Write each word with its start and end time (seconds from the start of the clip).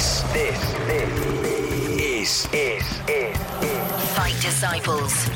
This, 0.00 0.22
this, 0.32 0.72
this 0.86 1.18
is, 2.00 2.48
is, 2.54 3.00
is, 3.06 3.36
Fight 4.16 4.34
Disciples. 4.40 5.28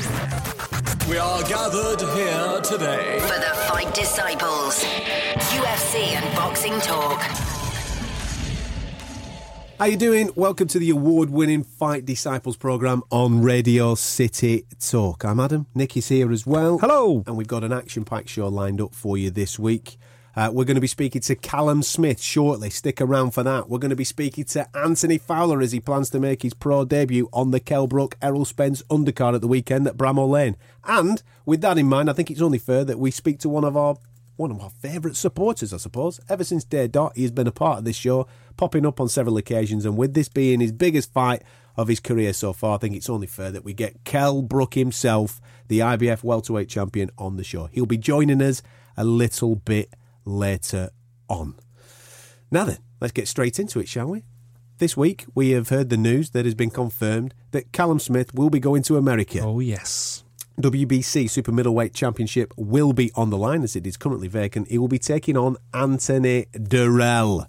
We 1.07 1.19
are 1.19 1.43
gathered 1.43 2.01
here 2.15 2.61
today. 2.61 3.19
For 3.19 3.37
the 3.37 3.53
Fight 3.67 3.93
Disciples. 3.93 4.83
UFC 5.53 6.15
and 6.15 6.35
boxing 6.35 6.79
talk. 6.79 7.21
How 9.77 9.85
you 9.85 9.97
doing? 9.97 10.31
Welcome 10.35 10.67
to 10.69 10.79
the 10.79 10.89
award-winning 10.89 11.63
Fight 11.63 12.03
Disciples 12.03 12.57
program 12.57 13.03
on 13.11 13.43
Radio 13.43 13.93
City 13.93 14.65
Talk. 14.79 15.25
I'm 15.25 15.39
Adam. 15.39 15.67
Nicky's 15.75 16.07
here 16.07 16.31
as 16.31 16.47
well. 16.47 16.79
Hello. 16.79 17.23
And 17.27 17.37
we've 17.37 17.47
got 17.47 17.63
an 17.63 17.71
action-packed 17.71 18.29
show 18.29 18.47
lined 18.47 18.81
up 18.81 18.95
for 18.95 19.15
you 19.15 19.29
this 19.29 19.59
week. 19.59 19.97
Uh, 20.35 20.49
we're 20.51 20.65
going 20.65 20.75
to 20.75 20.81
be 20.81 20.87
speaking 20.87 21.21
to 21.21 21.35
Callum 21.35 21.81
Smith 21.81 22.21
shortly. 22.21 22.69
Stick 22.69 22.99
around 22.99 23.31
for 23.31 23.41
that. 23.43 23.69
We're 23.69 23.79
going 23.79 23.89
to 23.89 23.95
be 23.95 24.03
speaking 24.03 24.43
to 24.45 24.67
Anthony 24.77 25.17
Fowler 25.17 25.61
as 25.61 25.71
he 25.71 25.79
plans 25.79 26.09
to 26.09 26.19
make 26.19 26.41
his 26.41 26.53
pro 26.53 26.83
debut 26.83 27.29
on 27.31 27.51
the 27.51 27.61
Kell 27.61 27.87
Brook 27.87 28.17
Errol 28.21 28.43
Spence 28.43 28.81
undercard 28.89 29.35
at 29.35 29.41
the 29.41 29.47
weekend 29.47 29.87
at 29.87 29.95
Bramall 29.95 30.29
Lane. 30.29 30.57
And 30.83 31.23
with 31.45 31.61
that 31.61 31.77
in 31.77 31.87
mind, 31.87 32.09
I 32.09 32.13
think 32.13 32.29
it's 32.29 32.41
only 32.41 32.57
fair 32.57 32.83
that 32.83 32.99
we 32.99 33.11
speak 33.11 33.39
to 33.39 33.49
one 33.49 33.63
of 33.63 33.77
our 33.77 33.95
one 34.35 34.51
of 34.51 34.59
our 34.59 34.69
favourite 34.69 35.15
supporters, 35.15 35.73
I 35.73 35.77
suppose. 35.77 36.19
Ever 36.27 36.43
since 36.43 36.65
day 36.65 36.89
dot, 36.89 37.13
he's 37.15 37.31
been 37.31 37.47
a 37.47 37.53
part 37.53 37.79
of 37.79 37.85
this 37.85 37.95
show, 37.95 38.27
popping 38.57 38.85
up 38.85 38.99
on 38.99 39.07
several 39.07 39.37
occasions, 39.37 39.85
and 39.85 39.95
with 39.95 40.13
this 40.13 40.27
being 40.27 40.59
his 40.59 40.73
biggest 40.73 41.13
fight 41.13 41.41
of 41.77 41.87
his 41.87 42.01
career 42.01 42.33
so 42.33 42.51
far, 42.51 42.75
I 42.75 42.79
think 42.79 42.97
it's 42.97 43.09
only 43.09 43.27
fair 43.27 43.51
that 43.51 43.63
we 43.63 43.73
get 43.73 44.03
Kell 44.03 44.41
Brook 44.41 44.73
himself, 44.73 45.39
the 45.69 45.79
IBF 45.79 46.21
welterweight 46.21 46.67
champion, 46.67 47.11
on 47.17 47.37
the 47.37 47.45
show. 47.45 47.69
He'll 47.71 47.85
be 47.85 47.97
joining 47.97 48.41
us 48.41 48.61
a 48.97 49.05
little 49.05 49.55
bit 49.55 49.93
later 50.25 50.89
on. 51.29 51.55
Now 52.51 52.65
then, 52.65 52.79
let's 52.99 53.13
get 53.13 53.27
straight 53.27 53.59
into 53.59 53.79
it, 53.79 53.87
shall 53.87 54.07
we? 54.07 54.23
This 54.77 54.97
week, 54.97 55.25
we 55.33 55.51
have 55.51 55.69
heard 55.69 55.89
the 55.89 55.95
news 55.97 56.31
that 56.31 56.43
has 56.43 56.53
been 56.53 56.69
confirmed 56.69 57.33
that 57.51 57.71
Callum 57.71 57.99
Smith 57.99 58.33
will 58.33 58.49
be 58.49 58.59
going 58.59 58.83
to 58.83 58.97
America. 58.97 59.39
Oh, 59.39 59.61
yes. 59.61 60.25
WBC 60.59 61.29
Super 61.29 61.51
Middleweight 61.51 61.93
Championship 61.93 62.53
will 62.57 62.91
be 62.91 63.11
on 63.15 63.29
the 63.29 63.37
line 63.37 63.63
as 63.63 63.75
it 63.75 63.87
is 63.87 63.97
currently 63.97 64.27
vacant. 64.27 64.69
He 64.69 64.77
will 64.77 64.87
be 64.87 64.99
taking 64.99 65.37
on 65.37 65.57
Anthony 65.73 66.47
Dirrell. 66.53 67.47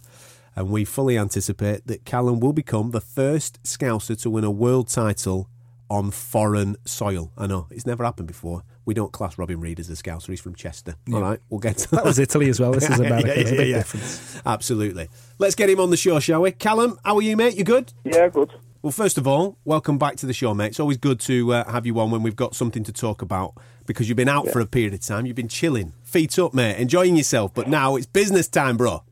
And 0.54 0.70
we 0.70 0.84
fully 0.84 1.18
anticipate 1.18 1.86
that 1.86 2.04
Callum 2.04 2.40
will 2.40 2.52
become 2.52 2.92
the 2.92 3.00
first 3.00 3.62
Scouser 3.62 4.20
to 4.22 4.30
win 4.30 4.44
a 4.44 4.50
world 4.50 4.88
title 4.88 5.48
on 5.90 6.10
foreign 6.10 6.76
soil. 6.84 7.32
I 7.36 7.46
know, 7.46 7.66
it's 7.70 7.86
never 7.86 8.04
happened 8.04 8.28
before. 8.28 8.62
We 8.84 8.94
don't 8.94 9.12
class 9.12 9.38
Robin 9.38 9.60
Reid 9.60 9.80
as 9.80 9.90
a 9.90 9.94
Scouser. 9.94 10.28
He's 10.28 10.40
from 10.40 10.54
Chester. 10.54 10.94
All 11.12 11.20
right, 11.20 11.40
we'll 11.50 11.60
get 11.60 11.78
to 11.78 11.90
That 11.90 11.96
that 11.96 12.04
was 12.04 12.18
Italy 12.20 12.48
as 12.48 12.60
well. 12.60 12.72
This 12.72 12.88
is 12.88 13.00
America. 13.00 13.28
Yeah, 13.28 13.34
There's 13.34 13.50
a 13.50 13.54
yeah, 13.54 13.60
big 13.60 13.68
yeah. 13.70 13.76
difference. 13.78 14.40
Absolutely. 14.46 15.08
Let's 15.38 15.54
get 15.54 15.68
him 15.68 15.80
on 15.80 15.90
the 15.90 15.96
show, 15.96 16.20
shall 16.20 16.42
we? 16.42 16.52
Callum, 16.52 16.98
how 17.04 17.16
are 17.16 17.22
you, 17.22 17.36
mate? 17.36 17.56
You 17.56 17.64
good? 17.64 17.92
Yeah, 18.04 18.28
good. 18.28 18.52
Well, 18.82 18.92
first 18.92 19.18
of 19.18 19.26
all, 19.26 19.58
welcome 19.64 19.98
back 19.98 20.16
to 20.18 20.26
the 20.26 20.32
show, 20.32 20.54
mate. 20.54 20.68
It's 20.68 20.80
always 20.80 20.96
good 20.96 21.18
to 21.20 21.52
uh, 21.52 21.70
have 21.70 21.86
you 21.86 21.98
on 21.98 22.12
when 22.12 22.22
we've 22.22 22.36
got 22.36 22.54
something 22.54 22.84
to 22.84 22.92
talk 22.92 23.20
about 23.22 23.54
because 23.86 24.08
you've 24.08 24.16
been 24.16 24.28
out 24.28 24.48
for 24.50 24.60
a 24.60 24.66
period 24.66 24.94
of 24.94 25.00
time. 25.00 25.26
You've 25.26 25.34
been 25.34 25.48
chilling, 25.48 25.92
feet 26.02 26.38
up, 26.38 26.54
mate, 26.54 26.76
enjoying 26.76 27.16
yourself. 27.16 27.52
But 27.54 27.68
now 27.68 27.96
it's 27.96 28.06
business 28.06 28.46
time, 28.46 28.76
bro. 28.76 29.02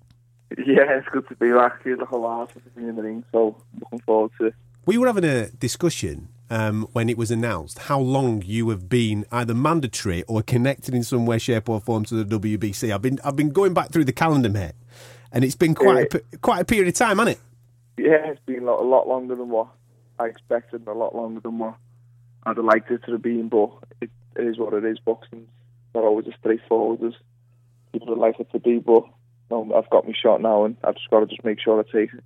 Yeah, 0.56 0.98
it's 0.98 1.08
good 1.08 1.26
to 1.28 1.34
be 1.34 1.50
back. 1.50 1.82
Feel 1.82 1.96
the 1.96 2.04
whole 2.04 2.28
house 2.28 2.50
to 2.52 2.60
be 2.78 2.86
in 2.86 2.94
the 2.94 3.02
ring, 3.02 3.24
so 3.32 3.56
looking 3.80 3.98
forward 4.00 4.30
to 4.38 4.46
it. 4.46 4.54
We 4.86 4.98
were 4.98 5.08
having 5.08 5.24
a 5.24 5.48
discussion 5.48 6.28
um, 6.50 6.88
when 6.92 7.08
it 7.08 7.16
was 7.16 7.30
announced 7.30 7.78
how 7.78 7.98
long 7.98 8.42
you 8.42 8.68
have 8.70 8.88
been 8.88 9.24
either 9.32 9.54
mandatory 9.54 10.22
or 10.24 10.42
connected 10.42 10.94
in 10.94 11.02
some 11.02 11.26
way, 11.26 11.38
shape, 11.38 11.68
or 11.68 11.80
form 11.80 12.04
to 12.06 12.22
the 12.22 12.38
WBC. 12.38 12.92
I've 12.92 13.02
been 13.02 13.18
I've 13.24 13.36
been 13.36 13.50
going 13.50 13.74
back 13.74 13.90
through 13.90 14.04
the 14.04 14.12
calendar, 14.12 14.48
mate, 14.48 14.72
and 15.32 15.44
it's 15.44 15.56
been 15.56 15.74
quite 15.74 16.14
a, 16.14 16.38
quite 16.38 16.60
a 16.60 16.64
period 16.64 16.88
of 16.88 16.94
time, 16.94 17.18
hasn't 17.18 17.36
it? 17.36 17.42
Yeah, 18.02 18.30
it's 18.30 18.40
been 18.46 18.62
a 18.62 18.66
lot, 18.66 18.82
a 18.82 18.88
lot 18.88 19.08
longer 19.08 19.36
than 19.36 19.48
what 19.48 19.68
I 20.18 20.26
expected, 20.26 20.80
and 20.80 20.88
a 20.88 20.92
lot 20.92 21.14
longer 21.14 21.40
than 21.40 21.58
what 21.58 21.76
I'd 22.44 22.56
have 22.56 22.64
liked 22.64 22.90
it 22.90 23.02
to 23.04 23.12
have 23.12 23.22
been. 23.22 23.48
But 23.48 23.70
it, 24.00 24.10
it 24.36 24.46
is 24.46 24.58
what 24.58 24.74
it 24.74 24.84
is. 24.84 24.98
Boxing's 24.98 25.48
not 25.94 26.04
always 26.04 26.26
as 26.26 26.34
straightforward 26.38 27.02
as 27.02 27.14
people 27.92 28.08
would 28.08 28.18
like 28.18 28.38
it 28.40 28.50
to 28.52 28.58
be. 28.58 28.78
But 28.78 29.04
no, 29.50 29.72
I've 29.74 29.90
got 29.90 30.06
my 30.06 30.12
shot 30.12 30.40
now, 30.40 30.64
and 30.64 30.76
I've 30.84 30.96
just 30.96 31.10
got 31.10 31.20
to 31.20 31.26
just 31.26 31.44
make 31.44 31.60
sure 31.60 31.80
I 31.80 31.84
take 31.84 32.12
it. 32.12 32.24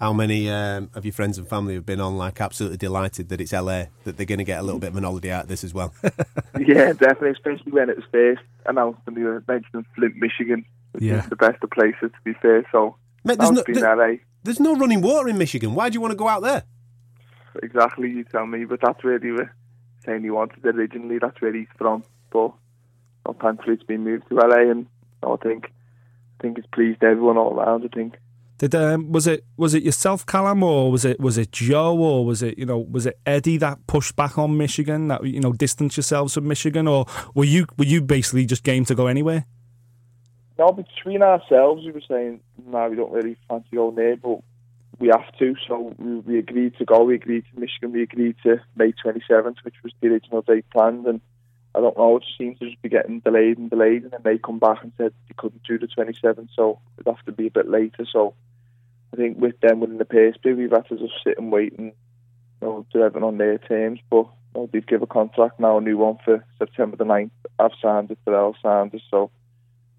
How 0.00 0.12
many 0.12 0.48
um, 0.48 0.90
of 0.94 1.04
your 1.04 1.12
friends 1.12 1.38
and 1.38 1.48
family 1.48 1.74
have 1.74 1.84
been 1.84 2.00
on 2.00 2.16
like 2.16 2.40
absolutely 2.40 2.76
delighted 2.78 3.30
that 3.30 3.40
it's 3.40 3.52
LA 3.52 3.86
that 4.04 4.16
they're 4.16 4.26
going 4.26 4.38
to 4.38 4.44
get 4.44 4.60
a 4.60 4.62
little 4.62 4.78
bit 4.78 4.90
of 4.90 4.96
an 4.96 5.02
holiday 5.02 5.32
out 5.32 5.42
of 5.44 5.48
this 5.48 5.64
as 5.64 5.74
well? 5.74 5.92
yeah, 6.58 6.92
definitely, 6.92 7.30
especially 7.30 7.72
when 7.72 7.90
it 7.90 7.96
was 7.96 8.04
first 8.12 8.42
announced 8.66 9.00
and 9.06 9.16
they 9.16 9.22
were 9.22 9.42
mentioning 9.48 9.84
Flint, 9.96 10.14
Michigan. 10.16 10.64
Which 10.92 11.02
Yeah. 11.04 11.22
is 11.22 11.28
the 11.28 11.36
best 11.36 11.62
of 11.62 11.70
places 11.70 12.10
to 12.12 12.18
be 12.24 12.32
fair. 12.34 12.64
So 12.72 12.96
Mate, 13.24 13.38
now 13.38 13.50
there's 13.50 13.56
no, 13.56 13.64
been 13.64 13.74
there- 13.82 13.96
LA. 13.96 14.16
there's 14.44 14.60
no 14.60 14.76
running 14.76 15.00
water 15.02 15.28
in 15.28 15.36
Michigan. 15.36 15.74
Why 15.74 15.88
do 15.90 15.94
you 15.94 16.00
want 16.00 16.12
to 16.12 16.16
go 16.16 16.28
out 16.28 16.42
there? 16.42 16.62
Exactly, 17.62 18.08
you 18.10 18.24
tell 18.24 18.46
me, 18.46 18.64
but 18.64 18.80
that's 18.80 19.02
where 19.02 19.18
they 19.18 19.30
were 19.32 19.52
saying 20.04 20.22
he 20.22 20.30
wanted 20.30 20.64
originally. 20.64 21.18
That's 21.18 21.40
where 21.40 21.52
he's 21.52 21.66
from, 21.76 22.04
but 22.30 22.52
well, 23.26 23.36
thankfully 23.40 23.74
it's 23.74 23.82
been 23.82 24.04
moved 24.04 24.28
to 24.28 24.36
LA, 24.36 24.70
and 24.70 24.86
I 25.24 25.34
think 25.42 25.64
I 26.38 26.42
think 26.42 26.56
it's 26.58 26.68
pleased 26.68 27.02
everyone 27.02 27.36
all 27.36 27.58
around. 27.58 27.84
I 27.84 27.88
think. 27.94 28.14
Did 28.58 28.74
um, 28.74 29.12
was 29.12 29.28
it 29.28 29.44
was 29.56 29.74
it 29.74 29.84
yourself, 29.84 30.26
Callum, 30.26 30.64
or 30.64 30.90
was 30.90 31.04
it 31.04 31.20
was 31.20 31.38
it 31.38 31.52
Joe, 31.52 31.96
or 31.96 32.26
was 32.26 32.42
it 32.42 32.58
you 32.58 32.66
know 32.66 32.78
was 32.78 33.06
it 33.06 33.18
Eddie 33.24 33.56
that 33.58 33.86
pushed 33.86 34.16
back 34.16 34.36
on 34.36 34.56
Michigan 34.56 35.08
that 35.08 35.24
you 35.24 35.38
know 35.38 35.52
distanced 35.52 35.96
yourselves 35.96 36.34
from 36.34 36.48
Michigan, 36.48 36.88
or 36.88 37.06
were 37.34 37.44
you 37.44 37.66
were 37.78 37.84
you 37.84 38.02
basically 38.02 38.46
just 38.46 38.64
game 38.64 38.84
to 38.86 38.96
go 38.96 39.06
anywhere? 39.06 39.46
No, 40.58 40.72
between 40.72 41.22
ourselves, 41.22 41.86
we 41.86 41.92
were 41.92 42.02
saying, 42.08 42.40
no, 42.66 42.88
we 42.88 42.96
don't 42.96 43.12
really 43.12 43.36
fancy 43.48 43.68
going 43.76 43.94
there, 43.94 44.16
but 44.16 44.40
we 44.98 45.06
have 45.06 45.32
to. 45.38 45.54
So 45.68 45.94
we, 45.96 46.38
agreed 46.38 46.76
to 46.78 46.84
go. 46.84 47.04
We 47.04 47.14
agreed 47.14 47.44
to 47.54 47.60
Michigan. 47.60 47.92
We 47.92 48.02
agreed 48.02 48.34
to 48.42 48.60
May 48.74 48.92
27th, 48.92 49.58
which 49.62 49.76
was 49.84 49.92
the 50.00 50.08
original 50.08 50.42
date 50.42 50.68
planned. 50.70 51.06
And 51.06 51.20
I 51.76 51.80
don't 51.80 51.96
know, 51.96 52.16
it 52.16 52.24
seems 52.36 52.58
to 52.58 52.68
just 52.68 52.82
be 52.82 52.88
getting 52.88 53.20
delayed 53.20 53.58
and 53.58 53.70
delayed. 53.70 54.02
And 54.02 54.10
then 54.10 54.20
they 54.24 54.36
come 54.36 54.58
back 54.58 54.82
and 54.82 54.92
said 54.98 55.12
they 55.28 55.34
couldn't 55.36 55.62
do 55.62 55.78
the 55.78 55.86
27th, 55.86 56.48
so 56.56 56.80
it'd 56.96 57.06
have 57.06 57.24
to 57.26 57.32
be 57.32 57.46
a 57.46 57.52
bit 57.52 57.68
later. 57.68 58.04
So 58.12 58.34
I 59.12 59.16
think 59.16 59.38
with 59.38 59.58
them 59.60 59.80
winning 59.80 59.98
the 59.98 60.04
bid, 60.04 60.38
we've 60.44 60.70
had 60.70 60.88
to 60.88 60.96
just 60.96 61.14
sit 61.24 61.38
and 61.38 61.50
wait 61.50 61.78
and 61.78 61.92
you 62.60 62.66
know, 62.66 62.86
do 62.92 63.02
everything 63.02 63.26
on 63.26 63.38
their 63.38 63.58
terms. 63.58 64.00
But 64.10 64.26
you 64.54 64.60
know, 64.62 64.70
they've 64.72 64.86
given 64.86 65.04
a 65.04 65.06
contract 65.06 65.60
now, 65.60 65.78
a 65.78 65.80
new 65.80 65.98
one 65.98 66.18
for 66.24 66.44
September 66.58 66.96
the 66.96 67.04
9th. 67.04 67.30
I've 67.58 67.70
signed 67.82 68.10
it, 68.10 68.18
Dirrell 68.26 68.54
signed 68.62 68.94
it, 68.94 69.02
so 69.10 69.30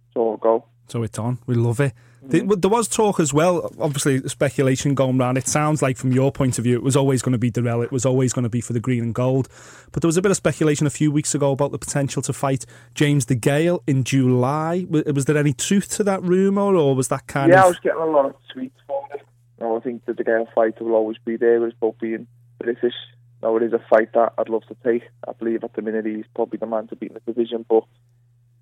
it's 0.08 0.16
all 0.16 0.38
go. 0.38 0.66
So 0.88 1.04
it's 1.04 1.20
on. 1.20 1.40
We 1.46 1.56
love 1.56 1.80
it. 1.80 1.94
There- 2.22 2.42
mm-hmm. 2.42 2.60
There 2.60 2.70
was 2.70 2.88
talk 2.88 3.20
as 3.20 3.34
well, 3.34 3.72
obviously 3.80 4.20
speculation 4.28 4.94
going 4.94 5.20
around. 5.20 5.38
It 5.38 5.48
sounds 5.48 5.82
like, 5.82 5.98
from 5.98 6.12
your 6.12 6.32
point 6.32 6.58
of 6.58 6.64
view, 6.64 6.76
it 6.76 6.84
was 6.84 6.96
always 6.96 7.22
going 7.22 7.34
to 7.34 7.40
be 7.40 7.52
Dirrell. 7.52 7.84
It 7.84 7.92
was 7.92 8.06
always 8.06 8.34
going 8.34 8.44
to 8.44 8.50
be 8.50 8.62
for 8.62 8.74
the 8.74 8.80
green 8.80 9.04
and 9.04 9.16
gold. 9.16 9.48
But 9.92 10.02
there 10.02 10.08
was 10.08 10.18
a 10.18 10.22
bit 10.22 10.32
of 10.32 10.38
speculation 10.38 10.86
a 10.86 10.90
few 10.90 11.12
weeks 11.12 11.34
ago 11.34 11.52
about 11.52 11.72
the 11.72 11.80
potential 11.80 12.22
to 12.24 12.34
fight 12.34 12.66
James 12.94 13.26
DeGale 13.26 13.82
in 13.88 14.04
July. 14.04 14.86
Was, 14.90 15.26
there 15.26 15.38
any 15.38 15.54
truth 15.54 15.90
to 15.92 16.04
that 16.04 16.22
rumour, 16.24 16.76
or 16.76 16.96
was 16.96 17.08
that 17.08 17.28
kind 17.28 17.52
yeah, 17.52 17.64
I 17.64 17.68
was 17.68 17.80
getting 17.80 18.02
a 18.02 18.06
lot 18.06 18.26
of 18.26 18.36
tweets 18.56 18.72
for 18.88 19.08
it. 19.14 19.22
Know, 19.60 19.78
I 19.78 19.80
think 19.82 20.06
that 20.06 20.18
the 20.18 20.24
Gale 20.24 20.48
fight 20.56 20.82
will 20.82 20.94
always 20.94 21.18
be 21.26 21.36
there 21.36 21.66
as 21.66 21.74
both 21.74 22.00
being 22.00 22.28
British. 22.60 22.94
No, 23.42 23.56
it 23.58 23.64
is 23.64 23.74
a 23.74 23.84
fight 23.90 24.14
that 24.14 24.34
I'd 24.38 24.50
love 24.50 24.64
to 24.68 24.76
take. 24.84 25.04
I 25.28 25.34
believe 25.34 25.64
at 25.64 25.74
the 25.74 25.82
minute 25.82 26.06
he's 26.06 26.26
probably 26.36 26.58
the 26.58 26.66
man 26.66 26.88
to 26.88 26.96
beat 26.96 27.12
in 27.12 27.16
the 27.26 27.34
division, 27.34 27.66
but 27.68 27.84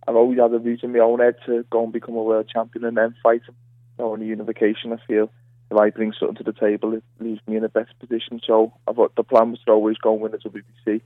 I've 0.08 0.16
always 0.16 0.40
had 0.40 0.54
a 0.54 0.60
view 0.60 0.78
in 0.82 0.94
my 0.94 1.00
own 1.00 1.20
head 1.20 1.36
to 1.46 1.60
uh, 1.60 1.64
go 1.70 1.84
and 1.84 1.92
become 1.92 2.16
a 2.16 2.24
world 2.24 2.50
champion 2.52 2.86
and 2.86 2.98
then 2.98 3.16
fight 3.22 3.42
him. 3.48 3.56
You 4.00 4.06
know, 4.06 4.16
in 4.16 4.22
unification, 4.22 4.94
I 4.94 4.98
feel 5.06 5.30
if 5.70 5.78
I 5.78 5.90
bring 5.90 6.14
something 6.18 6.38
to 6.38 6.44
the 6.44 6.54
table, 6.54 6.94
it 6.94 7.04
leaves 7.20 7.42
me 7.48 7.58
in 7.58 7.64
a 7.64 7.70
better 7.70 7.92
position. 8.00 8.40
So 8.46 8.74
I've 8.88 8.96
got 8.96 9.16
the 9.16 9.24
plan 9.24 9.52
was 9.52 9.60
to 9.66 9.72
always 9.72 9.98
go 9.98 10.14
and 10.14 10.22
win 10.22 10.32
the 10.32 10.38
WBC. 10.38 11.02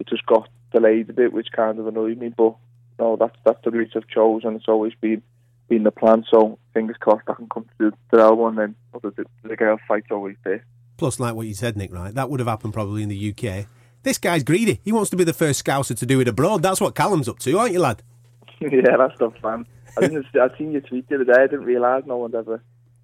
It 0.00 0.08
just 0.08 0.26
got 0.26 0.48
delayed 0.72 1.10
a 1.10 1.12
bit, 1.12 1.32
which 1.32 1.48
kind 1.54 1.78
of 1.78 1.86
annoyed 1.86 2.18
me, 2.18 2.30
but 2.30 2.56
no, 2.98 3.16
that's 3.16 3.36
that's 3.44 3.62
the 3.64 3.70
route 3.70 3.92
I've 3.94 4.08
chosen. 4.08 4.56
It's 4.56 4.68
always 4.68 4.94
been 5.00 5.22
been 5.68 5.84
the 5.84 5.90
plan. 5.90 6.24
So 6.30 6.58
fingers 6.74 6.96
crossed 6.98 7.28
I 7.28 7.34
can 7.34 7.48
come 7.48 7.66
to 7.78 7.92
the 8.10 8.34
one 8.34 8.56
then. 8.56 8.74
But 8.92 9.02
the, 9.16 9.24
the 9.42 9.56
girl 9.56 9.78
fight's 9.86 10.10
always 10.10 10.36
there. 10.44 10.64
Plus, 10.96 11.20
like 11.20 11.34
what 11.34 11.46
you 11.46 11.54
said, 11.54 11.76
Nick, 11.76 11.92
right? 11.92 12.14
That 12.14 12.28
would 12.28 12.40
have 12.40 12.48
happened 12.48 12.74
probably 12.74 13.02
in 13.02 13.08
the 13.08 13.30
UK. 13.30 13.66
This 14.02 14.18
guy's 14.18 14.42
greedy. 14.42 14.80
He 14.82 14.92
wants 14.92 15.10
to 15.10 15.16
be 15.16 15.24
the 15.24 15.32
first 15.32 15.64
Scouser 15.64 15.96
to 15.96 16.06
do 16.06 16.20
it 16.20 16.28
abroad. 16.28 16.62
That's 16.62 16.80
what 16.80 16.94
Callum's 16.94 17.28
up 17.28 17.38
to, 17.40 17.58
aren't 17.58 17.72
you, 17.72 17.80
lad? 17.80 18.02
Yeah, 18.60 18.96
that's 18.98 19.18
the 19.18 19.30
plan. 19.30 19.66
I 19.96 20.02
didn't. 20.02 20.26
I 20.34 20.56
seen 20.58 20.72
your 20.72 20.82
tweet 20.82 21.08
the 21.08 21.14
other 21.16 21.24
day. 21.24 21.32
I 21.42 21.46
didn't 21.46 21.64
realise 21.64 22.04
no 22.06 22.18
one 22.18 22.34
ever, 22.34 22.62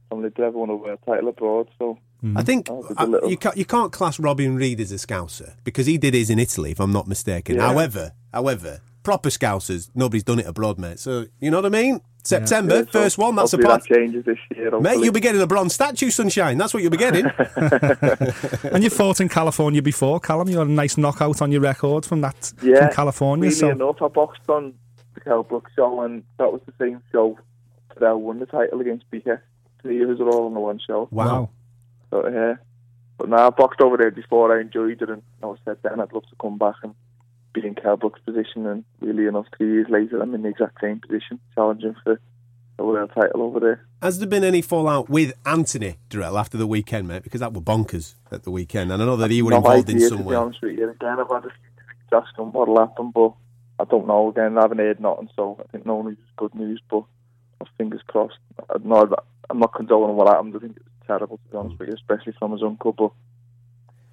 someone 0.09 0.25
had 0.31 0.39
ever 0.43 0.57
won 0.59 0.71
a 0.71 0.77
world 0.77 0.99
title 1.07 1.29
abroad. 1.29 1.69
So 1.79 1.99
I 2.37 2.43
think 2.43 2.69
Oh, 2.71 2.85
it's 2.91 3.01
a 3.01 3.07
little- 3.07 3.31
you 3.31 3.37
can't 3.37 3.57
you 3.57 3.65
can't 3.65 3.93
class 3.93 4.19
Robin 4.21 4.55
Reid 4.57 4.81
as 4.81 4.93
a 4.93 4.97
Scouser 4.97 5.55
because 5.65 5.87
he 5.87 5.99
did 5.99 6.15
his 6.15 6.31
in 6.31 6.39
Italy, 6.39 6.71
if 6.73 6.81
I'm 6.81 6.93
not 6.93 7.09
mistaken. 7.09 7.57
Yeah. 7.57 7.69
However, 7.69 8.13
however, 8.33 8.81
proper 9.03 9.29
Scousers, 9.31 9.91
nobody's 9.95 10.25
done 10.25 10.39
it 10.41 10.47
abroad, 10.47 10.79
mate. 10.79 10.99
So 10.99 11.27
you 11.41 11.51
know 11.51 11.59
what 11.59 11.67
I 11.67 11.71
mean? 11.71 12.01
September, 12.23 12.79
Yeah, 12.79 12.83
so 12.83 12.91
first 12.91 13.19
one. 13.19 13.37
That's 13.37 13.53
a 13.53 13.57
hopefully 13.57 13.71
part. 13.71 13.83
that 13.89 13.95
changes 13.95 14.25
this 14.25 14.39
year. 14.57 14.81
Mate, 14.81 14.99
you'll 14.99 15.13
be 15.13 15.21
getting 15.21 15.41
a 15.41 15.47
bronze 15.47 15.75
statue, 15.75 16.11
sunshine. 16.11 16.59
That's 16.59 16.75
what 16.75 16.83
you'll 16.83 16.91
be 16.91 16.97
getting. 16.97 17.25
And 18.73 18.83
you 18.83 18.91
fought 18.91 19.21
in 19.21 19.29
California 19.29 19.81
before, 19.83 20.21
Callum. 20.21 20.49
You 20.49 20.59
had 20.59 20.67
a 20.67 20.71
nice 20.73 20.97
knockout 20.97 21.41
on 21.41 21.53
your 21.53 21.61
record 21.61 22.05
from 22.05 22.21
that 22.23 22.53
yeah, 22.63 22.87
from 22.87 22.95
California. 22.95 23.45
Really 23.45 23.55
So 23.55 23.71
enough, 23.71 24.03
I 24.03 24.09
boxed 24.09 24.49
on 24.49 24.75
the 25.27 25.31
Kell 25.31 25.43
Brook 25.43 25.69
show, 25.75 26.03
and 26.03 26.23
that 26.39 26.53
was 26.53 26.61
the 26.67 26.73
same 26.79 27.03
show 27.13 27.39
that 27.95 28.07
I 28.07 28.13
won 28.13 28.39
the 28.39 28.47
title 28.47 28.81
against 28.81 29.11
BK. 29.11 29.41
Three 29.83 30.03
of 30.03 30.11
us 30.11 30.21
are 30.21 30.29
all 30.29 30.47
on 30.47 30.55
the 30.55 30.61
one 30.61 30.81
show. 30.85 31.09
wow. 31.11 31.51
So 32.11 32.29
yeah, 32.29 32.55
but 33.19 33.29
now 33.29 33.49
I 33.49 33.51
boxed 33.51 33.81
over 33.81 33.97
there 33.97 34.11
before. 34.11 34.57
I 34.57 34.61
enjoyed 34.61 35.03
it, 35.03 35.09
and 35.09 35.23
I 35.43 35.53
said 35.65 35.79
then 35.83 36.01
I'd 36.01 36.13
love 36.13 36.23
to 36.29 36.37
come 36.41 36.59
back 36.59 36.77
and 36.83 36.95
be 37.53 37.67
in 37.67 37.75
Kell 37.75 37.97
Brook's 37.97 38.21
position. 38.21 38.67
And 38.67 38.85
really 39.01 39.27
enough, 39.27 39.47
three 39.57 39.73
years 39.73 39.89
later, 39.91 40.21
I'm 40.21 40.35
in 40.35 40.43
the 40.43 40.49
exact 40.49 40.81
same 40.81 41.01
position, 41.01 41.41
challenging 41.55 41.97
for 42.05 42.21
the 42.77 42.85
world 42.85 43.11
title 43.15 43.43
over 43.43 43.59
there. 43.59 43.87
Has 44.03 44.19
there 44.19 44.29
been 44.29 44.45
any 44.45 44.63
fallout 44.63 45.09
with 45.09 45.33
Anthony 45.45 45.99
Dirrell 46.11 46.39
after 46.39 46.57
the 46.57 46.67
weekend, 46.67 47.09
mate? 47.09 47.23
Because 47.25 47.41
that 47.41 47.55
were 47.55 47.61
bonkers 47.61 48.15
at 48.31 48.45
the 48.45 48.51
weekend, 48.51 48.93
and 48.93 49.03
I 49.03 49.07
know 49.07 49.17
that 49.17 49.31
he 49.31 49.43
was 49.43 49.51
No 49.51 49.57
involved 49.59 49.89
idea, 49.89 50.05
in 50.05 50.09
some 50.09 50.19
To 50.19 50.25
be 50.29 50.35
honest 50.35 50.63
with 50.63 50.79
you, 50.79 50.91
again, 50.91 51.19
I've 51.19 51.29
had 51.29 51.39
a 51.39 51.49
few 51.49 52.19
tweets 52.21 52.23
asking 52.23 52.53
what'll 52.53 52.79
happen, 52.79 53.11
but 53.13 53.33
I 53.79 53.85
don't 53.85 54.07
know. 54.07 54.31
Again, 54.31 54.57
I 54.57 54.63
haven't 54.63 54.79
heard 54.79 55.01
nothing, 55.01 55.29
so 55.37 55.59
I 55.61 55.71
think 55.71 55.87
no 55.87 56.03
news 56.03 56.19
is 56.19 56.31
good 56.37 56.55
news. 56.55 56.81
But 56.89 57.05
fingers 57.77 58.03
crossed. 58.07 58.39
I 58.71 58.79
know 58.83 59.07
that 59.07 59.25
I'm 59.51 59.59
not 59.59 59.75
condoning 59.75 60.17
what 60.17 60.29
happened. 60.29 60.55
I 60.57 60.59
think 60.61 60.77
it 60.77 60.83
was 60.83 61.07
terrible, 61.07 61.39
to 61.39 61.51
be 61.51 61.57
honest 61.57 61.79
with 61.79 61.89
you, 61.89 61.95
especially 61.95 62.35
from 62.39 62.53
his 62.53 62.63
uncle. 62.63 62.93
But 62.93 63.11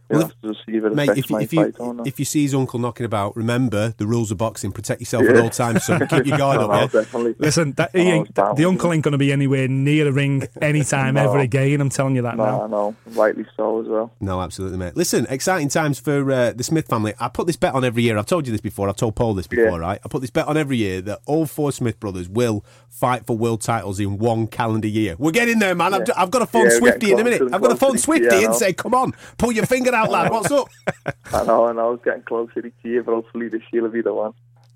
Well, 0.10 0.22
have 0.22 0.42
to 0.42 0.54
see 0.66 0.78
if 0.78 0.84
it 0.84 0.94
Mate, 0.94 1.10
if 1.18 1.30
you, 1.30 1.36
my 1.36 1.42
if 1.42 1.54
you 1.54 1.64
fight 1.64 1.76
or 1.80 1.94
not. 1.94 2.08
if 2.08 2.20
you 2.20 2.26
see 2.26 2.44
his 2.44 2.54
uncle 2.54 2.78
knocking 2.80 3.06
about, 3.06 3.36
remember 3.38 3.94
the 3.98 4.06
rules 4.06 4.32
of 4.32 4.38
boxing. 4.38 4.72
Protect 4.72 5.00
yourself 5.02 5.24
at 5.28 5.38
all 5.38 5.50
times, 5.50 5.86
son. 5.86 6.06
Keep 6.08 6.26
your 6.28 6.38
guard 6.38 6.60
No, 6.60 6.70
up. 6.70 6.94
no, 6.94 7.00
Yeah? 7.24 7.34
Listen, 7.40 7.72
that, 7.74 7.92
he 7.96 8.00
Oh, 8.02 8.16
ain't, 8.16 8.30
it's 8.30 8.58
the 8.58 8.66
uncle 8.66 8.92
ain't 8.94 9.04
going 9.04 9.14
to 9.14 9.18
be 9.18 9.32
anywhere 9.32 9.68
near 9.68 10.08
a 10.08 10.12
ring 10.12 10.44
anytime 10.62 11.14
No. 11.16 11.30
ever 11.30 11.40
again. 11.40 11.80
I'm 11.82 11.90
telling 11.90 12.16
you 12.16 12.22
that 12.24 12.38
No, 12.38 12.44
now. 12.46 12.68
no, 12.68 12.96
rightly 13.16 13.46
so 13.56 13.82
as 13.82 13.88
well. 13.88 14.12
No, 14.20 14.42
absolutely, 14.42 14.78
mate. 14.78 14.96
Listen, 14.98 15.26
exciting 15.30 15.70
times 15.70 16.00
for 16.00 16.30
uh, 16.32 16.52
the 16.52 16.64
Smith 16.64 16.88
family. 16.88 17.14
I 17.20 17.30
put 17.30 17.48
this 17.48 17.56
bet 17.56 17.74
on 17.74 17.84
every 17.84 18.04
year. 18.04 18.18
I've 18.18 18.26
told 18.26 18.46
you 18.46 18.52
this 18.52 18.62
before. 18.62 18.90
I've 18.90 18.96
told 18.98 19.16
Paul 19.16 19.34
this 19.34 19.48
before, 19.48 19.66
Yeah. 19.66 19.78
right? 19.78 20.00
I 20.04 20.08
put 20.10 20.22
this 20.22 20.30
bet 20.32 20.48
on 20.48 20.58
every 20.58 20.78
year 20.78 21.02
that 21.02 21.20
all 21.26 21.46
four 21.46 21.72
Smith 21.72 22.00
brothers 22.00 22.28
will 22.30 22.64
fight 22.90 23.26
for 23.26 23.36
world 23.38 23.62
titles 23.62 24.00
in 24.00 24.18
one 24.20 24.46
calendar 24.48 24.88
year. 24.88 25.16
We're 25.18 25.32
getting 25.32 25.60
there, 25.60 25.74
man. 25.74 25.94
I've, 25.94 26.08
Yeah. 26.08 26.14
I've 26.18 26.30
got 26.30 26.40
to 26.40 26.46
phone 26.46 26.66
Yeah, 26.70 26.78
Swifty 26.78 27.12
in 27.12 27.20
a 27.20 27.24
minute. 27.24 27.42
I've 27.54 27.62
got 27.62 27.70
to 27.70 27.76
phone 27.76 27.98
Swifty 27.98 28.36
year, 28.36 28.46
and 28.46 28.56
say, 28.56 28.74
"Come 28.74 28.94
on, 28.94 29.14
pull 29.38 29.52
your 29.52 29.66
finger 29.66 29.93
out, 29.94 30.12
lad. 30.12 30.32
What's 30.32 30.52
up?" 30.52 30.68
I 31.34 31.44
know, 31.46 31.68
I 31.68 31.74
know. 31.74 31.94
It's 31.94 32.04
getting 32.04 32.24
closer 32.24 32.66
each 32.66 32.74
year, 32.84 33.04
but 33.04 33.14
hopefully 33.14 33.50
this 33.50 33.62
year 33.72 33.84
will 33.84 33.90
be 33.90 34.02
the 34.02 34.14
one. 34.14 34.34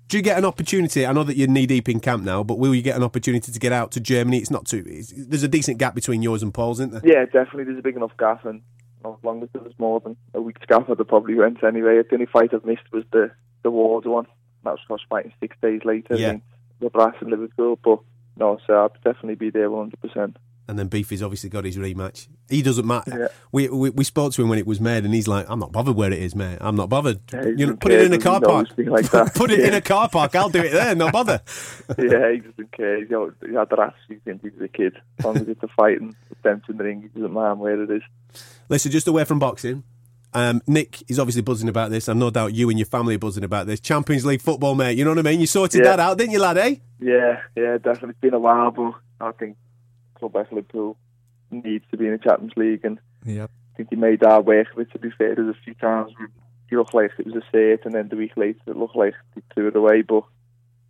Do 0.08 0.16
you 0.16 0.22
get 0.22 0.38
an 0.38 0.46
opportunity? 0.46 1.04
I 1.04 1.12
know 1.12 1.22
that 1.24 1.36
you're 1.36 1.48
knee 1.48 1.66
deep 1.66 1.86
in 1.88 2.00
camp 2.00 2.24
now, 2.24 2.42
but 2.42 2.58
will 2.58 2.74
you 2.74 2.80
get 2.80 2.96
an 2.96 3.02
opportunity 3.02 3.52
to 3.52 3.58
get 3.58 3.72
out 3.72 3.90
to 3.92 4.00
Germany? 4.00 4.38
It's 4.38 4.50
not 4.50 4.64
too. 4.66 4.82
It's, 4.86 5.12
there's 5.14 5.42
a 5.42 5.48
decent 5.48 5.76
gap 5.78 5.94
between 5.94 6.22
yours 6.22 6.42
and 6.42 6.54
Paul's, 6.54 6.80
isn't 6.80 6.92
there? 6.92 7.02
Yeah, 7.04 7.24
definitely. 7.26 7.64
There's 7.64 7.78
a 7.78 7.82
big 7.82 7.96
enough 7.96 8.16
gap, 8.18 8.44
and 8.46 8.62
you 9.04 9.10
as 9.18 9.22
long 9.24 9.42
as 9.42 9.50
there 9.52 9.62
was 9.62 9.74
more 9.78 10.00
than 10.00 10.16
a 10.32 10.40
week's 10.40 10.64
gap, 10.66 10.88
I'd 10.88 10.98
have 10.98 11.08
probably 11.08 11.34
went 11.34 11.62
anyway. 11.62 12.00
The 12.02 12.14
only 12.14 12.26
fight 12.26 12.54
I've 12.54 12.64
missed 12.64 12.90
was 12.92 13.04
the 13.12 13.30
the 13.62 13.70
Wards 13.70 14.06
one. 14.06 14.26
That 14.64 14.70
was 14.72 14.80
us 14.90 15.00
fighting 15.10 15.32
six 15.40 15.56
days 15.60 15.82
later 15.84 16.16
Yeah. 16.16 16.28
against 16.28 16.46
the 16.80 16.88
Brass 16.90 17.14
in 17.20 17.28
Liverpool. 17.28 17.78
But 17.84 17.98
no, 18.38 18.58
so 18.66 18.84
I'd 18.84 18.94
definitely 19.04 19.34
be 19.34 19.50
there 19.50 19.68
100%. 19.68 20.36
And 20.68 20.78
then 20.78 20.88
Beefy's 20.88 21.22
obviously 21.22 21.48
got 21.48 21.64
his 21.64 21.76
rematch. 21.78 22.28
He 22.50 22.60
doesn't 22.60 22.86
matter. 22.86 23.18
Yeah. 23.18 23.28
We, 23.52 23.68
we 23.70 23.88
we 23.90 24.04
spoke 24.04 24.34
to 24.34 24.42
him 24.42 24.50
when 24.50 24.58
it 24.58 24.66
was 24.66 24.80
made, 24.80 25.04
and 25.06 25.14
he's 25.14 25.26
like, 25.26 25.46
"I'm 25.48 25.58
not 25.58 25.72
bothered 25.72 25.96
where 25.96 26.12
it 26.12 26.18
is, 26.18 26.34
mate. 26.34 26.58
I'm 26.60 26.76
not 26.76 26.90
bothered. 26.90 27.20
Yeah, 27.32 27.46
you 27.56 27.66
know, 27.66 27.76
put 27.76 27.90
it 27.90 28.02
in 28.02 28.12
a 28.12 28.18
car 28.18 28.40
park. 28.40 28.76
Be 28.76 28.84
like 28.84 29.10
that. 29.12 29.34
put 29.34 29.50
it 29.50 29.60
in 29.60 29.72
a 29.72 29.80
car 29.80 30.08
park. 30.10 30.34
I'll 30.34 30.50
do 30.50 30.60
it 30.60 30.72
there. 30.72 30.94
No 30.94 31.10
bother." 31.10 31.40
yeah, 31.98 32.32
he 32.32 32.38
doesn't 32.40 32.70
care. 32.72 33.02
He's, 33.02 33.10
always, 33.12 33.32
he 33.46 33.54
had 33.54 33.68
since 34.06 34.42
he 34.42 34.50
was 34.50 34.60
a 34.62 34.68
kid. 34.68 34.94
As 35.18 35.24
long 35.24 35.36
as 35.38 35.48
it's 35.48 35.62
a 35.62 35.68
fight 35.68 36.00
and 36.00 36.14
them 36.42 36.60
in 36.68 36.76
the 36.76 36.84
ring, 36.84 37.00
he 37.02 37.08
doesn't 37.08 37.32
mind 37.32 37.60
where 37.60 37.82
it 37.82 37.90
is. 37.90 38.02
Listen, 38.68 38.92
just 38.92 39.08
away 39.08 39.24
from 39.24 39.38
boxing. 39.38 39.84
Um, 40.34 40.60
Nick 40.66 41.02
is 41.08 41.18
obviously 41.18 41.40
buzzing 41.40 41.70
about 41.70 41.90
this. 41.90 42.06
and 42.08 42.20
no 42.20 42.28
doubt 42.28 42.52
you 42.54 42.68
and 42.68 42.78
your 42.78 42.84
family 42.86 43.14
are 43.14 43.18
buzzing 43.18 43.44
about 43.44 43.66
this. 43.66 43.80
Champions 43.80 44.26
League 44.26 44.42
football, 44.42 44.74
mate. 44.74 44.98
You 44.98 45.04
know 45.04 45.10
what 45.12 45.18
I 45.18 45.22
mean? 45.22 45.40
You 45.40 45.46
sorted 45.46 45.80
Yeah. 45.80 45.96
that 45.96 46.00
out, 46.00 46.18
didn't 46.18 46.32
you, 46.32 46.40
lad? 46.40 46.58
Eh? 46.58 46.76
Yeah, 47.00 47.40
yeah, 47.56 47.78
definitely. 47.78 48.10
It's 48.10 48.20
been 48.20 48.34
a 48.34 48.38
while, 48.38 48.70
but 48.70 48.92
I 49.20 49.32
think 49.32 49.56
Club 50.18 50.36
F 50.36 50.46
Liverpool 50.50 50.96
needs 51.50 51.84
to 51.90 51.96
be 51.96 52.06
in 52.06 52.12
the 52.12 52.18
Champions 52.18 52.52
League, 52.56 52.84
and 52.84 52.98
Yep. 53.24 53.50
I 53.74 53.76
think 53.76 53.88
he 53.90 53.96
made 53.96 54.24
our 54.24 54.40
work 54.40 54.72
of 54.72 54.78
it. 54.80 54.90
To 54.92 54.98
be 54.98 55.10
fair, 55.10 55.34
there's 55.34 55.54
a 55.54 55.58
few 55.64 55.74
times 55.74 56.12
it 56.70 56.74
looked 56.76 56.94
like 56.94 57.12
it 57.18 57.26
was 57.26 57.36
a 57.36 57.56
cert, 57.56 57.84
and 57.84 57.94
then 57.94 58.08
the 58.08 58.16
week 58.16 58.36
later 58.36 58.58
it 58.66 58.76
looked 58.76 58.96
like 58.96 59.14
he 59.34 59.42
threw 59.54 59.68
it 59.68 59.76
away. 59.76 60.02
But 60.02 60.24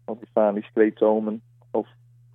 we 0.09 0.27
finally 0.35 0.65
scraped 0.71 1.01
home 1.01 1.29
and 1.29 1.41
we'll 1.73 1.87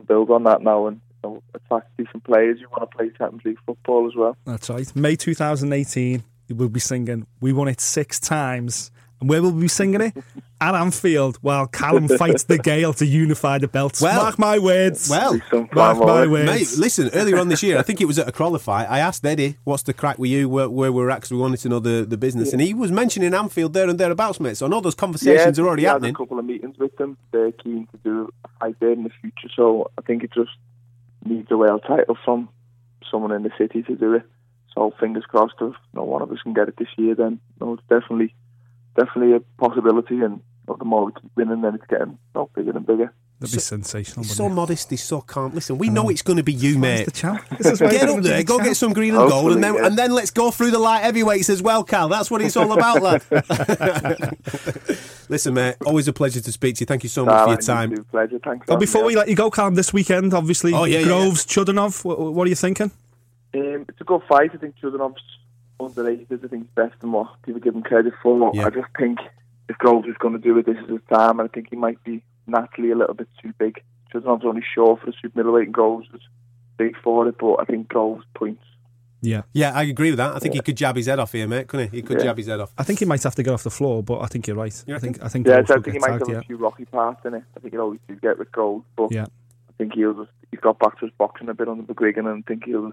build 0.08 0.30
on 0.30 0.44
that 0.44 0.62
now 0.62 0.88
and 0.88 1.02
you 1.24 1.30
know, 1.30 1.44
attract 1.56 1.96
decent 1.98 2.24
players 2.24 2.60
who 2.60 2.68
want 2.70 2.90
to 2.90 2.96
play 2.98 3.10
Champions 3.18 3.44
League 3.46 3.58
football 3.66 4.08
as 4.08 4.16
well. 4.16 4.38
That's 4.46 4.70
right. 4.70 4.96
May 4.96 5.16
2018, 5.16 6.24
we'll 6.50 6.70
be 6.70 6.80
singing 6.80 7.26
We 7.42 7.52
Won 7.54 7.68
It 7.68 7.82
Six 7.82 8.20
Times. 8.20 8.92
And 9.24 9.30
where 9.30 9.42
will 9.42 9.52
we 9.52 9.62
be 9.62 9.68
singing 9.70 10.02
it? 10.02 10.14
At 10.60 10.76
Anfield, 10.76 11.38
while 11.38 11.66
Callum 11.66 12.10
fights 12.10 12.44
DeGale 12.44 12.94
to 12.98 13.06
unify 13.06 13.58
the 13.58 13.70
belts. 13.70 14.02
Well- 14.02 14.22
Mark 14.22 14.38
my 14.38 14.60
words. 14.60 15.10
Well, 15.10 15.40
Mark 15.74 15.98
my 15.98 16.28
words. 16.28 16.46
Mate, 16.46 16.78
listen, 16.78 17.10
earlier 17.14 17.38
on 17.38 17.48
this 17.48 17.64
year, 17.64 17.78
I 17.78 17.84
think 17.84 18.02
it 18.02 18.06
was 18.06 18.20
at 18.20 18.28
a 18.28 18.32
qualify, 18.34 18.84
I 18.84 19.00
asked 19.00 19.26
Eddie, 19.26 19.58
what's 19.64 19.84
the 19.84 19.94
crack 19.94 20.20
with 20.20 20.30
you, 20.30 20.48
where, 20.50 20.70
where 20.70 20.92
we're 20.92 21.10
at, 21.10 21.16
because 21.16 21.32
we 21.32 21.38
wanted 21.38 21.60
to 21.62 21.70
know 21.70 21.80
the, 21.80 22.06
the 22.06 22.18
business. 22.18 22.52
And 22.54 22.62
he 22.62 22.74
was 22.74 22.92
mentioning 22.92 23.34
Anfield 23.34 23.74
there 23.74 23.90
and 23.90 23.98
thereabouts, 24.00 24.40
mate. 24.42 24.58
So 24.58 24.66
I 24.66 24.70
know 24.70 24.82
those 24.82 24.96
conversations 24.96 25.58
are 25.58 25.66
already 25.68 25.84
we 25.84 25.88
had 25.88 25.94
happening. 25.94 26.16
a 26.16 26.18
couple 26.18 26.40
of 26.40 26.46
meetings 26.46 26.78
with 26.78 26.96
them. 26.98 27.18
They're 27.32 27.52
keen 27.54 27.88
to 27.92 27.98
do 28.04 28.30
a 28.46 28.50
fight 28.60 28.76
there 28.80 28.92
in 28.92 29.04
the 29.04 29.12
future, 29.22 29.50
so 29.56 29.90
I 29.98 30.02
think 30.02 30.24
it 30.24 30.32
just 30.34 30.52
needs 31.26 31.50
a 31.50 31.58
world 31.58 31.84
title 31.88 32.18
from 32.26 32.50
someone 33.10 33.32
in 33.32 33.44
the 33.44 33.52
city 33.58 33.84
to 33.84 33.96
do 33.96 34.14
it. 34.14 34.24
So 34.74 34.94
fingers 35.00 35.26
crossed 35.28 35.56
if 35.56 35.62
you 35.62 35.76
know, 35.94 36.04
one 36.04 36.22
of 36.22 36.32
us 36.32 36.40
can 36.42 36.54
get 36.54 36.68
it 36.68 36.78
this 36.78 36.88
year, 36.98 37.16
then 37.16 37.40
no, 37.60 37.74
it's 37.74 37.84
definitely 37.90 38.34
definitely 38.96 39.36
a 39.36 39.40
possibility. 39.60 40.22
And 40.22 40.42
you 40.68 40.76
the 40.80 40.86
more 40.86 41.06
we 41.06 41.12
keep 41.14 41.32
winning, 41.36 41.62
then 41.62 41.76
it's 41.76 41.86
getting 41.88 42.18
you 42.34 42.50
bigger 42.56 42.72
and 42.72 42.86
bigger. 42.86 43.14
That'd 43.40 43.56
be 43.56 43.60
sensational. 43.60 44.24
He's 44.24 44.36
so 44.36 44.44
wouldn't 44.44 44.58
it? 44.58 44.62
modest, 44.62 44.90
he's 44.90 45.04
so 45.04 45.20
calm. 45.20 45.54
Listen, 45.54 45.78
we 45.78 45.90
know 45.90 46.08
it's 46.08 46.22
going 46.22 46.38
to 46.38 46.44
be 46.44 46.54
you, 46.54 46.80
mate. 46.80 47.04
the 47.06 47.12
champ. 47.12 47.44
This 47.58 47.68
is 47.74 47.80
Get 47.80 48.08
up 48.08 48.24
there, 48.24 48.38
the 48.38 48.44
go 48.46 48.58
champ. 48.58 48.70
get 48.70 48.78
some 48.78 48.94
green 48.94 49.16
and 49.16 49.30
gold, 49.30 49.52
and 49.52 49.62
then 49.62 49.74
yeah. 49.74 49.88
and 49.88 49.98
then 49.98 50.12
let's 50.12 50.32
go 50.32 50.50
through 50.50 50.72
the 50.72 50.80
light 50.80 51.04
heavyweights 51.04 51.50
as 51.50 51.62
well, 51.62 51.84
Cal. 51.84 52.08
That's 52.08 52.32
what 52.32 52.42
it's 52.42 52.56
all 52.56 52.72
about, 52.72 53.02
lad. 53.02 53.24
Listen, 55.30 55.56
mate, 55.56 55.76
always 55.86 56.08
a 56.08 56.14
pleasure 56.14 56.40
to 56.40 56.52
speak 56.52 56.76
to 56.76 56.82
you. 56.82 56.86
Thank 56.86 57.04
you 57.04 57.10
so 57.10 57.26
much 57.26 57.34
Nah, 57.34 57.44
for 57.46 57.50
your 57.50 57.76
man, 57.76 57.90
you 57.92 57.96
time. 57.98 58.06
Pleasure. 58.06 58.40
Thanks. 58.44 58.66
But 58.68 58.80
before 58.80 59.02
having 59.02 59.08
we 59.08 59.14
me 59.14 59.18
let 59.20 59.28
you 59.30 59.36
go, 59.36 59.50
Callum, 59.52 59.76
this 59.76 59.92
weekend, 59.92 60.34
obviously, 60.34 60.74
Oh, 60.74 60.86
yeah, 60.86 61.00
yeah, 61.00 61.06
Groves, 61.06 61.46
Chudinov, 61.46 62.06
what, 62.06 62.20
what 62.20 62.46
are 62.46 62.50
you 62.50 62.56
thinking? 62.56 62.92
Um, 63.56 63.86
it's 63.90 64.00
a 64.00 64.04
good 64.04 64.22
fight. 64.30 64.52
I 64.54 64.58
think 64.58 64.76
Chudinov's 64.82 65.22
underrated. 65.86 66.28
I 66.44 66.48
think 66.48 66.64
he's 66.64 66.76
better 66.76 66.94
than 67.00 67.12
what 67.12 67.28
people 67.44 67.62
give 67.62 67.76
him 67.76 67.84
credit 67.84 68.14
for. 68.22 68.52
Yeah. 68.54 68.66
I 68.68 68.70
just 68.70 68.88
think 68.98 69.20
if 69.70 69.78
Groves 69.78 70.08
is 70.08 70.18
going 70.20 70.34
to 70.34 70.40
do 70.40 70.58
it, 70.58 70.66
this 70.66 70.78
is 70.78 70.90
his 70.90 71.00
time. 71.12 71.40
And 71.40 71.50
I 71.50 71.54
think 71.54 71.68
he 71.70 71.76
might 71.76 72.04
be 72.04 72.24
naturally 72.48 72.92
a 72.92 72.96
little 72.96 73.14
bit 73.16 73.28
too 73.42 73.54
big. 73.58 73.82
Chudinov's 74.14 74.46
only 74.46 74.64
short 74.76 75.00
for 75.00 75.08
the 75.08 75.14
super 75.22 75.40
middleweight, 75.40 75.66
and 75.66 75.74
Groves 75.74 76.08
is 76.14 76.22
big 76.78 76.96
for 77.04 77.28
it. 77.28 77.36
But 77.40 77.56
I 77.60 77.66
think 77.66 77.88
Groves 77.88 78.26
points. 78.36 78.64
Yeah. 79.22 79.44
Yeah, 79.54 79.72
I 79.74 79.84
agree 79.84 80.10
with 80.10 80.18
that. 80.18 80.36
I 80.36 80.40
think 80.40 80.54
he 80.54 80.60
could 80.62 80.76
jab 80.76 80.98
his 80.98 81.06
head 81.06 81.18
off 81.18 81.32
here, 81.32 81.48
mate, 81.48 81.68
couldn't 81.70 81.92
he? 81.92 81.98
He 81.98 82.02
could 82.04 82.18
Yeah. 82.18 82.26
jab 82.26 82.38
his 82.38 82.48
head 82.48 82.60
off. 82.60 82.74
I 82.78 82.84
think 82.84 83.00
he 83.00 83.06
might 83.06 83.24
have 83.24 83.36
to 83.36 83.44
get 83.44 83.54
off 83.54 83.64
the 83.64 83.70
floor, 83.70 84.04
but 84.04 84.20
I 84.20 84.26
think 84.28 84.48
you're 84.48 84.58
right. 84.58 84.84
You 84.86 84.96
I 84.96 85.00
think? 85.00 85.24
I 85.24 85.30
think 85.30 85.48
Yeah, 85.48 85.64
so 85.66 85.76
I 85.76 85.80
think 85.80 85.94
he 85.94 86.00
might 86.00 86.08
tagged, 86.10 86.28
have 86.28 86.30
yeah. 86.30 86.40
a 86.40 86.44
few 86.44 86.58
rocky 86.58 86.84
parts 86.84 87.22
in 87.26 87.34
it. 87.36 87.44
I 87.56 87.60
think 87.62 87.74
he'll 87.74 87.84
always 87.84 88.02
do 88.08 88.16
get 88.18 88.38
with 88.38 88.52
gold, 88.52 88.84
but 88.98 89.14
Yeah. 89.14 89.24
I 89.70 89.74
think 89.78 89.94
he'll 89.94 90.14
just 90.14 90.32
he's 90.52 90.60
got 90.60 90.78
back 90.78 91.00
to 91.00 91.06
his 91.06 91.14
boxing 91.18 91.48
a 91.48 91.54
bit 91.54 91.70
under 91.70 91.84
McGuigan, 91.84 92.30
and 92.30 92.44
I 92.44 92.48
think 92.48 92.66
he'll 92.66 92.92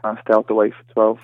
try 0.00 0.10
and 0.10 0.18
stay 0.24 0.34
out 0.34 0.48
the 0.48 0.54
way 0.54 0.72
for 0.72 0.92
twelve. 0.92 1.18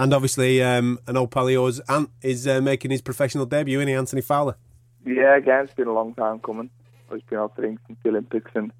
And 0.00 0.14
obviously, 0.14 0.62
um, 0.62 0.98
an 1.06 1.18
old 1.18 1.30
pal 1.30 1.46
of 1.46 1.52
yours, 1.52 1.78
Ant, 1.80 2.08
is 2.22 2.48
uh, 2.48 2.62
making 2.62 2.90
his 2.90 3.02
professional 3.02 3.44
debut, 3.44 3.80
isn't 3.80 3.88
he, 3.88 3.92
Anthony 3.92 4.22
Fowler? 4.22 4.56
Yeah, 5.04 5.36
again, 5.36 5.64
it's 5.64 5.74
been 5.74 5.88
a 5.88 5.92
long 5.92 6.14
time 6.14 6.38
coming. 6.38 6.70
He's 7.12 7.20
been 7.24 7.38
out 7.38 7.54
there 7.58 7.66
since 7.86 7.98
the 8.02 8.08
Olympics, 8.08 8.50
and 8.54 8.72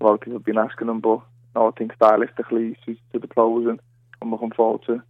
a 0.00 0.04
lot 0.04 0.14
of 0.14 0.20
people 0.20 0.40
have 0.40 0.44
been 0.44 0.58
asking 0.58 0.88
him, 0.88 0.98
but 0.98 1.20
no, 1.54 1.68
I 1.68 1.70
think 1.78 1.96
stylistically 1.96 2.70
he 2.70 2.76
suits 2.84 3.00
to 3.12 3.20
the 3.20 3.28
pros, 3.28 3.68
and 3.68 3.78
I'm 4.20 4.32
looking 4.32 4.50
forward 4.50 4.82
to 4.86 5.00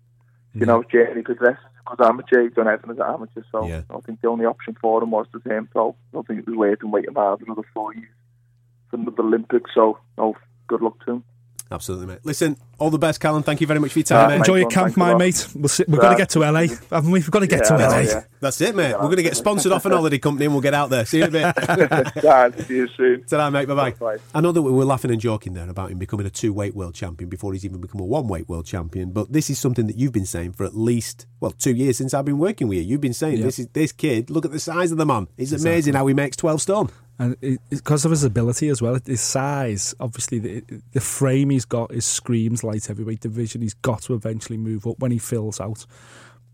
you 0.52 0.66
know 0.66 0.82
his 0.82 0.90
journey 0.90 1.22
progresses. 1.22 1.64
Because 1.88 2.06
amateur, 2.10 2.42
he's 2.42 2.52
done 2.52 2.68
everything 2.68 2.90
as 2.90 2.98
an 2.98 3.14
amateur, 3.14 3.42
so 3.50 3.66
Yeah. 3.66 3.82
I 3.88 4.00
think 4.00 4.20
the 4.20 4.28
only 4.28 4.44
option 4.44 4.76
for 4.78 5.02
him 5.02 5.12
was 5.12 5.26
the 5.32 5.40
same 5.48 5.66
pro. 5.66 5.90
I 5.90 5.94
don't 6.12 6.26
think 6.26 6.40
it 6.40 6.46
was 6.46 6.56
waiting, 6.56 6.90
waiting 6.90 7.14
hard 7.14 7.40
another 7.40 7.62
four 7.72 7.94
years 7.94 8.08
for 8.90 8.96
another 8.96 9.22
Olympics. 9.22 9.70
So, 9.74 9.98
no, 10.18 10.34
good 10.66 10.82
luck 10.82 11.02
to 11.06 11.12
him. 11.12 11.24
Absolutely, 11.70 12.06
mate. 12.06 12.18
Listen, 12.24 12.56
all 12.78 12.90
the 12.90 12.98
best, 12.98 13.20
Callum. 13.20 13.42
Thank 13.42 13.60
you 13.60 13.66
very 13.66 13.80
much 13.80 13.92
for 13.92 13.98
your 14.00 14.04
time, 14.04 14.26
Uh, 14.26 14.28
mate. 14.28 14.36
Enjoy 14.36 14.56
your 14.56 14.68
camp, 14.68 14.96
my 14.96 15.10
lot. 15.12 15.18
mate. 15.18 15.48
We'll 15.54 15.68
see, 15.68 15.84
we've 15.88 16.00
got 16.00 16.10
to 16.10 16.16
get 16.16 16.28
to 16.30 16.40
LA, 16.40 16.66
haven't 16.90 17.10
we? 17.10 17.18
We've 17.20 17.30
got 17.30 17.40
to 17.40 17.46
get 17.46 17.60
Yeah, 17.70 17.76
to 17.78 17.84
I 17.84 17.88
LA. 17.88 17.98
yeah. 18.00 18.20
That's 18.40 18.60
it, 18.60 18.76
mate. 18.76 18.92
We're 18.92 18.98
going 19.04 19.16
to 19.16 19.22
get 19.22 19.36
sponsored 19.36 19.72
off 19.72 19.84
an 19.86 19.92
holiday 19.92 20.18
company 20.18 20.44
and 20.44 20.54
we'll 20.54 20.60
get 20.60 20.74
out 20.74 20.90
there. 20.90 21.04
See 21.06 21.18
you 21.18 21.24
in 21.24 21.34
a 21.34 21.52
bit. 21.54 22.14
Dad, 22.22 22.66
see 22.66 22.76
you 22.76 22.88
soon. 22.88 23.24
Ta-ra, 23.24 23.48
mate. 23.50 23.66
Bye-bye. 23.66 23.92
Bye. 23.92 24.18
I 24.34 24.40
know 24.42 24.52
that 24.52 24.60
we 24.62 24.70
were 24.70 24.84
laughing 24.84 25.10
and 25.10 25.20
joking 25.20 25.54
there 25.54 25.68
about 25.68 25.90
him 25.90 25.98
becoming 25.98 26.26
a 26.26 26.30
two-weight 26.30 26.76
world 26.76 26.94
champion 26.94 27.30
before 27.30 27.54
he's 27.54 27.64
even 27.64 27.80
become 27.80 28.00
a 28.00 28.04
one-weight 28.04 28.48
world 28.48 28.66
champion. 28.66 29.10
But 29.12 29.32
this 29.32 29.48
is 29.48 29.58
something 29.58 29.86
that 29.86 29.96
you've 29.96 30.12
been 30.12 30.26
saying 30.26 30.52
for 30.52 30.64
at 30.64 30.76
least, 30.76 31.26
well, 31.40 31.52
two 31.52 31.74
years 31.74 31.96
since 31.96 32.12
I've 32.12 32.26
been 32.26 32.38
working 32.38 32.68
with 32.68 32.78
you. 32.78 32.84
You've 32.84 33.00
been 33.00 33.14
saying 33.14 33.38
Yeah. 33.38 33.44
this 33.46 33.58
is 33.58 33.68
this 33.72 33.90
kid. 33.92 34.28
Look 34.30 34.44
at 34.44 34.52
the 34.52 34.60
size 34.60 34.92
of 34.92 34.98
the 34.98 35.06
man. 35.06 35.28
It's 35.38 35.52
amazing 35.52 35.94
how 35.94 36.06
he 36.06 36.14
makes 36.14 36.36
twelve 36.36 36.60
stone. 36.60 36.90
And 37.18 37.36
because 37.70 38.04
of 38.04 38.10
his 38.10 38.24
ability 38.24 38.68
as 38.68 38.82
well, 38.82 38.98
his 39.06 39.20
size, 39.20 39.94
obviously, 40.00 40.38
the, 40.40 40.64
the 40.92 41.00
frame 41.00 41.50
he's 41.50 41.64
got 41.64 41.92
is 41.92 42.04
screams 42.04 42.64
light 42.64 42.86
heavyweight 42.86 43.20
division. 43.20 43.62
He's 43.62 43.74
got 43.74 44.02
to 44.02 44.14
eventually 44.14 44.58
move 44.58 44.86
up 44.86 44.98
when 44.98 45.12
he 45.12 45.18
fills 45.18 45.60
out. 45.60 45.86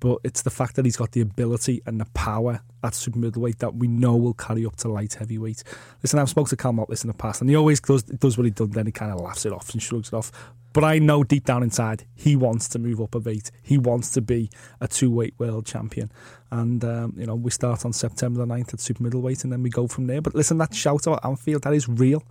But 0.01 0.19
it's 0.25 0.43
the 0.43 0.51
fact 0.51 0.77
that 0.77 0.87
he's 0.87 0.97
got 0.97 1.13
the 1.13 1.21
ability 1.21 1.83
and 1.87 2.01
the 2.01 2.07
power 2.07 2.63
at 2.83 2.95
super 2.95 3.19
middleweight 3.19 3.59
that 3.59 3.75
we 3.75 3.87
know 3.87 4.17
will 4.17 4.35
carry 4.35 4.65
up 4.65 4.77
to 4.77 4.89
light 4.89 5.15
heavyweight. 5.15 5.63
Listen, 6.03 6.19
I've 6.19 6.31
spoken 6.31 6.49
to 6.51 6.57
Cal 6.57 6.73
Motless 6.73 7.05
in 7.05 7.09
the 7.09 7.15
past, 7.15 7.43
and 7.43 7.51
he 7.51 7.57
always 7.57 7.81
does, 7.81 8.03
does 8.03 8.39
what 8.39 8.45
he 8.45 8.51
does, 8.51 8.71
then 8.71 8.87
he 8.87 8.93
kind 8.93 9.13
of 9.13 9.21
laughs 9.21 9.45
it 9.45 9.53
off 9.53 9.71
and 9.73 9.83
shrugs 9.83 10.09
it 10.09 10.15
off. 10.15 10.33
But 10.73 10.85
I 10.85 10.99
know 10.99 11.25
deep 11.25 11.45
down 11.45 11.63
inside 11.63 12.05
he 12.15 12.37
wants 12.37 12.69
to 12.71 12.79
move 12.79 13.01
up 13.01 13.15
a 13.15 13.19
weight. 13.19 13.51
He 13.63 13.77
wants 13.77 14.11
to 14.13 14.21
be 14.21 14.51
a 14.81 14.87
two 14.87 15.11
weight 15.11 15.35
world 15.39 15.67
champion. 15.67 16.13
And 16.51 16.85
um, 16.85 17.15
you 17.17 17.27
know 17.27 17.35
we 17.35 17.51
start 17.51 17.85
on 17.85 17.93
September 17.93 18.45
the 18.45 18.53
9th 18.53 18.75
at 18.75 18.81
super 18.81 19.03
middleweight, 19.03 19.45
and 19.45 19.53
then 19.53 19.63
we 19.63 19.71
go 19.71 19.87
from 19.87 20.07
there. 20.07 20.21
But 20.21 20.35
listen, 20.35 20.59
that 20.59 20.75
shout 20.75 21.07
out 21.07 21.21
Anfield 21.25 21.63
that 21.63 21.75
is 21.75 21.89
real. 21.89 22.23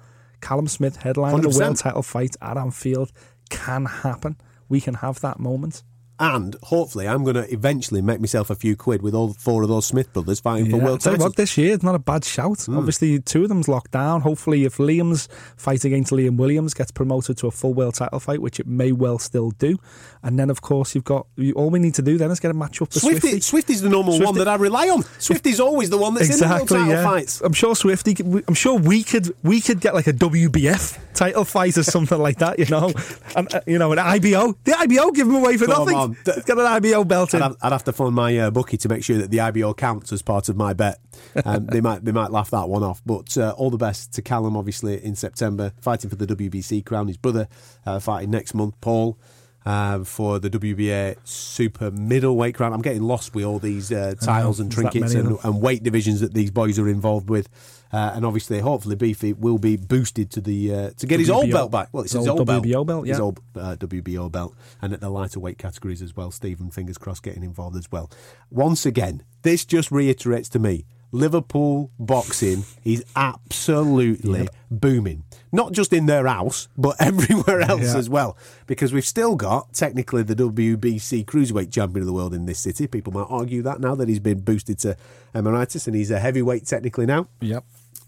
Callum 0.41 0.67
Smith 0.67 0.99
headlining 0.99 1.41
the 1.41 1.49
100%. 1.49 1.59
world 1.59 1.77
title 1.77 2.01
fight 2.01 2.35
at 2.41 2.57
Anfield 2.57 3.11
can 3.49 3.85
happen. 3.85 4.37
We 4.69 4.79
can 4.79 4.95
have 4.95 5.19
that 5.21 5.39
moment. 5.39 5.83
And 6.19 6.57
hopefully, 6.63 7.07
I'm 7.07 7.23
going 7.23 7.35
to 7.35 7.51
eventually 7.53 8.01
make 8.01 8.19
myself 8.19 8.49
a 8.49 8.55
few 8.55 8.75
quid 8.75 9.01
with 9.01 9.15
all 9.15 9.31
four 9.33 9.63
of 9.63 9.69
those 9.69 9.85
Smith 9.85 10.11
brothers 10.11 10.41
fighting 10.41 10.69
for 10.69 10.77
world 10.77 10.99
titles. 10.99 11.23
what, 11.23 11.37
this 11.37 11.57
year 11.57 11.73
it's 11.73 11.83
not 11.83 11.95
a 11.95 11.99
bad 11.99 12.25
shout. 12.25 12.61
Hmm. 12.63 12.77
Obviously, 12.77 13.19
two 13.21 13.43
of 13.43 13.49
them's 13.49 13.69
locked 13.69 13.91
down. 13.91 14.19
Hopefully, 14.21 14.65
if 14.65 14.77
Liam's 14.77 15.29
fight 15.55 15.85
against 15.85 16.11
Liam 16.11 16.35
Williams 16.35 16.73
gets 16.73 16.91
promoted 16.91 17.37
to 17.37 17.47
a 17.47 17.51
full 17.51 17.73
world 17.73 17.95
title 17.95 18.19
fight, 18.19 18.41
which 18.41 18.59
it 18.59 18.67
may 18.67 18.91
well 18.91 19.17
still 19.17 19.51
do, 19.51 19.77
and 20.23 20.37
then 20.37 20.49
of 20.49 20.61
course 20.61 20.95
you've 20.95 21.03
got 21.03 21.27
you, 21.35 21.53
all 21.53 21.69
we 21.69 21.79
need 21.79 21.93
to 21.95 22.01
do 22.01 22.17
then 22.17 22.29
is 22.31 22.39
get 22.39 22.51
a 22.51 22.53
match 22.53 22.81
up 22.81 22.91
Swifty, 22.93 23.19
Swifty. 23.19 23.39
Swifty's 23.41 23.81
the 23.81 23.89
normal 23.89 24.19
one 24.19 24.35
that 24.35 24.47
I 24.47 24.55
rely 24.55 24.89
on. 24.89 25.03
Swifty's 25.19 25.59
always 25.59 25.89
the 25.89 25.97
one 25.97 26.13
that's 26.13 26.25
in 26.29 26.39
the 26.39 26.45
Exactly. 26.45 26.77
title 26.77 26.87
Yeah. 26.93 27.03
fights. 27.03 27.41
I'm 27.41 27.53
sure 27.53 27.75
Swifty. 27.75 28.15
I'm 28.47 28.53
sure 28.53 28.77
we 28.77 29.03
could. 29.03 29.35
We 29.43 29.61
could 29.61 29.79
get 29.81 29.93
like 29.93 30.07
a 30.07 30.13
WBF 30.13 30.97
title 31.13 31.45
fight 31.45 31.77
or 31.77 31.83
something 31.83 32.17
like 32.19 32.39
that. 32.39 32.59
You 32.59 32.65
know, 32.65 32.91
and 33.35 33.53
uh, 33.53 33.61
you 33.65 33.77
know 33.79 33.91
an 33.91 33.99
IBO. 33.99 34.55
The 34.63 34.75
IBO 34.77 35.11
give 35.11 35.27
him 35.27 35.35
away 35.35 35.57
for 35.57 35.65
Come 35.67 35.79
nothing. 35.85 35.95
on. 35.97 36.17
He's 36.25 36.43
got 36.45 36.59
an 36.59 36.65
IBO 36.65 37.03
belt 37.03 37.33
in. 37.33 37.41
I'd 37.41 37.45
have, 37.45 37.57
I'd 37.61 37.71
have 37.71 37.83
to 37.85 37.93
phone 37.93 38.13
my 38.13 38.37
uh, 38.37 38.51
bookie 38.51 38.77
to 38.77 38.89
make 38.89 39.03
sure 39.03 39.17
that 39.17 39.31
the 39.31 39.39
IBO 39.39 39.73
counts 39.73 40.11
as 40.11 40.21
part 40.21 40.49
of 40.49 40.55
my 40.57 40.73
bet. 40.73 40.99
Um, 41.45 41.65
they 41.67 41.81
might 41.81 42.03
they 42.05 42.11
might 42.11 42.31
laugh 42.31 42.49
that 42.51 42.67
one 42.69 42.83
off. 42.83 43.01
But 43.05 43.37
uh, 43.37 43.53
all 43.57 43.69
the 43.69 43.77
best 43.77 44.13
to 44.13 44.21
Callum, 44.21 44.55
obviously 44.57 45.03
in 45.03 45.15
September, 45.15 45.73
fighting 45.81 46.09
for 46.09 46.15
the 46.15 46.27
WBC 46.27 46.85
crown. 46.85 47.07
His 47.07 47.17
brother 47.17 47.47
uh, 47.85 47.99
fighting 47.99 48.31
next 48.31 48.53
month, 48.53 48.75
Paul. 48.81 49.17
Uh, 49.65 50.03
for 50.05 50.39
the 50.39 50.49
WBA 50.49 51.17
super 51.25 51.91
middleweight 51.91 52.55
crown, 52.55 52.71
I'm 52.71 52.81
getting 52.81 53.03
lost 53.03 53.35
with 53.35 53.43
all 53.43 53.59
these 53.59 53.91
uh, 53.91 54.15
titles 54.19 54.61
and 54.61 54.71
trinkets 54.71 55.13
and, 55.13 55.37
and 55.43 55.61
weight 55.61 55.83
divisions 55.83 56.21
that 56.21 56.33
these 56.33 56.49
boys 56.49 56.79
are 56.79 56.87
involved 56.87 57.29
with, 57.29 57.49
uh, 57.91 58.11
and 58.15 58.25
obviously, 58.25 58.59
hopefully, 58.59 58.95
Beefy 58.95 59.33
will 59.33 59.57
be 59.57 59.75
boosted 59.75 60.29
to 60.31 60.41
the 60.41 60.73
uh, 60.73 60.89
to 60.97 61.07
get 61.07 61.19
his 61.19 61.29
old 61.29 61.51
belt 61.51 61.71
back. 61.71 61.89
Well, 61.91 62.03
it's 62.03 62.13
his, 62.13 62.21
His 62.21 62.27
old 62.29 62.49
old 62.49 62.63
WBO 62.63 62.85
belt, 62.85 63.07
his 63.07 63.17
yeah. 63.17 63.23
old 63.23 63.39
uh, 63.55 63.75
WBO 63.77 64.31
belt, 64.31 64.55
and 64.81 64.93
at 64.93 65.01
the 65.01 65.09
lighter 65.09 65.39
weight 65.39 65.57
categories 65.57 66.01
as 66.01 66.15
well. 66.15 66.31
Stephen, 66.31 66.71
fingers 66.71 66.97
crossed, 66.97 67.23
getting 67.23 67.43
involved 67.43 67.75
as 67.75 67.91
well. 67.91 68.09
Once 68.49 68.85
again, 68.85 69.23
this 69.41 69.65
just 69.65 69.91
reiterates 69.91 70.49
to 70.49 70.59
me 70.59 70.85
Liverpool 71.11 71.91
boxing 71.99 72.65
is 72.83 73.03
absolutely 73.15 74.47
booming. 74.69 75.23
Not 75.51 75.71
just 75.71 75.91
in 75.93 76.05
their 76.05 76.27
house, 76.27 76.67
but 76.77 76.95
everywhere 76.99 77.61
else 77.61 77.93
Yeah. 77.93 77.97
as 77.97 78.09
well. 78.09 78.37
Because 78.67 78.93
we've 78.93 79.05
still 79.05 79.35
got 79.35 79.73
technically 79.73 80.23
the 80.23 80.35
WBC 80.35 81.25
cruiserweight 81.25 81.71
champion 81.71 82.01
of 82.01 82.05
the 82.07 82.13
world 82.13 82.33
in 82.33 82.45
this 82.45 82.59
city. 82.59 82.85
People 82.87 83.13
might 83.13 83.27
argue 83.29 83.61
that 83.63 83.79
now 83.79 83.95
that 83.95 84.07
he's 84.07 84.19
been 84.19 84.41
boosted 84.41 84.77
to 84.79 84.95
emeritus 85.33 85.87
and 85.87 85.95
he's 85.95 86.11
a 86.11 86.19
heavyweight 86.19 86.65
technically 86.65 87.05
now. 87.05 87.27
Yep. 87.41 87.63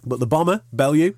But 0.06 0.20
the 0.20 0.28
bomber, 0.28 0.62
Bellew, 0.74 1.16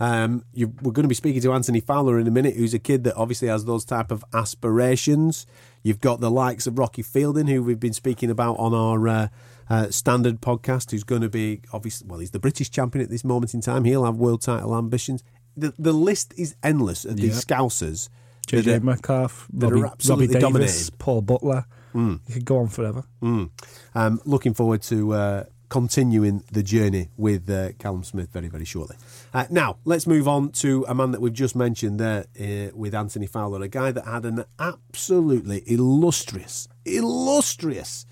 um, 0.00 0.44
you, 0.52 0.72
we're 0.82 0.92
going 0.92 1.04
to 1.04 1.08
be 1.08 1.14
speaking 1.14 1.40
to 1.42 1.52
Anthony 1.52 1.80
Fowler 1.80 2.18
in 2.18 2.26
a 2.26 2.30
minute, 2.30 2.56
who's 2.56 2.74
a 2.74 2.78
kid 2.78 3.04
that 3.04 3.14
obviously 3.16 3.48
has 3.48 3.64
those 3.64 3.84
type 3.84 4.10
of 4.10 4.24
aspirations. 4.34 5.46
You've 5.82 6.00
got 6.00 6.20
the 6.20 6.30
likes 6.30 6.66
of 6.66 6.78
Rocky 6.78 7.02
Fielding, 7.02 7.46
who 7.46 7.62
we've 7.62 7.80
been 7.80 7.92
speaking 7.92 8.30
about 8.30 8.54
on 8.58 8.72
our 8.74 9.08
uh, 9.08 9.28
uh, 9.70 9.90
standard 9.90 10.40
podcast, 10.40 10.90
who's 10.90 11.04
going 11.04 11.22
to 11.22 11.28
be 11.28 11.60
obviously 11.72 12.06
well, 12.08 12.18
he's 12.20 12.30
the 12.32 12.38
British 12.40 12.70
champion 12.70 13.04
at 13.04 13.10
this 13.10 13.24
moment 13.24 13.54
in 13.54 13.60
time. 13.60 13.84
He'll 13.84 14.04
have 14.04 14.16
world 14.16 14.42
title 14.42 14.76
ambitions. 14.76 15.22
The 15.56 15.72
the 15.78 15.92
list 15.92 16.34
is 16.36 16.54
endless 16.62 17.04
of 17.04 17.16
these 17.16 17.36
Yep. 17.36 17.44
scousers. 17.44 18.08
JJ 18.48 18.82
Metcalf, 18.82 19.46
Robbie, 19.52 19.80
Robbie 19.80 20.26
Davies, 20.26 20.40
dominating. 20.42 20.94
Paul 20.98 21.22
Butler. 21.22 21.64
You 21.94 22.18
could 22.32 22.44
go 22.44 22.58
on 22.58 22.68
forever. 22.68 23.04
Um, 23.22 23.50
looking 24.24 24.54
forward 24.54 24.82
to 24.84 25.12
uh, 25.12 25.44
continuing 25.68 26.42
the 26.50 26.62
journey 26.62 27.08
with 27.16 27.48
uh, 27.48 27.72
Callum 27.78 28.02
Smith 28.02 28.30
very, 28.32 28.48
very 28.48 28.64
shortly. 28.64 28.96
Uh, 29.34 29.44
now, 29.50 29.76
let's 29.84 30.06
move 30.06 30.26
on 30.26 30.50
to 30.52 30.84
a 30.88 30.94
man 30.94 31.10
that 31.12 31.20
we've 31.20 31.32
just 31.32 31.54
mentioned 31.54 32.00
there 32.00 32.24
uh, 32.40 32.74
with 32.74 32.94
Anthony 32.94 33.26
Fowler, 33.26 33.62
a 33.62 33.68
guy 33.68 33.92
that 33.92 34.04
had 34.06 34.24
an 34.24 34.44
absolutely 34.58 35.62
illustrious, 35.66 36.66
illustrious 36.86 38.06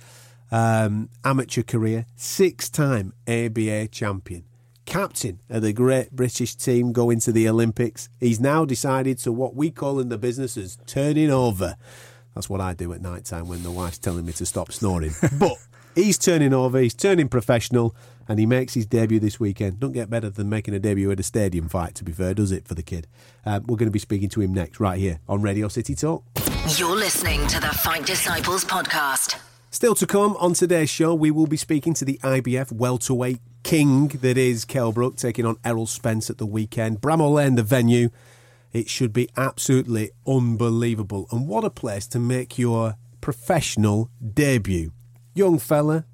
um, 0.51 1.09
amateur 1.25 1.63
career, 1.63 2.07
six 2.17 2.69
time 2.69 3.13
ABA 3.29 3.89
champion. 3.89 4.45
Captain 4.87 5.41
of 5.49 5.63
the 5.63 5.73
great 5.73 6.11
British 6.11 6.57
team 6.57 6.93
going 6.93 7.21
to 7.21 7.31
the 7.31 7.49
Olympics. 7.49 8.09
He's 8.19 8.41
now 8.41 8.65
decided 8.65 9.19
to 9.19 9.31
what 9.31 9.55
we 9.55 9.71
call 9.71 10.01
in 10.01 10.09
the 10.09 10.19
business 10.19 10.57
as 10.57 10.79
turning 10.87 11.31
over. 11.31 11.77
That's 12.35 12.49
what 12.49 12.61
I 12.61 12.75
do 12.75 12.93
at 12.93 13.01
night 13.01 13.25
time 13.25 13.49
when 13.49 13.63
the 13.63 13.71
wife's 13.71 13.99
telling 13.99 14.27
me 14.27 14.33
to 14.35 14.47
stop 14.47 14.73
snoring. 14.73 15.13
but 15.39 15.57
he's 15.95 16.19
turning 16.19 16.53
over, 16.53 16.81
he's 16.81 16.95
turning 16.95 17.29
professional, 17.29 17.95
and 18.29 18.39
he 18.39 18.47
makes 18.47 18.75
his 18.75 18.87
debut 18.87 19.21
this 19.21 19.39
weekend. 19.39 19.81
Don't 19.81 19.93
get 19.93 20.11
better 20.11 20.31
than 20.31 20.49
making 20.49 20.75
a 20.75 20.79
debut 20.79 21.11
at 21.11 21.21
a 21.21 21.25
stadium 21.25 21.69
fight, 21.69 21.95
to 21.97 22.05
be 22.05 22.13
fair, 22.13 22.35
does 22.35 22.53
it, 22.53 22.67
for 22.67 22.75
the 22.75 22.83
kid? 22.83 23.07
Um, 23.45 23.65
we're 23.67 23.77
going 23.77 23.89
to 23.89 23.93
be 23.93 23.99
speaking 23.99 24.29
to 24.31 24.41
him 24.41 24.55
next, 24.55 24.81
right 24.81 24.99
here 24.99 25.21
on 25.29 25.43
Radio 25.43 25.69
City 25.69 25.95
Talk. 25.95 26.25
You're 26.77 26.97
listening 26.97 27.47
to 27.49 27.61
the 27.61 27.69
Fight 27.69 28.07
Disciples 28.07 28.65
podcast. 28.65 29.39
Still 29.73 29.95
to 29.95 30.07
come 30.07 30.37
on 30.41 30.55
today's 30.55 30.91
show, 30.91 31.15
we 31.15 31.31
will 31.31 31.47
be 31.47 31.57
speaking 31.57 31.95
to 31.95 32.05
the 32.05 32.19
IBF 32.25 32.73
welterweight 32.73 33.39
king 33.63 34.09
that 34.09 34.37
is 34.37 34.65
Kell 34.65 34.91
Brook, 34.91 35.15
taking 35.15 35.47
on 35.47 35.59
Errol 35.65 35.87
Spence 35.87 36.29
at 36.29 36.39
the 36.39 36.45
weekend. 36.45 37.01
Bramall 37.01 37.35
Lane, 37.35 37.55
the 37.55 37.63
venue. 37.63 38.11
It 38.73 38.89
should 38.89 39.13
be 39.13 39.29
absolutely 39.37 40.11
unbelievable. 40.27 41.29
And 41.31 41.47
what 41.47 41.63
a 41.63 41.71
place 41.71 42.09
to 42.09 42.19
make 42.19 42.59
your 42.59 42.97
professional 43.21 44.11
debut. 44.35 44.91
Young 45.35 45.61
fella, 45.61 46.05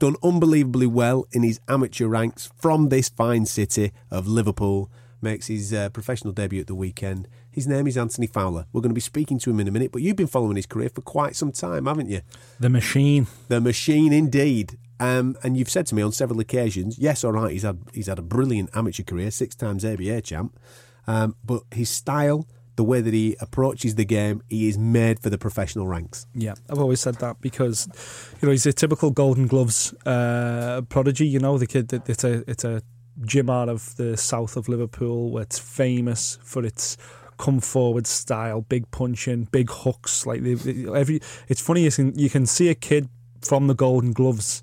done 0.00 0.16
unbelievably 0.20 0.88
well 0.88 1.24
in 1.30 1.44
his 1.44 1.60
amateur 1.68 2.08
ranks 2.08 2.50
from 2.56 2.88
this 2.88 3.08
fine 3.08 3.46
city 3.46 3.92
of 4.10 4.26
Liverpool. 4.26 4.90
Makes 5.22 5.46
his 5.46 5.72
uh, 5.72 5.90
professional 5.90 6.32
debut 6.32 6.62
at 6.62 6.66
the 6.66 6.74
weekend. 6.74 7.28
His 7.58 7.66
name 7.66 7.88
is 7.88 7.98
Anthony 7.98 8.28
Fowler. 8.28 8.66
We're 8.72 8.82
going 8.82 8.90
to 8.90 8.94
be 8.94 9.00
speaking 9.00 9.40
to 9.40 9.50
him 9.50 9.58
in 9.58 9.66
a 9.66 9.72
minute, 9.72 9.90
but 9.90 10.00
you've 10.00 10.14
been 10.14 10.28
following 10.28 10.54
his 10.54 10.64
career 10.64 10.90
for 10.90 11.00
quite 11.00 11.34
some 11.34 11.50
time, 11.50 11.86
haven't 11.86 12.08
you? 12.08 12.20
The 12.60 12.68
machine. 12.68 13.26
The 13.48 13.60
machine, 13.60 14.12
indeed. 14.12 14.78
Um, 15.00 15.36
and 15.42 15.56
you've 15.56 15.68
said 15.68 15.84
to 15.88 15.96
me 15.96 16.02
on 16.02 16.12
several 16.12 16.38
occasions, 16.38 17.00
yes, 17.00 17.24
all 17.24 17.32
right, 17.32 17.50
he's 17.50 17.64
had 17.64 17.80
he's 17.92 18.06
had 18.06 18.20
a 18.20 18.22
brilliant 18.22 18.70
amateur 18.76 19.02
career, 19.02 19.32
six 19.32 19.56
times 19.56 19.84
ABA 19.84 20.20
champ, 20.20 20.56
um, 21.08 21.34
but 21.44 21.64
his 21.72 21.90
style, 21.90 22.46
the 22.76 22.84
way 22.84 23.00
that 23.00 23.12
he 23.12 23.34
approaches 23.40 23.96
the 23.96 24.04
game, 24.04 24.40
he 24.48 24.68
is 24.68 24.78
made 24.78 25.18
for 25.18 25.28
the 25.28 25.36
professional 25.36 25.88
ranks. 25.88 26.28
Yeah, 26.34 26.54
I've 26.70 26.78
always 26.78 27.00
said 27.00 27.16
that 27.16 27.40
because 27.40 27.88
you 28.40 28.46
know 28.46 28.52
he's 28.52 28.66
a 28.66 28.72
typical 28.72 29.10
Golden 29.10 29.48
Gloves 29.48 29.92
uh, 30.06 30.82
prodigy. 30.88 31.26
You 31.26 31.40
know, 31.40 31.58
the 31.58 31.66
kid 31.66 31.88
that 31.88 32.08
it's 32.08 32.22
a 32.22 32.48
it's 32.48 32.62
a 32.62 32.82
gym 33.22 33.50
out 33.50 33.68
of 33.68 33.96
the 33.96 34.16
south 34.16 34.56
of 34.56 34.68
Liverpool 34.68 35.32
where 35.32 35.42
it's 35.42 35.58
famous 35.58 36.38
for 36.44 36.64
its 36.64 36.96
come 37.38 37.60
forward 37.60 38.06
style, 38.06 38.60
big 38.60 38.90
punching, 38.90 39.48
big 39.50 39.70
hooks. 39.70 40.26
Like 40.26 40.42
they, 40.42 40.54
they- 40.54 40.92
every, 40.92 41.20
it's 41.48 41.60
funny 41.60 41.84
you 41.84 41.90
can 41.90 42.18
you 42.18 42.28
can 42.28 42.44
see 42.46 42.68
a 42.68 42.74
kid 42.74 43.08
from 43.40 43.66
the 43.68 43.74
Golden 43.74 44.12
Gloves. 44.12 44.62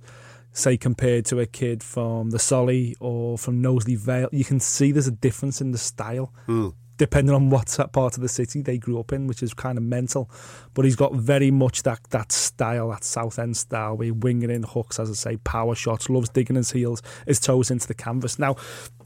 Say 0.51 0.77
compared 0.77 1.25
to 1.25 1.39
a 1.41 1.45
kid 1.45 1.83
from 1.83 2.29
the 2.29 2.39
Solly 2.39 2.95
or 3.01 3.37
from 3.37 3.61
Knowsley 3.61 3.95
Vale, 3.95 4.29
you 4.31 4.45
can 4.45 4.61
see 4.61 4.93
there's 4.93 5.05
a 5.05 5.11
difference 5.11 5.59
in 5.59 5.73
the 5.73 5.77
style 5.77 6.31
hmm. 6.45 6.69
depending 6.95 7.35
on 7.35 7.49
what 7.49 7.77
part 7.91 8.15
of 8.15 8.21
the 8.21 8.29
city 8.29 8.61
they 8.61 8.77
grew 8.77 8.97
up 8.97 9.11
in, 9.11 9.27
which 9.27 9.43
is 9.43 9.53
kind 9.53 9.77
of 9.77 9.83
mental. 9.83 10.31
But 10.73 10.85
he's 10.85 10.95
got 10.95 11.13
very 11.13 11.51
much 11.51 11.83
that 11.83 11.99
that 12.11 12.31
style, 12.31 12.91
that 12.91 13.03
South 13.03 13.37
End 13.37 13.57
style, 13.57 13.97
where 13.97 14.05
he 14.05 14.11
winging 14.11 14.49
in 14.49 14.63
hooks, 14.63 14.97
as 14.97 15.09
I 15.09 15.13
say, 15.13 15.37
power 15.43 15.75
shots, 15.75 16.09
loves 16.09 16.29
digging 16.29 16.55
his 16.55 16.71
heels, 16.71 17.01
his 17.27 17.41
toes 17.41 17.69
into 17.69 17.87
the 17.87 17.93
canvas. 17.93 18.39
Now, 18.39 18.55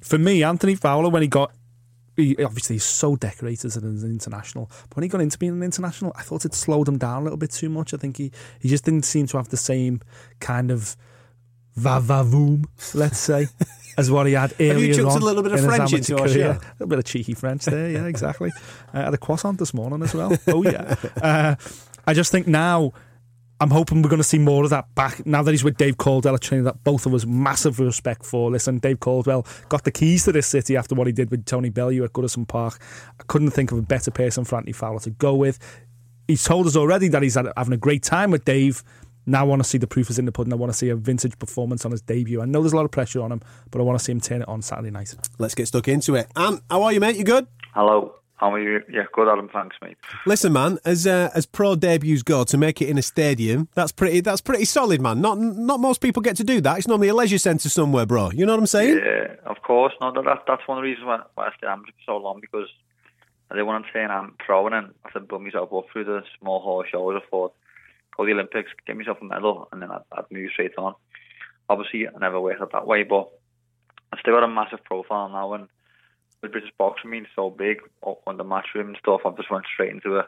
for 0.02 0.20
me, 0.20 0.44
Anthony 0.44 0.76
Fowler, 0.76 1.10
when 1.10 1.24
he 1.24 1.28
got 1.28 1.52
he, 2.20 2.44
obviously 2.44 2.76
he's 2.76 2.84
so 2.84 3.16
decorated 3.16 3.66
as 3.66 3.76
an 3.78 4.04
international. 4.04 4.70
But 4.90 4.98
when 4.98 5.04
he 5.04 5.10
got 5.10 5.22
into 5.22 5.38
being 5.38 5.54
an 5.54 5.64
international, 5.64 6.12
I 6.16 6.22
thought 6.22 6.46
it 6.46 6.54
slowed 6.54 6.88
him 6.88 6.98
down 6.98 7.22
a 7.22 7.24
little 7.24 7.38
bit 7.38 7.52
too 7.52 7.70
much. 7.70 7.94
I 7.94 7.98
think 7.98 8.18
he, 8.18 8.32
he 8.60 8.70
just 8.70 8.86
didn't 8.86 9.06
seem 9.06 9.28
to 9.28 9.38
have 9.38 9.50
the 9.50 9.58
same 9.58 10.02
kind 10.40 10.72
of 10.72 10.96
va 11.76 12.00
va 12.00 12.24
voom, 12.24 12.66
let's 12.94 13.20
say, 13.20 13.48
as 13.98 14.12
what 14.12 14.28
he 14.28 14.34
had 14.34 14.54
earlier 14.60 14.94
chucked 14.94 15.22
a 15.22 15.26
little 15.26 15.44
bit 15.44 15.54
of 15.54 15.60
in 15.60 15.66
French 15.66 15.94
into 15.94 16.18
our 16.18 16.28
career. 16.28 16.34
show? 16.34 16.52
A 16.52 16.74
little 16.74 16.88
bit 16.88 17.00
of 17.00 17.06
cheeky 17.06 17.34
French 17.34 17.66
there, 17.66 17.90
yeah, 17.90 18.06
exactly. 18.06 18.52
I 18.94 19.02
had 19.02 19.14
a 19.14 19.18
croissant 19.18 19.60
this 19.60 19.74
morning 19.74 20.04
as 20.04 20.14
well. 20.14 20.36
Oh 20.48 20.64
yeah. 20.64 20.96
Uh, 21.22 21.56
I 22.08 22.14
just 22.14 22.32
think 22.32 22.48
now. 22.48 22.94
I'm 23.62 23.72
hoping 23.72 24.02
we're 24.02 24.10
going 24.10 24.22
to 24.22 24.24
see 24.24 24.40
more 24.40 24.64
of 24.64 24.70
that 24.70 24.94
back 24.96 25.26
now 25.26 25.44
that 25.44 25.52
he's 25.52 25.66
with 25.66 25.76
Dave 25.76 25.98
Coldwell, 25.98 26.36
a 26.36 26.40
trainer 26.40 26.64
that 26.64 26.84
both 26.86 27.06
of 27.06 27.14
us 27.14 27.26
massive 27.26 27.80
respect 27.80 28.26
for. 28.26 28.50
Listen, 28.50 28.80
Dave 28.80 29.02
Coldwell 29.02 29.46
got 29.68 29.84
the 29.84 29.92
keys 29.92 30.24
to 30.26 30.32
this 30.32 30.48
city 30.48 30.78
after 30.78 30.96
what 30.96 31.08
he 31.08 31.14
did 31.14 31.30
with 31.30 31.46
Tony 31.46 31.70
Bellew 31.70 32.04
at 32.06 32.14
Goodison 32.14 32.48
Park. 32.48 32.80
I 33.20 33.24
couldn't 33.28 33.52
think 33.52 33.74
of 33.74 33.78
a 33.78 33.82
better 33.82 34.12
person 34.12 34.46
for 34.46 34.56
Anthony 34.56 34.72
Fowler 34.72 35.02
to 35.02 35.10
go 35.10 35.36
with. 35.36 35.60
He's 36.28 36.44
told 36.44 36.68
us 36.68 36.78
already 36.78 37.10
that 37.10 37.22
he's 37.22 37.36
had, 37.36 37.52
having 37.58 37.74
a 37.74 37.78
great 37.78 38.04
time 38.04 38.32
with 38.32 38.46
Dave. 38.46 38.82
Now 39.26 39.42
I 39.42 39.44
want 39.44 39.62
to 39.62 39.68
see 39.68 39.78
the 39.78 39.88
proof 39.88 40.10
is 40.10 40.18
in 40.18 40.26
the 40.26 40.32
pudding. 40.32 40.54
I 40.54 40.56
want 40.56 40.72
to 40.72 40.78
see 40.78 40.90
a 40.90 40.96
vintage 40.96 41.38
performance 41.38 41.84
on 41.84 41.92
his 41.92 42.02
debut. 42.02 42.42
I 42.42 42.46
know 42.46 42.62
there's 42.62 42.74
a 42.74 42.78
lot 42.78 42.86
of 42.86 42.92
pressure 42.92 43.22
on 43.22 43.32
him, 43.32 43.42
but 43.72 43.80
I 43.80 43.84
want 43.84 44.00
to 44.00 44.06
see 44.06 44.14
him 44.14 44.22
turn 44.22 44.42
it 44.42 44.48
on 44.48 44.62
Saturday 44.62 44.90
night. 44.90 45.14
Let's 45.38 45.54
get 45.54 45.68
stuck 45.68 45.88
into 45.90 46.16
it. 46.16 46.28
Ant, 46.36 46.62
how 46.70 46.84
are 46.84 46.94
you, 46.94 47.00
mate? 47.02 47.18
You 47.18 47.26
good? 47.26 47.46
Hello. 47.74 48.19
How 48.40 48.54
are 48.54 48.60
you? 48.60 48.82
Yeah, 48.90 49.04
good, 49.12 49.28
Adam. 49.28 49.50
Thanks, 49.52 49.76
mate. 49.82 49.98
Listen, 50.26 50.54
man, 50.54 50.80
as 50.86 51.06
uh, 51.06 51.30
as 51.36 51.46
pro 51.46 51.76
debuts 51.76 52.24
go, 52.24 52.46
to 52.46 52.58
make 52.58 52.82
it 52.82 52.88
in 52.88 52.98
a 52.98 53.02
stadium, 53.02 53.68
that's 53.74 53.92
pretty 53.92 54.22
that's 54.22 54.40
pretty 54.40 54.64
solid, 54.64 55.02
man. 55.02 55.20
Not 55.20 55.38
not 55.38 55.82
most 55.82 56.00
people 56.00 56.22
get 56.22 56.38
to 56.38 56.46
do 56.46 56.62
that. 56.62 56.78
It's 56.78 56.88
normally 56.88 57.10
a 57.10 57.14
leisure 57.14 57.38
centre 57.38 57.68
somewhere, 57.68 58.06
bro. 58.06 58.32
You 58.32 58.46
know 58.46 58.54
what 58.54 58.62
I'm 58.62 58.68
saying? 58.68 58.98
Yeah, 58.98 59.36
of 59.46 59.62
course. 59.62 59.94
No, 60.00 60.14
that, 60.14 60.44
that's 60.48 60.66
one 60.68 60.78
of 60.78 60.84
the 60.84 60.90
reasons 60.90 61.06
why, 61.06 61.20
why 61.36 61.48
I 61.48 61.58
stayed 61.58 61.68
amateur 61.68 61.92
for 61.92 62.14
so 62.14 62.18
long 62.18 62.40
because 62.40 62.70
I 63.52 63.56
did 63.56 63.64
when 63.64 63.76
I'm 63.76 63.86
saying 63.92 64.08
I'm 64.10 64.36
throwing 64.46 64.74
and 64.74 64.94
I 65.04 65.12
said 65.12 65.28
build 65.28 65.44
myself 65.44 65.74
up 65.74 65.88
through 65.92 66.06
the 66.06 66.24
small 66.40 66.62
horse 66.62 66.88
shows. 66.90 67.22
I 67.22 67.30
thought 67.30 67.54
go 68.16 68.24
to 68.24 68.28
the 68.28 68.34
Olympics, 68.34 68.72
get 68.88 68.96
myself 68.96 69.18
a 69.22 69.26
medal, 69.26 69.68
and 69.74 69.82
then 69.82 69.92
I'd, 69.92 70.04
I'd 70.14 70.32
move 70.32 70.52
straight 70.54 70.78
on. 70.78 70.96
Obviously, 71.68 72.08
I 72.08 72.18
never 72.18 72.40
worked 72.40 72.62
out 72.62 72.72
that 72.72 72.88
way, 72.88 73.04
but 73.04 73.28
I 74.14 74.20
still 74.22 74.34
got 74.34 74.44
a 74.44 74.48
massive 74.48 74.84
profile 74.86 75.28
now 75.28 75.54
and 75.56 75.68
with 76.42 76.52
British 76.52 76.72
boxing 76.78 77.12
being 77.12 77.26
so 77.36 77.50
big 77.50 77.80
on 78.04 78.38
the 78.38 78.44
matchroom 78.44 78.88
and 78.88 78.98
stuff, 79.00 79.22
I've 79.26 79.38
just 79.38 79.52
went 79.52 79.66
straight 79.74 79.92
into 79.92 80.18
a 80.18 80.28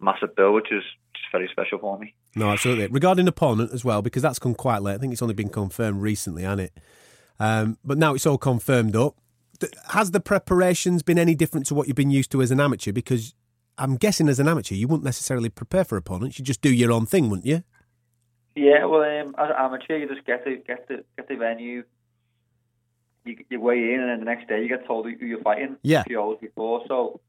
massive 0.00 0.36
bill, 0.36 0.52
which 0.52 0.70
is 0.70 0.82
just 1.14 1.26
very 1.32 1.48
special 1.50 1.78
for 1.78 1.98
me. 1.98 2.14
No, 2.36 2.50
absolutely. 2.50 2.86
Regarding 2.86 3.26
opponent 3.26 3.72
as 3.72 3.84
well, 3.84 4.02
because 4.02 4.22
that's 4.22 4.38
come 4.38 4.54
quite 4.54 4.82
late. 4.82 4.94
I 4.94 4.98
think 4.98 5.12
it's 5.12 5.22
only 5.22 5.34
been 5.34 5.48
confirmed 5.48 6.00
recently, 6.00 6.42
hasn't 6.44 6.60
it? 6.60 6.80
Um, 7.40 7.78
but 7.84 7.98
now 7.98 8.14
it's 8.14 8.26
all 8.26 8.38
confirmed 8.38 8.96
up. 8.96 9.16
Has 9.88 10.12
the 10.12 10.20
preparations 10.20 11.02
been 11.02 11.18
any 11.18 11.34
different 11.34 11.66
to 11.66 11.74
what 11.74 11.88
you've 11.88 11.96
been 11.96 12.10
used 12.10 12.30
to 12.32 12.42
as 12.42 12.50
an 12.50 12.60
amateur? 12.60 12.92
Because 12.92 13.34
I'm 13.76 13.96
guessing 13.96 14.28
as 14.28 14.38
an 14.38 14.46
amateur, 14.46 14.74
you 14.74 14.86
wouldn't 14.86 15.04
necessarily 15.04 15.48
prepare 15.48 15.84
for 15.84 15.96
opponents. 15.96 16.38
You 16.38 16.44
just 16.44 16.60
do 16.60 16.72
your 16.72 16.92
own 16.92 17.06
thing, 17.06 17.28
wouldn't 17.28 17.46
you? 17.46 17.64
Yeah, 18.54 18.84
well, 18.86 19.02
um, 19.02 19.34
as 19.38 19.50
an 19.50 19.56
amateur, 19.56 19.96
you 19.96 20.08
just 20.08 20.26
get 20.26 20.44
to 20.44 20.56
get 20.56 20.88
the 20.88 21.04
get 21.16 21.28
the 21.28 21.36
venue, 21.36 21.84
you, 23.28 23.44
you 23.50 23.60
weigh 23.60 23.92
in, 23.94 24.00
and 24.00 24.08
then 24.10 24.18
the 24.20 24.24
next 24.24 24.48
day 24.48 24.62
you 24.62 24.68
get 24.68 24.86
told 24.86 25.06
who 25.06 25.26
you're 25.26 25.42
fighting. 25.42 25.76
Yeah. 25.82 26.00
A 26.00 26.04
few 26.04 26.20
hours 26.20 26.38
before. 26.40 26.82
So 26.88 27.20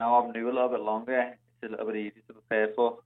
now 0.00 0.24
I've 0.24 0.34
knew 0.34 0.46
a 0.50 0.52
little 0.52 0.68
bit 0.68 0.80
longer. 0.80 1.34
It's 1.62 1.68
a 1.68 1.70
little 1.70 1.86
bit 1.86 1.96
easier 1.96 2.22
to 2.28 2.32
prepare 2.34 2.68
for. 2.74 2.98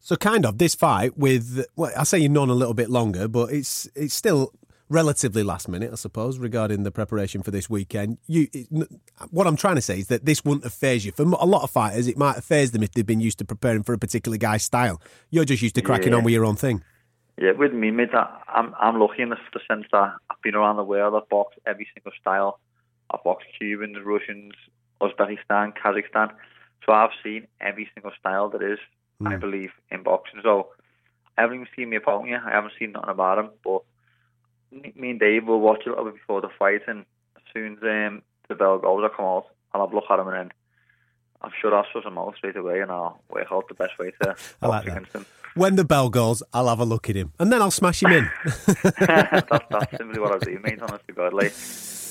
So 0.00 0.16
kind 0.16 0.46
of 0.46 0.58
this 0.58 0.74
fight 0.74 1.16
with 1.18 1.66
well, 1.76 1.92
I 1.96 2.04
say 2.04 2.18
you've 2.18 2.32
known 2.32 2.48
a 2.50 2.54
little 2.54 2.74
bit 2.74 2.88
longer, 2.90 3.28
but 3.28 3.52
it's 3.52 3.88
it's 3.94 4.14
still 4.14 4.52
relatively 4.88 5.44
last 5.44 5.68
minute, 5.68 5.90
I 5.92 5.94
suppose, 5.94 6.38
regarding 6.38 6.82
the 6.82 6.90
preparation 6.90 7.42
for 7.44 7.52
this 7.52 7.70
weekend. 7.70 8.18
You, 8.26 8.48
it, 8.52 8.66
what 9.30 9.46
I'm 9.46 9.56
trying 9.56 9.76
to 9.76 9.80
say 9.82 10.00
is 10.00 10.08
that 10.08 10.24
this 10.24 10.44
wouldn't 10.44 10.64
have 10.64 10.72
phased 10.74 11.04
you. 11.04 11.12
For 11.12 11.22
a 11.22 11.46
lot 11.46 11.62
of 11.62 11.70
fighters, 11.70 12.08
it 12.08 12.18
might 12.18 12.34
have 12.34 12.44
phased 12.44 12.72
them 12.72 12.82
if 12.82 12.90
they've 12.92 13.06
been 13.06 13.20
used 13.20 13.38
to 13.38 13.44
preparing 13.44 13.84
for 13.84 13.92
a 13.92 13.98
particular 13.98 14.36
guy's 14.36 14.64
style. 14.64 15.00
You're 15.30 15.44
just 15.44 15.62
used 15.62 15.76
to 15.76 15.82
cracking 15.82 16.10
Yeah. 16.12 16.18
on 16.18 16.24
with 16.24 16.34
your 16.34 16.44
own 16.44 16.56
thing. 16.56 16.82
Yeah, 17.40 17.52
with 17.52 17.72
me, 17.72 17.90
mate, 17.90 18.10
I'm 18.12 18.74
I'm 18.78 19.00
lucky 19.00 19.22
in 19.22 19.30
the, 19.30 19.38
the 19.54 19.60
sense 19.66 19.86
that 19.92 20.12
I've 20.30 20.42
been 20.42 20.54
around 20.54 20.76
the 20.76 20.84
world. 20.84 21.14
I've 21.14 21.28
boxed 21.30 21.58
every 21.66 21.88
single 21.94 22.12
style. 22.20 22.60
I've 23.10 23.24
boxed 23.24 23.46
Cubans, 23.58 23.96
Russians, 24.04 24.52
Uzbekistan, 25.00 25.72
Kazakhstan. 25.74 26.32
So 26.84 26.92
I've 26.92 27.16
seen 27.24 27.46
every 27.58 27.88
single 27.94 28.12
style 28.20 28.50
there 28.50 28.74
is, 28.74 28.78
I 29.24 29.36
believe, 29.36 29.70
in 29.90 30.02
boxing. 30.02 30.40
So 30.42 30.68
I 31.38 31.42
haven't 31.42 31.56
even 31.56 31.68
seen 31.74 31.94
opponent 31.94 32.28
yet. 32.28 32.42
I 32.44 32.50
haven't 32.50 32.74
seen 32.78 32.92
nothing 32.92 33.08
about 33.08 33.38
him. 33.38 33.50
But 33.64 33.82
me 34.70 35.10
and 35.10 35.18
Dave 35.20 35.46
will 35.46 35.60
watch 35.60 35.86
a 35.86 35.88
little 35.88 36.04
bit 36.04 36.14
before 36.16 36.42
the 36.42 36.50
fight, 36.58 36.82
and 36.86 37.06
as 37.36 37.42
soon 37.54 37.78
as 37.78 37.82
um, 37.82 38.22
the 38.48 38.54
bell 38.54 38.78
goes, 38.78 39.02
I 39.02 39.16
come 39.16 39.24
out. 39.24 39.46
And 39.72 39.80
I'll 39.80 39.86
have 39.86 39.92
a 39.92 39.96
look 39.96 40.10
at 40.10 40.18
him, 40.18 40.28
and 40.28 40.36
then 40.36 40.50
I'm 41.40 41.52
sure 41.58 41.74
I'll 41.74 41.86
suss 41.90 42.04
him 42.04 42.18
out 42.18 42.36
straight 42.36 42.56
away, 42.56 42.80
and 42.80 42.90
I'll 42.90 43.22
work 43.30 43.46
out 43.50 43.66
the 43.68 43.74
best 43.74 43.98
way 43.98 44.12
to 44.22 44.36
I 44.62 44.66
like 44.66 44.86
against 44.86 45.14
him. 45.14 45.24
When 45.54 45.76
the 45.76 45.84
bell 45.84 46.10
goes, 46.10 46.42
I'll 46.52 46.68
have 46.68 46.80
a 46.80 46.84
look 46.84 47.10
at 47.10 47.16
him, 47.16 47.32
and 47.38 47.52
then 47.52 47.60
I'll 47.60 47.70
smash 47.70 48.02
him 48.02 48.12
in. 48.12 48.30
that's, 48.44 49.64
that's 49.70 49.96
simply 49.96 50.20
what 50.20 50.32
I 50.32 50.38
do, 50.38 50.58
mate, 50.62 50.80
honest 50.80 51.06
to 51.08 51.12
God. 51.12 51.32
Like, 51.32 51.54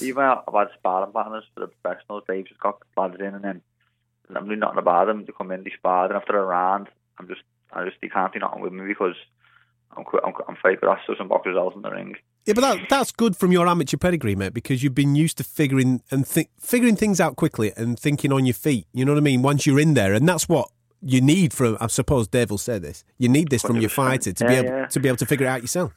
even 0.01 0.24
I've 0.24 0.53
had 0.53 0.67
sparring 0.77 1.12
partners 1.12 1.46
for 1.53 1.62
the 1.62 1.67
professionals, 1.67 2.24
they've 2.27 2.48
just 2.48 2.60
got 2.60 2.79
lads 2.98 3.15
in 3.19 3.34
and 3.34 3.43
then 3.43 3.62
I'm 4.36 4.46
doing 4.46 4.60
nothing 4.60 4.77
about 4.77 5.08
them. 5.08 5.25
They 5.25 5.34
come 5.38 5.51
in, 5.51 5.63
they 5.63 5.72
spar, 5.77 6.05
and 6.05 6.15
after 6.15 6.38
a 6.38 6.46
round, 6.46 6.88
I'm 7.17 7.27
just, 7.27 7.41
I 7.74 7.86
just, 7.86 7.98
they 8.01 8.08
can't 8.10 8.31
do 8.34 8.39
nothing 8.39 8.62
with 8.62 8.74
me 8.74 8.86
because 8.88 9.15
I'm, 9.96 10.03
quite, 10.03 10.24
I'm, 10.25 10.33
I'm 10.48 10.57
fake, 10.61 10.79
but 10.81 10.87
that's 10.87 11.18
some 11.18 11.27
boxers 11.27 11.57
else 11.57 11.74
in 11.75 11.81
the 11.81 11.90
ring. 11.90 12.16
Yeah, 12.46 12.53
but 12.53 12.61
that, 12.61 12.90
that's 12.90 13.11
good 13.11 13.35
from 13.35 13.51
your 13.51 13.68
amateur 13.68 13.98
pedigree, 13.98 14.35
mate, 14.35 14.53
because 14.53 14.83
you've 14.83 14.96
been 14.96 15.16
used 15.16 15.37
to 15.37 15.44
figuring 15.44 16.01
and 16.11 16.27
thi- 16.27 16.50
figuring 16.59 16.96
things 16.96 17.20
out 17.20 17.35
quickly 17.35 17.74
and 17.75 18.00
thinking 18.00 18.31
on 18.31 18.46
your 18.46 18.53
feet. 18.53 18.87
You 18.94 19.05
know 19.05 19.13
what 19.13 19.20
I 19.20 19.22
mean? 19.22 19.42
Once 19.42 19.66
you're 19.66 19.79
in 19.79 19.94
there, 19.94 20.13
and 20.13 20.27
that's 20.27 20.48
what 20.48 20.70
you 21.01 21.22
need 21.22 21.53
from. 21.53 21.77
I 21.79 21.88
suppose 21.88 22.27
Dave 22.27 22.50
will 22.51 22.57
say 22.57 22.79
this. 22.79 23.03
You 23.18 23.29
need 23.29 23.50
this 23.50 23.62
from 23.62 23.77
your 23.77 23.90
100%. 23.90 23.94
fighter 23.94 24.33
to 24.33 24.44
Yeah, 24.44 24.50
be 24.50 24.55
able 24.57 24.70
yeah. 24.77 24.85
to 24.88 25.00
be 25.00 25.07
able 25.07 25.18
to 25.18 25.25
figure 25.25 25.46
it 25.46 25.50
out 25.50 25.62
yourself. 25.62 25.94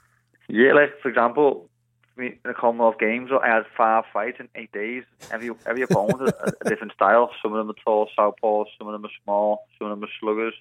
Yeah, 0.48 0.72
like, 0.74 1.00
for 1.00 1.08
example, 1.08 1.68
me- 2.16 2.26
in 2.26 2.38
the 2.44 2.54
Commonwealth 2.54 2.98
Games, 2.98 3.30
I 3.32 3.48
had 3.48 3.62
five 3.76 4.04
fights 4.12 4.38
in 4.40 4.48
eight 4.54 4.72
days. 4.72 5.04
Every 5.30 5.50
every 5.66 5.82
opponent 5.82 6.20
a, 6.28 6.52
a 6.60 6.68
different 6.68 6.92
style. 6.92 7.30
Some 7.42 7.52
of 7.52 7.58
them 7.58 7.70
are 7.70 7.82
tall 7.84 8.08
southpaws, 8.18 8.66
some 8.78 8.86
of 8.88 8.92
them 8.92 9.04
are 9.04 9.14
small, 9.24 9.66
some 9.78 9.90
of 9.90 9.98
them 9.98 10.04
are 10.08 10.12
sluggers, 10.20 10.54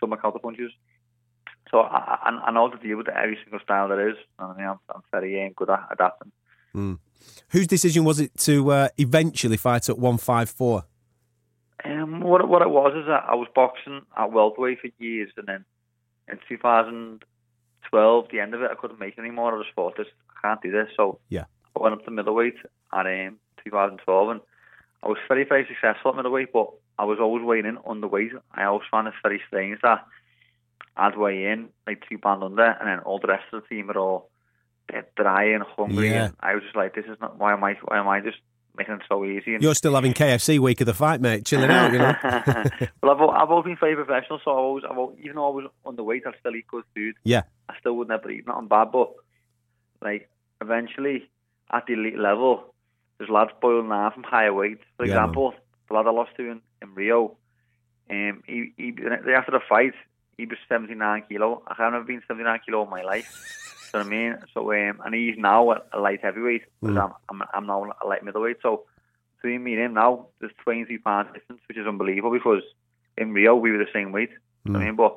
some 0.00 0.12
are 0.12 0.18
counterpunchers. 0.18 0.70
So 1.70 1.80
I, 1.80 2.18
I, 2.22 2.30
I 2.46 2.50
know 2.52 2.70
to 2.70 2.78
deal 2.78 2.96
with 2.96 3.08
every 3.08 3.36
single 3.42 3.60
style 3.60 3.88
there 3.88 4.08
is, 4.08 4.16
I 4.38 4.54
mean, 4.56 4.66
I'm, 4.66 4.78
I'm 4.94 5.02
very 5.12 5.44
um, 5.44 5.52
good 5.54 5.68
at 5.68 5.86
adapting. 5.90 6.32
Whose 7.50 7.66
decision 7.66 8.04
was 8.04 8.20
it 8.20 8.36
to 8.38 8.70
uh, 8.70 8.88
eventually 8.98 9.56
fight 9.56 9.88
at 9.88 9.98
one 9.98 10.16
five 10.18 10.48
four? 10.48 10.84
Um, 11.84 12.20
what 12.20 12.48
what 12.48 12.62
it 12.62 12.70
was 12.70 12.92
is 12.96 13.06
that 13.06 13.24
I 13.28 13.34
was 13.34 13.48
boxing 13.54 14.02
at 14.16 14.32
welterweight 14.32 14.80
for 14.80 14.88
years, 14.98 15.30
and 15.36 15.46
then 15.46 15.64
in 16.28 16.38
2012, 16.48 18.26
the 18.30 18.40
end 18.40 18.54
of 18.54 18.62
it, 18.62 18.70
I 18.70 18.74
couldn't 18.74 18.98
make 18.98 19.16
it 19.16 19.20
anymore. 19.20 19.56
I 19.56 19.62
just 19.62 19.74
thought, 19.74 19.96
this 19.96 20.08
I 20.30 20.46
can't 20.46 20.62
do 20.62 20.70
this, 20.70 20.88
so 20.96 21.20
Yeah. 21.28 21.44
I 21.76 21.82
went 21.82 21.94
up 21.94 22.04
to 22.04 22.10
middleweight 22.10 22.56
at 22.92 23.06
um, 23.06 23.38
2012, 23.64 24.28
and 24.30 24.40
I 25.02 25.08
was 25.08 25.18
very 25.28 25.44
very 25.44 25.66
successful 25.66 26.10
at 26.10 26.16
middleweight, 26.16 26.52
but 26.52 26.70
I 26.98 27.04
was 27.04 27.18
always 27.20 27.44
weighing 27.44 27.66
in 27.66 27.76
underweight. 27.78 28.32
I 28.52 28.64
always 28.64 28.86
found 28.90 29.06
it 29.06 29.14
very 29.22 29.40
strange 29.46 29.78
that 29.82 30.04
I'd 30.96 31.16
weigh 31.16 31.46
in 31.46 31.68
like 31.86 32.02
two 32.08 32.18
pound 32.18 32.42
under, 32.42 32.64
and 32.64 32.88
then 32.88 32.98
all 33.00 33.20
the 33.20 33.28
rest 33.28 33.44
of 33.52 33.62
the 33.62 33.68
team 33.68 33.90
are 33.90 33.98
all 33.98 34.30
dry 35.16 35.44
and 35.44 35.62
hungry. 35.62 36.10
Yeah. 36.10 36.26
And 36.26 36.34
I 36.40 36.54
was 36.54 36.64
just 36.64 36.76
like, 36.76 36.94
this 36.94 37.04
is 37.04 37.16
not 37.20 37.38
why 37.38 37.52
am 37.52 37.62
I 37.62 37.74
why 37.84 37.98
am 37.98 38.08
I 38.08 38.20
just 38.20 38.38
making 38.78 38.94
it 38.94 39.02
so 39.08 39.24
easy? 39.24 39.54
And 39.54 39.62
You're 39.62 39.74
still 39.74 39.94
having 39.94 40.14
KFC 40.14 40.58
week 40.58 40.80
of 40.80 40.86
the 40.86 40.94
fight, 40.94 41.20
mate, 41.20 41.44
chilling 41.44 41.70
out. 41.70 41.92
You 41.92 41.98
know. 41.98 42.14
well, 43.02 43.12
I've, 43.12 43.42
I've 43.42 43.50
always 43.50 43.64
been 43.64 43.76
very 43.78 43.96
professional, 43.96 44.40
so 44.44 44.50
I 44.50 44.54
always, 44.54 44.84
I've 44.88 44.96
always, 44.96 45.18
even 45.22 45.36
though 45.36 45.48
I 45.48 45.50
was 45.50 45.70
underweight, 45.84 46.22
I 46.26 46.38
still 46.38 46.54
eat 46.56 46.66
good 46.68 46.84
food. 46.94 47.14
Yeah. 47.24 47.42
I 47.68 47.74
still 47.80 47.94
would 47.94 48.08
never 48.08 48.30
eat 48.30 48.46
nothing 48.46 48.68
bad, 48.68 48.92
but 48.92 49.12
like 50.00 50.30
eventually 50.60 51.28
at 51.70 51.86
the 51.86 51.94
elite 51.94 52.18
level, 52.18 52.74
there's 53.18 53.30
lads 53.30 53.50
boiling 53.60 53.88
now 53.88 54.10
from 54.10 54.22
higher 54.22 54.54
weight. 54.54 54.78
For 54.96 55.04
Yeah, 55.06 55.12
example, 55.14 55.54
the 55.88 55.94
lad 55.94 56.06
I 56.06 56.10
lost 56.10 56.30
to 56.36 56.50
in, 56.50 56.60
in 56.80 56.94
Rio, 56.94 57.36
um, 58.10 58.42
he, 58.46 58.72
he 58.76 58.94
after 59.36 59.50
the 59.52 59.60
fight, 59.68 59.92
he 60.38 60.46
was 60.46 60.56
79 60.68 61.24
kilo. 61.28 61.62
I 61.66 61.74
have 61.82 61.92
never 61.92 62.04
been 62.04 62.22
79 62.26 62.60
kilo 62.64 62.84
in 62.84 62.90
my 62.90 63.02
life. 63.02 63.67
You 63.92 64.00
know 64.00 64.04
what 64.04 64.14
I 64.14 64.16
mean? 64.16 64.38
So 64.54 64.72
um, 64.72 65.00
and 65.04 65.14
he's 65.14 65.36
now 65.38 65.70
a, 65.72 65.98
light 65.98 66.20
heavyweight, 66.22 66.62
Mm. 66.82 67.02
I'm, 67.02 67.12
I'm 67.28 67.48
I'm 67.54 67.66
now 67.66 67.92
a 68.02 68.06
light 68.06 68.24
middleweight. 68.24 68.58
So 68.62 68.84
between 69.36 69.64
me 69.64 69.74
and 69.74 69.82
him 69.82 69.94
now, 69.94 70.26
there's 70.40 70.52
23 70.64 70.98
pounds 70.98 71.28
difference, 71.32 71.62
which 71.68 71.78
is 71.78 71.86
unbelievable 71.86 72.32
because 72.32 72.62
in 73.16 73.32
Rio 73.32 73.54
we 73.56 73.72
were 73.72 73.78
the 73.78 73.90
same 73.92 74.12
weight. 74.12 74.30
What 74.64 74.76
I 74.76 74.84
mean, 74.84 74.96
but 74.96 75.16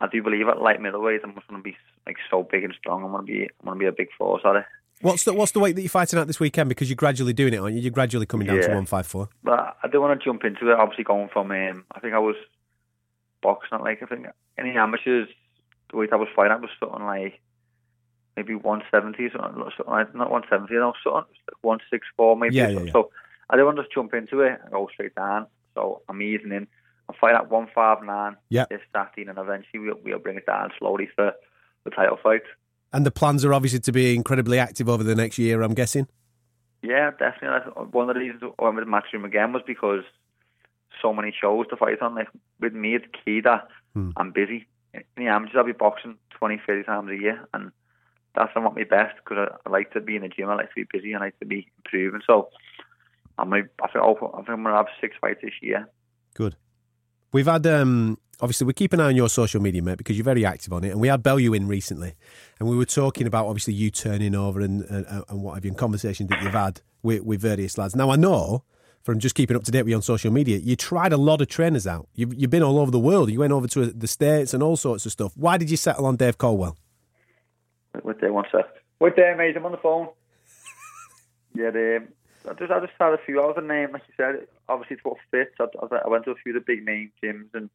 I 0.00 0.08
do 0.08 0.22
believe 0.22 0.48
at 0.48 0.60
light 0.60 0.80
middleweight 0.80 1.20
I'm 1.24 1.34
just 1.34 1.48
going 1.48 1.60
to 1.60 1.64
be 1.64 1.76
like 2.06 2.16
so 2.30 2.42
big 2.42 2.64
and 2.64 2.74
strong. 2.78 3.04
I'm 3.04 3.10
going 3.10 3.26
to 3.26 3.32
be 3.32 3.42
I'm 3.42 3.66
going 3.66 3.78
to 3.78 3.82
be 3.82 3.86
a 3.86 3.92
big 3.92 4.08
force 4.16 4.42
at 4.44 4.56
it. 4.56 4.64
What's 5.02 5.24
the 5.24 5.34
What's 5.34 5.52
the 5.52 5.60
weight 5.60 5.74
that 5.76 5.82
you're 5.82 5.90
fighting 5.90 6.18
at 6.18 6.26
this 6.26 6.40
weekend? 6.40 6.68
Because 6.70 6.88
you're 6.88 6.96
gradually 6.96 7.34
doing 7.34 7.52
it, 7.52 7.58
aren't 7.58 7.76
you? 7.76 7.82
You're 7.82 7.90
gradually 7.90 8.26
coming 8.26 8.46
down 8.46 8.62
to 8.62 8.74
one 8.74 8.86
five 8.86 9.06
four. 9.06 9.28
But 9.42 9.76
I 9.82 9.88
do 9.88 10.00
want 10.00 10.18
to 10.18 10.24
jump 10.24 10.44
into 10.44 10.70
it. 10.70 10.78
Obviously, 10.78 11.04
going 11.04 11.28
from 11.28 11.50
um, 11.50 11.84
I 11.92 12.00
think 12.00 12.14
I 12.14 12.18
was 12.18 12.36
boxing 13.42 13.76
at 13.76 13.82
like 13.82 14.02
I 14.02 14.06
think 14.06 14.26
any 14.58 14.70
amateurs 14.70 15.28
the 15.90 15.96
weight 15.96 16.12
I 16.12 16.16
was 16.16 16.28
fighting 16.34 16.52
at 16.52 16.60
was 16.60 16.70
something 16.80 17.04
like 17.04 17.40
maybe 18.36 18.54
170, 18.54 19.30
something, 19.30 19.58
not 19.58 20.30
170, 20.30 20.74
no, 20.74 20.92
something 21.02 21.34
like 21.48 21.62
164 21.62 22.36
maybe. 22.36 22.54
Yeah, 22.54 22.68
yeah, 22.68 22.80
yeah. 22.80 22.92
So 22.92 23.10
I 23.48 23.56
do 23.56 23.64
want 23.64 23.76
to 23.78 23.82
just 23.82 23.94
jump 23.94 24.14
into 24.14 24.40
it 24.40 24.60
and 24.62 24.72
go 24.72 24.88
straight 24.92 25.14
down. 25.14 25.46
So 25.74 26.02
I'm 26.08 26.20
easing 26.20 26.52
in. 26.52 26.66
I'm 27.08 27.14
fighting 27.20 27.36
at 27.36 27.50
159 27.50 28.36
Yeah. 28.48 28.66
this 28.68 28.80
Saturday, 28.94 29.28
and 29.28 29.38
eventually 29.38 29.78
we'll, 29.78 29.98
we'll 30.04 30.18
bring 30.18 30.36
it 30.36 30.46
down 30.46 30.70
slowly 30.78 31.08
for 31.14 31.32
the 31.84 31.90
title 31.90 32.18
fight. 32.22 32.42
And 32.92 33.06
the 33.06 33.10
plans 33.10 33.44
are 33.44 33.54
obviously 33.54 33.80
to 33.80 33.92
be 33.92 34.14
incredibly 34.14 34.58
active 34.58 34.88
over 34.88 35.02
the 35.02 35.14
next 35.14 35.38
year. 35.38 35.62
I'm 35.62 35.74
guessing. 35.74 36.08
Yeah, 36.82 37.10
definitely. 37.10 37.72
One 37.90 38.08
of 38.08 38.14
the 38.14 38.20
reasons 38.20 38.42
I 38.58 38.64
went 38.64 38.76
with 38.76 38.86
Matchroom 38.86 39.24
again 39.24 39.52
was 39.52 39.62
because 39.66 40.04
so 41.02 41.12
many 41.12 41.32
shows 41.38 41.66
to 41.68 41.76
fight 41.76 42.00
on. 42.00 42.14
Like 42.14 42.28
with 42.60 42.72
me, 42.72 42.94
it's 42.94 43.06
key 43.24 43.40
that 43.42 43.68
hmm. 43.94 44.10
I'm 44.16 44.32
busy. 44.32 44.66
In 44.94 45.02
the 45.16 45.26
amateurs, 45.26 45.56
I'll 45.56 45.64
be 45.64 45.72
boxing 45.72 46.16
20, 46.38 46.60
30 46.66 46.84
times 46.84 47.10
a 47.10 47.16
year, 47.16 47.46
and 47.52 47.70
that's 48.36 48.52
I 48.54 48.60
want 48.60 48.76
my 48.76 48.84
best 48.84 49.16
because 49.16 49.48
I, 49.50 49.68
I 49.68 49.70
like 49.70 49.92
to 49.92 50.00
be 50.00 50.16
in 50.16 50.22
the 50.22 50.28
gym. 50.28 50.48
I 50.48 50.54
like 50.54 50.68
to 50.68 50.74
be 50.74 50.86
busy. 50.90 51.14
I 51.14 51.18
like 51.18 51.38
to 51.40 51.46
be 51.46 51.68
improving. 51.78 52.20
So 52.26 52.48
I'm. 53.38 53.52
I 53.52 53.62
think 53.62 53.70
I 53.82 53.88
think 53.88 54.48
I'm 54.48 54.62
gonna 54.62 54.76
have 54.76 54.86
six 55.00 55.16
fights 55.20 55.40
this 55.42 55.52
year. 55.60 55.88
Good. 56.34 56.56
We've 57.32 57.46
had 57.46 57.66
um 57.66 58.18
obviously 58.40 58.66
we 58.66 58.72
keep 58.72 58.92
an 58.92 59.00
eye 59.00 59.06
on 59.06 59.16
your 59.16 59.28
social 59.28 59.60
media, 59.60 59.82
mate, 59.82 59.98
because 59.98 60.16
you're 60.16 60.24
very 60.24 60.44
active 60.44 60.72
on 60.72 60.84
it. 60.84 60.90
And 60.90 61.00
we 61.00 61.08
had 61.08 61.22
Bellew 61.22 61.54
in 61.54 61.66
recently, 61.66 62.14
and 62.58 62.68
we 62.68 62.76
were 62.76 62.84
talking 62.84 63.26
about 63.26 63.46
obviously 63.46 63.74
you 63.74 63.90
turning 63.90 64.34
over 64.34 64.60
and 64.60 64.82
and, 64.82 65.24
and 65.28 65.42
what 65.42 65.54
have 65.54 65.64
you, 65.64 65.70
and 65.70 65.78
conversations 65.78 66.28
that 66.30 66.42
you've 66.42 66.52
had 66.52 66.80
with, 67.02 67.22
with 67.22 67.40
various 67.40 67.78
lads. 67.78 67.96
Now 67.96 68.10
I 68.10 68.16
know 68.16 68.64
from 69.02 69.20
just 69.20 69.36
keeping 69.36 69.56
up 69.56 69.62
to 69.62 69.70
date 69.70 69.82
with 69.82 69.90
you 69.90 69.96
on 69.96 70.02
social 70.02 70.32
media, 70.32 70.58
you 70.58 70.74
tried 70.74 71.12
a 71.12 71.16
lot 71.16 71.40
of 71.40 71.46
trainers 71.46 71.86
out. 71.86 72.08
You've, 72.14 72.34
you've 72.34 72.50
been 72.50 72.64
all 72.64 72.80
over 72.80 72.90
the 72.90 72.98
world. 72.98 73.30
You 73.30 73.38
went 73.38 73.52
over 73.52 73.68
to 73.68 73.86
the 73.86 74.08
States 74.08 74.52
and 74.52 74.64
all 74.64 74.76
sorts 74.76 75.06
of 75.06 75.12
stuff. 75.12 75.32
Why 75.36 75.56
did 75.56 75.70
you 75.70 75.76
settle 75.76 76.06
on 76.06 76.16
Dave 76.16 76.38
Coldwell? 76.38 76.76
Wait 78.04 78.20
there, 78.20 78.32
one 78.32 78.44
sec. 78.52 78.66
Wait 79.00 79.16
there, 79.16 79.36
mate. 79.36 79.56
I'm 79.56 79.66
on 79.66 79.72
the 79.72 79.78
phone. 79.78 80.08
yeah, 81.54 81.68
um, 81.68 82.08
I 82.48 82.54
just 82.54 82.70
I 82.72 82.80
just 82.80 82.92
had 82.98 83.12
a 83.12 83.18
few. 83.24 83.40
I 83.40 83.46
was 83.46 83.56
a 83.58 83.62
name, 83.62 83.92
like 83.92 84.02
you 84.08 84.14
said. 84.16 84.46
Obviously, 84.68 84.96
it's 84.96 85.04
what 85.04 85.18
fits. 85.30 85.54
I, 85.60 85.64
I, 85.64 85.98
I 86.04 86.08
went 86.08 86.24
to 86.24 86.30
a 86.30 86.36
few 86.36 86.56
of 86.56 86.64
the 86.64 86.72
big 86.72 86.84
name 86.84 87.12
gyms, 87.22 87.48
and 87.54 87.70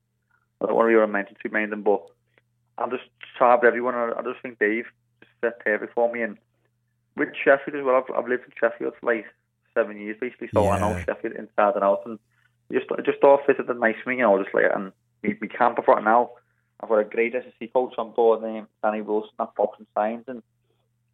I 0.62 0.68
don't 0.68 0.76
want 0.76 0.90
to 0.90 1.06
be 1.06 1.12
mentioned 1.12 1.38
too 1.42 1.50
many 1.50 1.66
of 1.66 1.70
them, 1.72 1.84
but 1.84 2.04
I 2.78 2.88
just 2.90 3.04
tried 3.38 3.64
everyone. 3.64 3.96
I, 3.96 4.12
I 4.18 4.22
just 4.22 4.42
think 4.42 4.60
Dave 4.60 4.86
just 5.20 5.32
fit 5.42 5.60
perfect 5.64 5.94
for 5.94 6.12
me. 6.12 6.22
And 6.22 6.38
with 7.16 7.30
Sheffield 7.44 7.76
as 7.76 7.84
well, 7.84 8.04
I've, 8.04 8.16
I've 8.16 8.30
lived 8.30 8.46
in 8.46 8.54
Sheffield 8.60 8.94
for 9.00 9.14
like 9.16 9.26
seven 9.74 10.00
years 10.00 10.18
basically, 10.20 10.50
so 10.54 10.70
I 10.70 10.80
know 10.80 10.92
Yeah. 10.92 11.06
Sheffield 11.06 11.34
inside 11.34 11.76
and 11.76 11.84
out. 11.84 12.04
And 12.06 12.20
just 12.72 12.86
I 12.92 13.02
just 13.02 13.20
thought 13.20 13.42
it 13.42 13.46
fitted 13.48 13.68
the 13.68 13.74
nice 13.74 13.96
me, 14.06 14.18
you 14.18 14.22
know, 14.22 14.42
just 14.42 14.54
like 14.54 14.66
and 14.74 14.92
me, 15.24 15.36
me 15.42 15.48
camp 15.48 15.78
I've 15.80 15.86
got 15.86 16.04
now. 16.04 16.32
I've 16.82 16.90
got 16.90 17.00
a 17.00 17.04
great 17.04 17.34
SSC 17.34 17.72
coach 17.74 17.94
on 17.98 18.12
board 18.12 18.42
named 18.42 18.68
Danny 18.84 19.02
Wilson 19.02 19.32
at 19.40 19.56
Boxing 19.56 19.88
Science, 19.94 20.26
and 20.28 20.42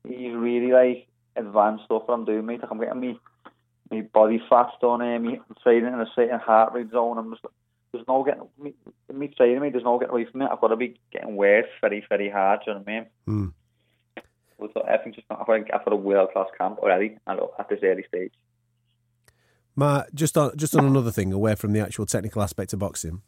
he's 0.07 0.33
really 0.33 0.71
like 0.71 1.07
advanced 1.35 1.85
stuff 1.85 2.03
that 2.07 2.13
I'm 2.13 2.25
doing, 2.25 2.45
mate. 2.45 2.61
Like 2.61 2.71
I'm 2.71 2.79
getting 2.79 2.99
me 2.99 3.19
my 3.91 4.01
body 4.01 4.41
fat 4.49 4.69
done, 4.81 5.01
uh, 5.01 5.19
me 5.19 5.39
training 5.63 5.93
in 5.93 5.99
a 5.99 6.11
certain 6.15 6.39
heart 6.39 6.73
rate 6.73 6.91
zone. 6.91 7.17
I'm 7.17 7.31
just 7.31 7.45
there's 7.91 8.07
no 8.07 8.23
getting 8.23 8.47
me, 8.61 8.73
me 9.13 9.27
training 9.29 9.61
me. 9.61 9.69
There's 9.69 9.83
no 9.83 9.97
getting 9.97 10.11
away 10.11 10.25
from 10.25 10.41
it. 10.41 10.49
I've 10.51 10.61
got 10.61 10.67
to 10.69 10.75
be 10.75 10.99
getting 11.11 11.35
work 11.35 11.65
very 11.81 12.05
very 12.09 12.29
hard. 12.29 12.61
Do 12.65 12.71
you 12.71 12.77
know 12.77 12.83
what 12.83 12.89
I 12.89 12.99
mean? 12.99 13.05
Hmm. 13.25 13.47
So 14.73 14.83
I 14.83 14.97
think 14.97 15.15
just 15.15 15.27
I've 15.29 15.45
got, 15.45 15.73
I've 15.73 15.85
got 15.85 15.93
a 15.93 15.97
world 15.97 16.31
class 16.33 16.47
camp 16.57 16.79
already 16.79 17.17
at, 17.27 17.37
this 17.69 17.79
early 17.83 18.03
stage. 18.07 18.33
Ma, 19.75 20.03
just 20.13 20.35
on 20.37 20.57
just 20.57 20.75
on 20.75 20.85
another 20.85 21.11
thing, 21.11 21.31
away 21.31 21.55
from 21.55 21.73
the 21.73 21.79
actual 21.79 22.05
technical 22.05 22.41
aspect 22.41 22.73
of 22.73 22.79
boxing. 22.79 23.21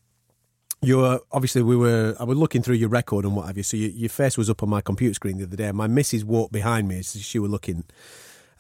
You're 0.82 1.20
obviously 1.32 1.62
we 1.62 1.76
were 1.76 2.16
I 2.20 2.24
was 2.24 2.38
looking 2.38 2.62
through 2.62 2.76
your 2.76 2.90
record 2.90 3.26
and 3.26 3.36
what 3.36 3.48
have 3.48 3.58
you. 3.58 3.64
So 3.64 3.76
your, 3.76 3.90
your 3.90 4.10
face 4.10 4.38
was 4.38 4.50
up 4.50 4.64
on 4.64 4.70
my 4.70 4.80
computer 4.82 5.14
screen 5.14 5.38
the 5.38 5.44
other 5.44 5.58
day. 5.58 5.68
and 5.68 5.78
My 5.78 5.88
missus 5.88 6.24
walked 6.24 6.54
behind 6.54 6.88
me 6.88 7.00
as 7.00 7.20
she 7.22 7.38
was 7.38 7.52
looking, 7.52 7.84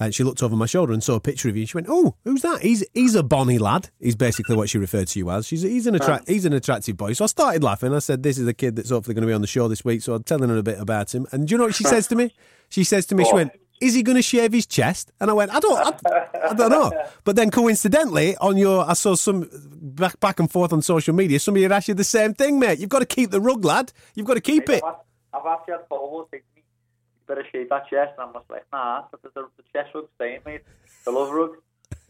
and 0.01 0.13
she 0.13 0.25
looked 0.25 0.43
over 0.43 0.55
my 0.55 0.65
shoulder 0.65 0.91
and 0.91 1.01
saw 1.01 1.15
a 1.15 1.21
picture 1.21 1.47
of 1.47 1.55
you. 1.55 1.61
And 1.61 1.69
she 1.69 1.77
went, 1.77 1.87
"Oh, 1.89 2.15
who's 2.25 2.41
that? 2.41 2.61
He's 2.61 2.83
he's 2.93 3.15
a 3.15 3.23
bonny 3.23 3.57
lad." 3.57 3.89
Is 4.01 4.17
basically 4.17 4.57
what 4.57 4.69
she 4.69 4.77
referred 4.77 5.07
to 5.07 5.19
you 5.19 5.29
as. 5.29 5.47
She's 5.47 5.61
he's 5.61 5.87
an 5.87 5.95
attract 5.95 6.27
he's 6.27 6.43
an 6.43 6.51
attractive 6.51 6.97
boy. 6.97 7.13
So 7.13 7.23
I 7.23 7.27
started 7.27 7.63
laughing. 7.63 7.93
I 7.93 7.99
said, 7.99 8.21
"This 8.23 8.37
is 8.37 8.45
the 8.45 8.53
kid 8.53 8.75
that's 8.75 8.89
hopefully 8.89 9.13
going 9.15 9.21
to 9.21 9.27
be 9.27 9.33
on 9.33 9.41
the 9.41 9.47
show 9.47 9.69
this 9.69 9.85
week." 9.85 10.01
So 10.01 10.13
I'm 10.13 10.23
telling 10.23 10.49
her 10.49 10.57
a 10.57 10.63
bit 10.63 10.79
about 10.79 11.15
him. 11.15 11.25
And 11.31 11.47
do 11.47 11.53
you 11.53 11.57
know 11.57 11.65
what 11.65 11.75
she 11.75 11.85
says 11.85 12.07
to 12.07 12.15
me? 12.17 12.33
She 12.67 12.83
says 12.83 13.05
to 13.07 13.15
me, 13.15 13.23
"She 13.23 13.33
went." 13.33 13.53
Is 13.79 13.93
he 13.93 14.03
going 14.03 14.17
to 14.17 14.21
shave 14.21 14.51
his 14.51 14.65
chest? 14.65 15.11
And 15.21 15.29
I 15.29 15.33
went, 15.33 15.53
I 15.53 15.59
don't, 15.59 15.77
I, 15.77 16.27
I 16.49 16.53
don't 16.53 16.69
know. 16.69 16.91
But 17.23 17.37
then 17.37 17.49
coincidentally, 17.49 18.35
on 18.37 18.57
your, 18.57 18.87
I 18.87 18.93
saw 18.93 19.15
some 19.15 19.49
back 19.51 20.19
back 20.19 20.39
and 20.39 20.51
forth 20.51 20.73
on 20.73 20.81
social 20.81 21.13
media. 21.13 21.39
Somebody 21.39 21.63
had 21.63 21.71
asked 21.71 21.87
you 21.87 21.93
the 21.93 22.03
same 22.03 22.33
thing, 22.33 22.59
mate. 22.59 22.79
You've 22.79 22.89
got 22.89 22.99
to 22.99 23.05
keep 23.05 23.31
the 23.31 23.39
rug, 23.39 23.63
lad. 23.63 23.93
You've 24.15 24.27
got 24.27 24.33
to 24.33 24.41
keep 24.41 24.69
it. 24.69 24.83
I've, 24.83 24.95
I've 25.33 25.45
actually 25.45 25.73
had 25.73 25.87
Paul 25.87 26.27
say 26.29 26.39
to 26.39 26.43
me, 26.55 26.61
you 26.61 27.27
better 27.27 27.45
shave 27.51 27.69
that 27.69 27.89
chest. 27.89 28.13
And 28.17 28.27
I'm 28.27 28.33
just 28.33 28.49
like, 28.49 28.65
nah, 28.73 29.03
the, 29.11 29.29
the, 29.33 29.47
the 29.57 29.63
chest 29.73 29.95
rug's 29.95 30.09
staying, 30.15 30.41
mate. 30.45 30.61
The 31.05 31.11
love 31.11 31.31
rug. 31.31 31.51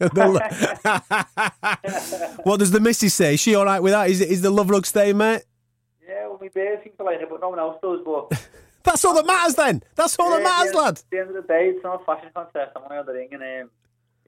what 2.44 2.58
does 2.58 2.70
the 2.70 2.80
missus 2.80 3.14
say? 3.14 3.34
Is 3.34 3.40
she 3.40 3.54
all 3.54 3.64
right 3.64 3.80
with 3.80 3.92
that? 3.92 4.10
Is, 4.10 4.20
is 4.20 4.42
the 4.42 4.50
love 4.50 4.70
rug 4.70 4.86
staying, 4.86 5.18
mate? 5.18 5.42
Yeah, 6.06 6.26
well, 6.26 6.38
my 6.40 6.48
bear 6.48 6.80
seems 6.82 6.96
to 6.96 7.04
like 7.04 7.20
it, 7.20 7.28
but 7.30 7.40
no 7.40 7.50
one 7.50 7.58
else 7.58 7.78
does. 7.82 8.00
But 8.04 8.30
That's 8.82 9.04
all 9.04 9.14
that 9.14 9.26
matters 9.26 9.54
then. 9.56 9.82
That's 9.94 10.18
all 10.18 10.30
that 10.30 10.42
matters, 10.42 10.72
yeah, 10.74 10.80
lad. 10.80 10.98
At 10.98 11.04
the 11.10 11.18
end 11.18 11.28
of 11.28 11.34
the 11.36 11.42
day, 11.42 11.70
it's 11.74 11.84
not 11.84 12.00
a 12.00 12.04
fashion 12.04 12.30
contest. 12.34 12.72
I'm 12.76 12.82
only 12.84 12.96
on 12.98 13.06
the 13.06 13.12
ring 13.12 13.28
and 13.32 13.42
um, 13.42 13.70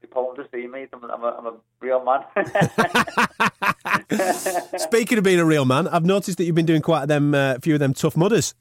you 0.01 0.07
pull 0.09 0.35
to 0.35 0.47
see 0.53 0.67
me. 0.67 0.87
I'm, 0.93 1.03
a- 1.03 1.07
I'm, 1.07 1.23
a, 1.23 1.27
I'm 1.27 1.45
a 1.47 1.53
real 1.79 2.03
man. 2.03 2.23
Speaking 4.77 5.17
of 5.17 5.23
being 5.23 5.39
a 5.39 5.45
real 5.45 5.65
man, 5.65 5.87
I've 5.87 6.05
noticed 6.05 6.37
that 6.37 6.43
you've 6.45 6.55
been 6.55 6.65
doing 6.65 6.81
quite 6.81 7.03
a 7.03 7.07
them, 7.07 7.33
uh, 7.33 7.55
few 7.61 7.73
of 7.73 7.79
them 7.79 7.93
tough 7.93 8.15
mudders. 8.15 8.53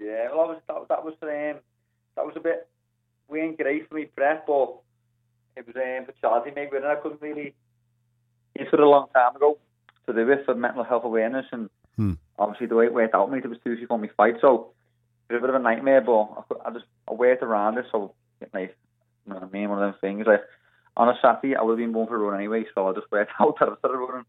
yeah, 0.00 0.28
well, 0.30 0.40
I 0.40 0.44
was, 0.46 0.60
that, 0.68 0.88
that 0.88 1.04
was 1.04 1.14
um, 1.22 1.60
that 2.16 2.24
was 2.26 2.34
a 2.36 2.40
bit 2.40 2.68
we 3.28 3.40
ain't 3.40 3.58
great 3.58 3.88
for 3.88 3.94
me 3.96 4.04
prep, 4.06 4.46
but 4.46 4.76
it 5.56 5.66
was 5.66 5.76
um, 5.76 6.06
for 6.06 6.12
Charlie 6.20 6.52
maybe, 6.54 6.76
and 6.76 6.86
I 6.86 6.96
couldn't 6.96 7.20
really. 7.20 7.54
It 8.54 8.72
a 8.72 8.88
long 8.88 9.08
time 9.14 9.36
ago 9.36 9.58
to 10.06 10.12
do 10.14 10.30
it 10.30 10.44
for 10.46 10.54
mental 10.54 10.84
health 10.84 11.04
awareness, 11.04 11.46
and 11.52 11.68
Hmm. 11.96 12.12
obviously 12.38 12.66
the 12.66 12.74
way 12.74 12.86
it 12.86 12.94
worked 12.94 13.14
out, 13.14 13.30
mate, 13.30 13.44
it 13.44 13.48
was 13.48 13.58
too 13.64 13.72
easy 13.72 13.86
for 13.86 13.98
me 13.98 14.08
fight, 14.16 14.34
so 14.42 14.72
it 15.28 15.32
was 15.34 15.38
a 15.38 15.46
bit 15.46 15.50
of 15.50 15.56
a 15.56 15.58
nightmare. 15.64 16.00
But 16.00 16.12
I, 16.64 16.68
I 16.68 16.72
just 16.72 16.84
I 17.10 17.14
worked 17.14 17.42
around 17.42 17.78
it, 17.78 17.86
so 17.92 18.14
like 18.54 18.76
you 19.26 19.32
know 19.32 19.40
what 19.40 19.44
I 19.44 19.50
mean, 19.50 19.68
one 19.68 19.82
of 19.82 19.92
them 19.92 20.00
things. 20.00 20.26
Like 20.26 20.42
on 20.96 21.08
a 21.08 21.14
Saturday, 21.20 21.56
I 21.56 21.62
would 21.62 21.72
have 21.72 21.78
been 21.78 21.92
going 21.92 22.06
for 22.08 22.16
a 22.16 22.18
run 22.18 22.36
anyway, 22.38 22.64
so 22.74 22.88
I 22.88 22.92
just 22.92 23.10
worked 23.10 23.32
out 23.40 23.56
that 23.60 23.68
I 23.68 23.76
started 23.78 23.98
running. 23.98 24.24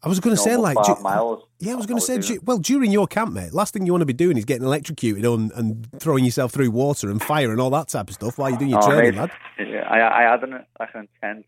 I 0.00 0.06
was 0.08 0.20
going 0.20 0.36
to 0.36 0.40
say, 0.40 0.54
almost 0.54 0.76
like, 0.76 0.86
five 0.86 0.96
du- 0.98 1.02
miles. 1.02 1.42
yeah, 1.58 1.72
I 1.72 1.74
was 1.74 1.86
going 1.86 1.98
to 1.98 2.06
say, 2.06 2.18
du- 2.18 2.40
well, 2.44 2.58
during 2.58 2.92
your 2.92 3.08
camp, 3.08 3.32
mate, 3.32 3.52
last 3.52 3.74
thing 3.74 3.84
you 3.84 3.90
want 3.92 4.02
to 4.02 4.06
be 4.06 4.12
doing 4.12 4.36
is 4.36 4.44
getting 4.44 4.64
electrocuted 4.64 5.26
on 5.26 5.50
and 5.56 5.88
throwing 5.98 6.24
yourself 6.24 6.52
through 6.52 6.70
water 6.70 7.10
and 7.10 7.20
fire 7.20 7.50
and 7.50 7.60
all 7.60 7.70
that 7.70 7.88
type 7.88 8.06
of 8.08 8.14
stuff 8.14 8.38
while 8.38 8.48
you're 8.48 8.60
doing 8.60 8.70
your 8.70 8.80
Oh, 8.80 8.86
training, 8.86 9.16
mate, 9.16 9.20
lad. 9.22 9.30
Yeah, 9.58 9.88
I, 9.90 10.20
I 10.20 10.30
had 10.30 10.44
an, 10.44 10.64
like 10.78 10.90
an 10.94 11.08
intense, 11.20 11.46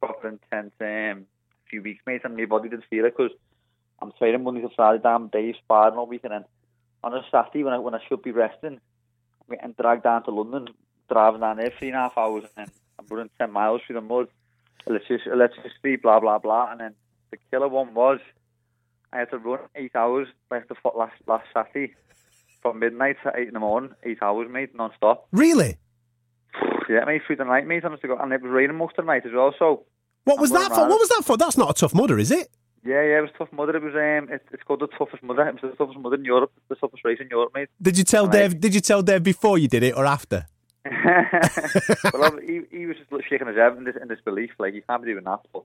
proper 0.00 0.28
intense 0.28 0.72
um, 0.80 1.24
few 1.68 1.82
weeks, 1.82 2.00
mate, 2.06 2.20
and 2.22 2.36
my 2.36 2.44
body 2.44 2.68
didn't 2.68 2.84
feel 2.88 3.04
it 3.06 3.14
because 3.16 3.32
I'm 4.00 4.12
training 4.12 4.44
Monday 4.44 4.60
to 4.60 4.68
Friday, 4.76 5.02
damn 5.02 5.26
days, 5.26 5.56
sparring 5.64 5.96
all 5.98 6.06
week, 6.06 6.20
and 6.22 6.32
then 6.32 6.44
on 7.02 7.14
a 7.14 7.22
Saturday 7.30 7.64
when 7.64 7.74
I 7.74 7.78
when 7.78 7.94
I 7.94 8.00
should 8.08 8.22
be 8.22 8.32
resting, 8.32 8.80
I'm 9.40 9.56
getting 9.56 9.74
dragged 9.78 10.04
down 10.04 10.24
to 10.24 10.30
London, 10.30 10.68
driving 11.10 11.40
down 11.40 11.56
there 11.56 11.72
three 11.78 11.88
and 11.88 11.96
a 11.96 12.00
half 12.00 12.18
hours, 12.18 12.44
and 12.44 12.66
then 12.66 12.74
I'm 12.98 13.06
running 13.08 13.30
ten 13.38 13.52
miles 13.52 13.80
through 13.86 13.94
the 13.94 14.00
mud, 14.00 14.28
electric- 14.86 15.26
electricity, 15.26 15.96
blah 15.96 16.20
blah 16.20 16.38
blah, 16.38 16.70
and 16.70 16.80
then 16.80 16.94
the 17.30 17.38
killer 17.50 17.68
one 17.68 17.94
was 17.94 18.20
I 19.12 19.18
had 19.18 19.30
to 19.30 19.38
run 19.38 19.60
eight 19.74 19.94
hours 19.94 20.28
like 20.50 20.68
the 20.68 20.76
last 20.96 21.14
last 21.26 21.46
Saturday. 21.54 21.94
From 22.60 22.80
midnight 22.80 23.18
to 23.22 23.30
eight 23.36 23.46
in 23.46 23.54
the 23.54 23.60
morning, 23.60 23.94
eight 24.02 24.18
hours, 24.20 24.48
mate, 24.50 24.74
non-stop. 24.74 25.28
Really? 25.30 25.76
Yeah, 26.90 27.04
mate, 27.06 27.22
through 27.24 27.36
the 27.36 27.44
night, 27.44 27.68
mate, 27.68 27.84
honest 27.84 28.02
to 28.02 28.08
God. 28.08 28.20
And 28.20 28.32
it 28.32 28.42
was 28.42 28.50
raining 28.50 28.76
most 28.76 28.98
of 28.98 29.04
the 29.04 29.12
night 29.12 29.24
as 29.24 29.30
well, 29.32 29.54
so... 29.56 29.84
What 30.24 30.40
was 30.40 30.50
I'm 30.50 30.62
that 30.62 30.70
for? 30.70 30.80
around 30.80 30.88
What 30.90 30.98
was 30.98 31.08
that 31.10 31.22
for? 31.24 31.36
That's 31.36 31.56
not 31.56 31.70
a 31.70 31.74
tough 31.74 31.94
mudder, 31.94 32.18
is 32.18 32.32
it? 32.32 32.48
Yeah, 32.88 33.02
yeah, 33.02 33.18
it 33.18 33.20
was 33.20 33.30
tough 33.36 33.52
mother. 33.52 33.76
It 33.76 33.82
was, 33.82 33.94
um, 33.94 34.32
it, 34.32 34.42
it's 34.50 34.62
called 34.62 34.80
the 34.80 34.86
toughest 34.86 35.22
mother. 35.22 35.46
It 35.46 35.62
was 35.62 35.72
the 35.72 35.76
toughest 35.76 35.98
mudder 35.98 36.16
in 36.16 36.24
Europe, 36.24 36.52
the 36.70 36.74
toughest 36.74 37.04
race 37.04 37.18
in 37.20 37.28
Europe, 37.28 37.52
mate. 37.54 37.68
Did 37.82 37.98
you 37.98 38.04
tell 38.04 38.24
Right. 38.26 38.48
Dave? 38.48 38.60
Did 38.60 38.74
you 38.74 38.80
tell 38.80 39.02
Dave 39.02 39.22
before 39.22 39.58
you 39.58 39.68
did 39.68 39.82
it 39.82 39.94
or 39.94 40.06
after? 40.06 40.46
well, 40.86 42.24
I- 42.24 42.40
he, 42.46 42.62
he 42.70 42.86
was 42.86 42.96
just 42.96 43.10
shaking 43.28 43.46
his 43.46 43.56
head 43.56 43.76
in, 43.76 43.84
this, 43.84 43.96
in 44.00 44.08
disbelief, 44.08 44.52
like, 44.58 44.72
you 44.72 44.80
can't 44.88 45.02
be 45.04 45.12
doing 45.12 45.24
that. 45.24 45.40
But 45.52 45.64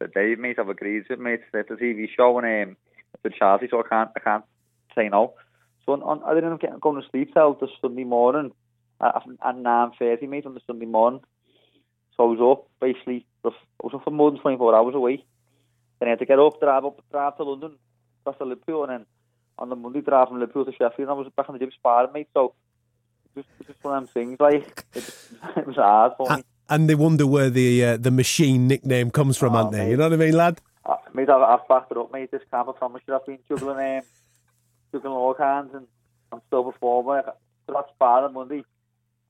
I 0.00 0.04
said, 0.04 0.14
Dave, 0.14 0.38
mate, 0.38 0.58
I've 0.58 0.70
agreed 0.70 1.06
to 1.08 1.12
it, 1.12 1.20
mate. 1.20 1.40
It's 1.52 1.70
a 1.70 1.74
TV 1.74 2.08
show 2.16 2.38
and 2.38 2.70
um, 2.70 2.76
it's 3.12 3.34
a 3.34 3.38
charity, 3.38 3.68
so 3.70 3.80
I 3.80 3.86
can't, 3.86 4.10
I 4.16 4.20
can't 4.20 4.44
say 4.94 5.10
no. 5.10 5.34
So 5.84 5.92
on, 5.92 6.02
on, 6.02 6.22
I 6.24 6.30
didn't 6.32 6.44
end 6.44 6.54
up 6.54 6.60
getting, 6.62 6.78
going 6.78 7.02
to 7.02 7.08
sleep 7.10 7.34
till 7.34 7.54
the 7.60 7.68
Sunday 7.82 8.04
morning 8.04 8.52
at, 9.02 9.16
at 9.16 9.56
9.30, 9.56 10.28
mate, 10.30 10.46
on 10.46 10.54
the 10.54 10.60
Sunday 10.66 10.86
morning. 10.86 11.20
So 12.16 12.24
I 12.24 12.26
was 12.26 12.40
up, 12.40 12.70
basically, 12.80 13.26
I 13.44 13.50
was 13.82 13.92
up 13.92 14.02
for 14.04 14.10
more 14.10 14.30
than 14.30 14.40
24 14.40 14.74
hours 14.74 14.94
away. 14.94 15.16
Then 15.16 15.24
I 16.02 16.06
had 16.06 16.18
to 16.18 16.26
get 16.26 16.38
up, 16.38 16.60
drive 16.60 16.84
up, 16.84 17.00
drive 17.10 17.36
to 17.36 17.44
London, 17.44 17.76
across 18.22 18.38
to 18.38 18.44
Liverpool, 18.44 18.84
and 18.84 18.92
then 18.92 19.06
on 19.58 19.68
the 19.68 19.76
Monday 19.76 20.00
drive 20.00 20.28
from 20.28 20.40
Liverpool 20.40 20.64
to 20.64 20.72
Sheffield, 20.72 21.00
and 21.00 21.10
I 21.10 21.12
was 21.14 21.28
back 21.36 21.48
on 21.48 21.54
the 21.54 21.58
gym 21.60 21.70
sparring, 21.72 22.12
mate. 22.12 22.28
So 22.34 22.54
it 23.34 23.38
was, 23.38 23.44
it 23.58 23.58
was 23.66 23.66
just 23.68 23.84
one 23.84 23.96
of 23.96 24.02
them 24.04 24.08
things, 24.12 24.40
like, 24.40 24.84
it, 24.94 25.14
it 25.56 25.66
was 25.66 25.76
hard 25.76 26.12
for 26.16 26.36
me. 26.36 26.42
And 26.68 26.88
they 26.88 26.94
wonder 26.94 27.26
where 27.26 27.50
the 27.50 27.84
uh, 27.84 27.96
the 27.98 28.10
machine 28.10 28.66
nickname 28.66 29.10
comes 29.10 29.36
from, 29.36 29.54
Oh, 29.54 29.58
aren't 29.58 29.72
they? 29.72 29.84
mate. 29.84 29.90
You 29.90 29.96
know 29.98 30.04
what 30.04 30.14
I 30.14 30.16
mean, 30.16 30.32
lad? 30.34 30.60
Uh, 30.86 30.96
mate, 31.12 31.28
I've, 31.28 31.42
I've 31.42 31.68
backed 31.68 31.90
it 31.92 31.98
up, 31.98 32.10
mate. 32.12 32.30
This 32.30 32.40
camp, 32.50 32.68
I 32.70 32.72
promise 32.72 33.02
you, 33.06 33.14
I've 33.14 33.26
been 33.26 33.38
juggling, 33.48 33.98
um, 33.98 34.02
juggling 34.92 35.12
all 35.12 35.34
kinds, 35.34 35.74
and 35.74 35.86
I'm 36.32 36.40
still 36.46 36.64
performing. 36.64 37.22
So 37.66 37.72
that's 37.74 37.90
sparring 37.94 38.32
Monday. 38.32 38.64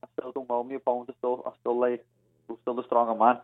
I 0.03 0.07
still 0.17 0.31
don't 0.31 0.49
know 0.49 0.63
my 0.63 0.75
opponent. 0.75 1.09
I 1.09 1.13
still, 1.17 1.43
I 1.45 1.51
still 1.59 1.77
like, 1.79 2.05
I'm 2.49 2.57
still 2.61 2.73
the 2.75 2.83
stronger 2.85 3.15
man, 3.15 3.39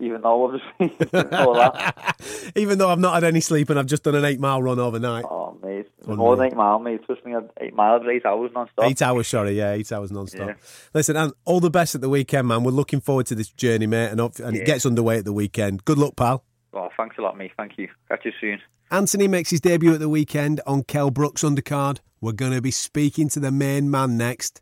even 0.00 0.20
though 0.22 0.44
obviously 0.44 1.08
all 1.38 1.54
that. 1.54 2.16
Even 2.56 2.78
though 2.78 2.88
I've 2.88 2.98
not 2.98 3.14
had 3.14 3.24
any 3.24 3.40
sleep 3.40 3.70
and 3.70 3.78
I've 3.78 3.86
just 3.86 4.02
done 4.02 4.14
an 4.14 4.24
eight 4.24 4.40
mile 4.40 4.62
run 4.62 4.78
overnight. 4.78 5.24
Oh, 5.24 5.56
mate, 5.62 5.86
Unreal. 6.02 6.16
more 6.16 6.36
than 6.36 6.46
eight 6.46 6.56
miles, 6.56 6.82
mate. 6.82 7.04
Trust 7.06 7.24
me, 7.24 7.34
eight 7.60 7.74
miles, 7.74 8.02
eight 8.10 8.26
hours 8.26 8.50
non-stop. 8.54 8.84
Eight 8.84 9.00
hours, 9.02 9.28
sorry, 9.28 9.52
yeah, 9.56 9.72
eight 9.72 9.90
hours 9.92 10.10
non-stop. 10.10 10.48
Yeah. 10.48 10.54
Listen, 10.94 11.16
and 11.16 11.32
all 11.44 11.60
the 11.60 11.70
best 11.70 11.94
at 11.94 12.00
the 12.00 12.08
weekend, 12.08 12.48
man. 12.48 12.64
We're 12.64 12.72
looking 12.72 13.00
forward 13.00 13.26
to 13.26 13.34
this 13.34 13.48
journey, 13.48 13.86
mate, 13.86 14.08
and, 14.08 14.20
and 14.20 14.56
it 14.56 14.66
gets 14.66 14.84
underway 14.84 15.18
at 15.18 15.24
the 15.24 15.32
weekend. 15.32 15.84
Good 15.84 15.98
luck, 15.98 16.16
pal. 16.16 16.44
Oh, 16.72 16.88
thanks 16.96 17.16
a 17.18 17.22
lot, 17.22 17.36
mate. 17.36 17.52
Thank 17.56 17.78
you. 17.78 17.88
Catch 18.08 18.24
you 18.24 18.32
soon. 18.40 18.60
Anthony 18.90 19.28
makes 19.28 19.50
his 19.50 19.60
debut 19.60 19.94
at 19.94 20.00
the 20.00 20.08
weekend 20.08 20.60
on 20.66 20.82
Kell 20.82 21.10
Brook's 21.10 21.42
undercard. 21.42 22.00
We're 22.20 22.32
going 22.32 22.52
to 22.52 22.60
be 22.62 22.72
speaking 22.72 23.28
to 23.30 23.40
the 23.40 23.52
main 23.52 23.90
man 23.90 24.16
next. 24.16 24.60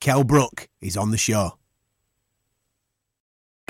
Kell 0.00 0.24
Brook 0.24 0.68
is 0.80 0.96
on 0.96 1.10
the 1.10 1.18
show. 1.18 1.58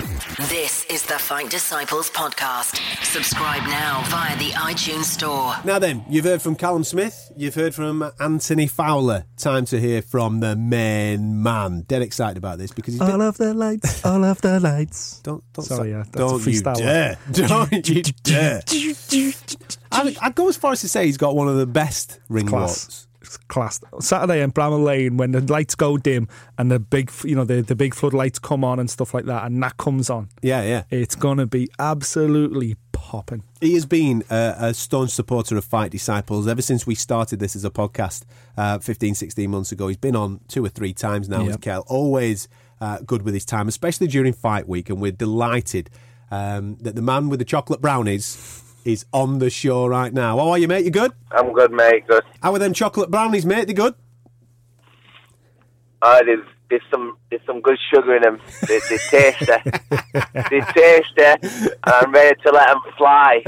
This 0.01 0.85
is 0.85 1.03
the 1.03 1.17
Fight 1.17 1.49
Disciples 1.49 2.09
podcast. 2.11 2.79
Subscribe 3.03 3.63
now 3.63 4.03
via 4.07 4.37
the 4.37 4.51
iTunes 4.51 5.05
Store. 5.05 5.55
Now 5.65 5.79
then, 5.79 6.05
you've 6.07 6.25
heard 6.25 6.41
from 6.41 6.55
Callum 6.55 6.83
Smith, 6.83 7.31
you've 7.35 7.55
heard 7.55 7.73
from 7.73 8.11
Anthony 8.19 8.67
Fowler. 8.67 9.25
Time 9.37 9.65
to 9.65 9.79
hear 9.79 10.01
from 10.03 10.39
the 10.39 10.55
main 10.55 11.41
man. 11.41 11.81
Dead 11.87 12.01
excited 12.03 12.37
about 12.37 12.59
this 12.59 12.71
because 12.71 12.93
he's 12.93 12.99
been. 13.01 13.09
All 13.11 13.21
of 13.23 13.37
the 13.37 13.53
lights, 13.53 14.05
all 14.05 14.23
of 14.23 14.39
the 14.41 14.59
lights. 14.59 15.19
Don't, 15.23 15.43
don't, 15.53 15.65
Sorry, 15.65 15.89
yeah, 15.91 16.03
that's 16.03 16.15
a 16.15 16.17
don't 16.19 16.45
you 16.45 16.61
freestyle 16.61 16.73
one. 16.75 16.83
dare. 16.83 17.17
Don't 17.31 17.89
you 17.89 18.03
dare. 18.23 18.61
I'd, 19.91 20.17
I'd 20.21 20.35
go 20.35 20.47
as 20.47 20.57
far 20.57 20.73
as 20.73 20.81
to 20.81 20.87
say 20.89 21.05
he's 21.05 21.17
got 21.17 21.35
one 21.35 21.47
of 21.47 21.57
the 21.57 21.65
best 21.67 22.19
ring 22.29 22.45
Class. 22.47 22.85
walks. 22.85 23.06
Saturday 23.99 24.41
in 24.41 24.51
Bramall 24.51 24.83
Lane 24.83 25.17
when 25.17 25.31
the 25.31 25.41
lights 25.41 25.75
go 25.75 25.97
dim 25.97 26.27
and 26.57 26.71
the 26.71 26.79
big, 26.79 27.11
you 27.23 27.35
know, 27.35 27.43
the, 27.43 27.61
the 27.61 27.75
big 27.75 27.93
floodlights 27.93 28.39
come 28.39 28.63
on 28.63 28.79
and 28.79 28.89
stuff 28.89 29.13
like 29.13 29.25
that, 29.25 29.45
and 29.45 29.61
that 29.63 29.77
comes 29.77 30.09
on. 30.09 30.29
Yeah, 30.41 30.63
yeah. 30.63 30.83
It's 30.89 31.15
gonna 31.15 31.45
be 31.45 31.69
absolutely 31.79 32.75
popping. 32.91 33.43
He 33.61 33.73
has 33.73 33.85
been 33.85 34.23
a, 34.29 34.55
a 34.59 34.73
staunch 34.73 35.11
supporter 35.11 35.57
of 35.57 35.63
Fight 35.63 35.91
Disciples 35.91 36.47
ever 36.47 36.61
since 36.61 36.85
we 36.85 36.95
started 36.95 37.39
this 37.39 37.55
as 37.55 37.63
a 37.63 37.69
podcast 37.69 38.23
uh, 38.57 38.79
15, 38.79 39.15
16 39.15 39.49
months 39.49 39.71
ago. 39.71 39.87
He's 39.87 39.97
been 39.97 40.15
on 40.15 40.41
two 40.47 40.65
or 40.65 40.69
three 40.69 40.93
times 40.93 41.29
now 41.29 41.45
with 41.45 41.61
Kell. 41.61 41.85
Always 41.87 42.47
uh, 42.81 42.99
good 43.05 43.21
with 43.23 43.33
his 43.33 43.45
time, 43.45 43.67
especially 43.67 44.07
during 44.07 44.33
fight 44.33 44.67
week. 44.67 44.89
And 44.89 45.01
we're 45.01 45.11
delighted 45.11 45.89
um, 46.31 46.77
that 46.81 46.95
the 46.95 47.01
man 47.01 47.29
with 47.29 47.39
the 47.39 47.45
chocolate 47.45 47.81
brownies 47.81 48.63
is 48.87 49.05
on 49.11 49.39
the 49.39 49.49
show 49.49 49.85
right 49.85 50.13
now. 50.13 50.37
How 50.37 50.49
are 50.49 50.57
you, 50.57 50.67
mate? 50.67 50.85
You 50.85 50.91
good? 50.91 51.11
I'm 51.31 51.51
good, 51.53 51.71
mate. 51.71 52.07
Good. 52.07 52.23
How 52.41 52.53
are 52.53 52.59
them 52.59 52.73
chocolate 52.73 53.11
brownies, 53.11 53.45
mate? 53.45 53.67
They 53.67 53.73
good? 53.73 53.93
Uh, 56.01 56.23
there's, 56.23 56.45
there's 56.69 56.81
some 56.91 57.17
there's 57.29 57.41
some 57.45 57.59
good 57.61 57.77
sugar 57.93 58.15
in 58.15 58.21
them. 58.21 58.39
They, 58.67 58.79
they 58.89 58.97
tasty. 58.97 59.45
they 60.49 60.61
tasty, 60.73 61.23
and 61.23 61.71
I'm 61.83 62.11
ready 62.11 62.39
to 62.43 62.51
let 62.51 62.67
them 62.67 62.81
fly. 62.97 63.43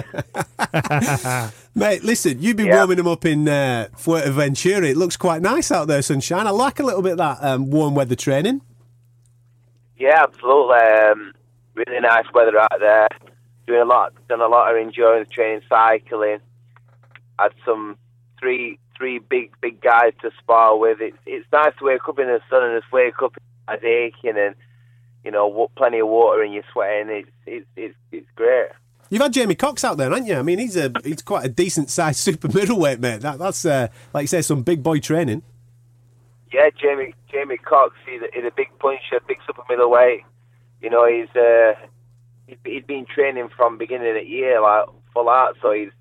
Mate, 1.75 2.03
listen, 2.03 2.41
you've 2.41 2.57
been 2.57 2.69
warming 2.69 2.97
them 2.97 3.07
up 3.07 3.25
in 3.25 3.47
uh, 3.47 3.87
Fuerteventura. 3.95 4.89
It 4.89 4.97
looks 4.97 5.15
quite 5.15 5.41
nice 5.41 5.71
out 5.71 5.87
there, 5.87 6.01
sunshine. 6.01 6.47
I 6.47 6.49
like 6.49 6.79
a 6.79 6.83
little 6.83 7.01
bit 7.01 7.13
of 7.13 7.17
that 7.19 7.37
um, 7.41 7.69
warm 7.69 7.95
weather 7.95 8.15
training. 8.15 8.61
Yeah, 9.97 10.23
absolutely. 10.23 10.77
Um, 10.77 11.33
really 11.75 11.99
nice 12.01 12.25
weather 12.33 12.57
out 12.59 12.79
there. 12.79 13.07
Doing 13.69 13.81
a 13.81 13.85
lot, 13.85 14.13
done 14.27 14.41
a 14.41 14.47
lot 14.47 14.71
of 14.71 14.81
endurance 14.81 15.29
training, 15.29 15.61
cycling. 15.69 16.39
Had 17.37 17.51
some 17.63 17.99
three 18.39 18.79
three 18.97 19.19
big 19.19 19.51
big 19.61 19.79
guys 19.79 20.13
to 20.23 20.31
spar 20.39 20.75
with. 20.75 20.99
It's 20.99 21.15
it's 21.27 21.45
nice 21.53 21.73
to 21.77 21.85
wake 21.85 22.09
up 22.09 22.17
in 22.17 22.25
the 22.25 22.41
sun 22.49 22.63
and 22.63 22.81
just 22.81 22.91
wake 22.91 23.21
up 23.21 23.37
as 23.67 23.77
aching 23.83 24.39
and 24.39 24.55
you 25.23 25.29
know 25.29 25.69
plenty 25.75 25.99
of 25.99 26.07
water 26.07 26.41
and 26.41 26.51
you're 26.51 26.63
sweating. 26.73 27.09
It's 27.09 27.29
it's 27.45 27.65
it's, 27.75 27.95
it's 28.11 28.27
great. 28.35 28.69
You've 29.11 29.21
had 29.21 29.33
Jamie 29.33 29.53
Cox 29.53 29.83
out 29.83 29.97
there, 29.97 30.09
haven't 30.09 30.25
you? 30.25 30.37
I 30.37 30.41
mean, 30.41 30.57
he's 30.57 30.75
a 30.75 30.91
he's 31.03 31.21
quite 31.21 31.45
a 31.45 31.49
decent 31.49 31.91
sized 31.91 32.17
super 32.21 32.47
middleweight, 32.47 32.99
mate. 32.99 33.21
That, 33.21 33.37
that's 33.37 33.65
uh, 33.65 33.89
like 34.15 34.23
you 34.23 34.27
say, 34.29 34.41
some 34.41 34.63
big 34.63 34.81
boy 34.81 34.99
training. 34.99 35.43
Yeah, 36.51 36.71
Jamie 36.75 37.13
Jamie 37.31 37.57
Cox. 37.57 37.95
He's 38.03 38.23
a, 38.23 38.29
he's 38.33 38.45
a 38.45 38.51
big 38.57 38.69
puncher, 38.79 39.19
big 39.27 39.37
super 39.45 39.61
middleweight. 39.69 40.21
You 40.81 40.89
know, 40.89 41.05
he's 41.05 41.29
uh, 41.35 41.75
he's 42.65 42.83
been 42.83 43.05
training 43.05 43.49
from 43.55 43.77
beginning 43.77 44.09
of 44.09 44.15
the 44.15 44.27
year, 44.27 44.61
like 44.61 44.85
full 45.13 45.29
out. 45.29 45.55
So 45.61 45.71
he's 45.71 45.91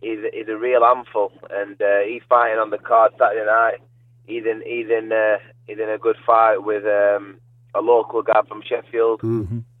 he's 0.00 0.18
he's 0.32 0.48
a 0.48 0.56
real 0.56 0.84
handful, 0.84 1.32
and 1.50 1.80
uh, 1.80 2.00
he's 2.06 2.22
fighting 2.28 2.58
on 2.58 2.70
the 2.70 2.78
card 2.78 3.12
Saturday 3.18 3.46
night. 3.46 3.78
He's 4.26 4.44
in 4.44 4.62
he's 4.66 4.88
in 4.90 5.12
uh, 5.12 5.38
he's 5.66 5.78
in 5.78 5.88
a 5.88 5.98
good 5.98 6.16
fight 6.26 6.58
with 6.58 6.84
um, 6.84 7.38
a 7.74 7.80
local 7.80 8.22
guy 8.22 8.42
from 8.48 8.62
Sheffield. 8.62 9.20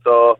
So 0.04 0.38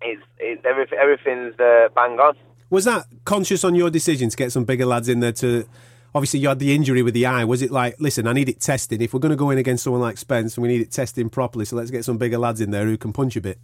it's 0.00 0.22
it's 0.38 0.62
everything 0.64 0.98
everything's 1.00 1.58
uh, 1.58 1.88
bang 1.94 2.18
on. 2.18 2.34
Was 2.70 2.84
that 2.86 3.06
conscious 3.24 3.64
on 3.64 3.74
your 3.74 3.90
decision 3.90 4.30
to 4.30 4.36
get 4.36 4.52
some 4.52 4.64
bigger 4.64 4.86
lads 4.86 5.08
in 5.08 5.20
there? 5.20 5.32
To 5.32 5.66
obviously 6.14 6.40
you 6.40 6.48
had 6.48 6.58
the 6.58 6.74
injury 6.74 7.02
with 7.02 7.14
the 7.14 7.26
eye. 7.26 7.44
Was 7.44 7.62
it 7.62 7.70
like, 7.70 7.96
listen, 8.00 8.26
I 8.26 8.32
need 8.32 8.48
it 8.48 8.60
tested. 8.60 9.02
If 9.02 9.12
we're 9.12 9.20
going 9.20 9.30
to 9.30 9.36
go 9.36 9.50
in 9.50 9.58
against 9.58 9.84
someone 9.84 10.02
like 10.02 10.18
Spence, 10.18 10.56
we 10.56 10.68
need 10.68 10.80
it 10.80 10.90
testing 10.90 11.28
properly. 11.28 11.64
So 11.64 11.76
let's 11.76 11.90
get 11.90 12.04
some 12.04 12.18
bigger 12.18 12.38
lads 12.38 12.60
in 12.60 12.70
there 12.70 12.84
who 12.84 12.96
can 12.96 13.12
punch 13.12 13.36
a 13.36 13.40
bit. 13.40 13.58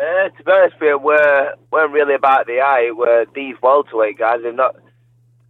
Uh, 0.00 0.28
to 0.30 0.44
be 0.44 0.50
honest 0.52 0.74
with 0.80 0.88
you, 0.88 0.98
we're, 0.98 1.54
weren't 1.70 1.92
really 1.92 2.14
about 2.14 2.46
the 2.46 2.60
eye. 2.60 2.90
We're 2.94 3.26
these 3.34 3.56
welterweight 3.62 4.18
guys. 4.18 4.40
They've 4.42 4.54
not. 4.54 4.76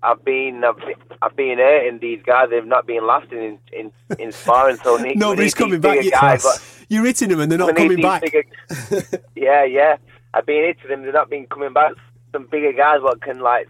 I've 0.02 0.24
been, 0.24 0.64
I've 0.64 0.78
been, 0.78 0.94
I've 1.22 1.36
been 1.36 1.58
hurting 1.58 1.98
these 2.00 2.22
guys. 2.24 2.48
They've 2.50 2.64
not 2.66 2.86
been 2.86 3.06
lasting 3.06 3.38
in 3.38 3.58
in, 3.72 3.92
in 4.18 4.32
sparring. 4.42 4.76
So 4.82 5.00
we 5.00 5.14
Nobody's 5.14 5.54
coming 5.54 5.80
back. 5.80 6.02
You, 6.02 6.10
Guys, 6.10 6.84
you're 6.88 7.04
hitting 7.04 7.28
them 7.28 7.40
and 7.40 7.52
they're 7.52 7.58
not 7.58 7.76
coming 7.76 8.00
back. 8.00 8.22
bigger- 8.22 8.44
yeah, 9.36 9.64
yeah. 9.64 9.96
I've 10.34 10.46
been 10.46 10.64
hitting 10.64 10.88
them. 10.88 11.02
They're 11.02 11.12
not 11.12 11.28
been 11.30 11.46
coming 11.46 11.72
back. 11.72 11.92
Some 12.32 12.46
bigger 12.46 12.72
guys 12.72 13.02
what 13.02 13.20
can 13.20 13.40
like 13.40 13.68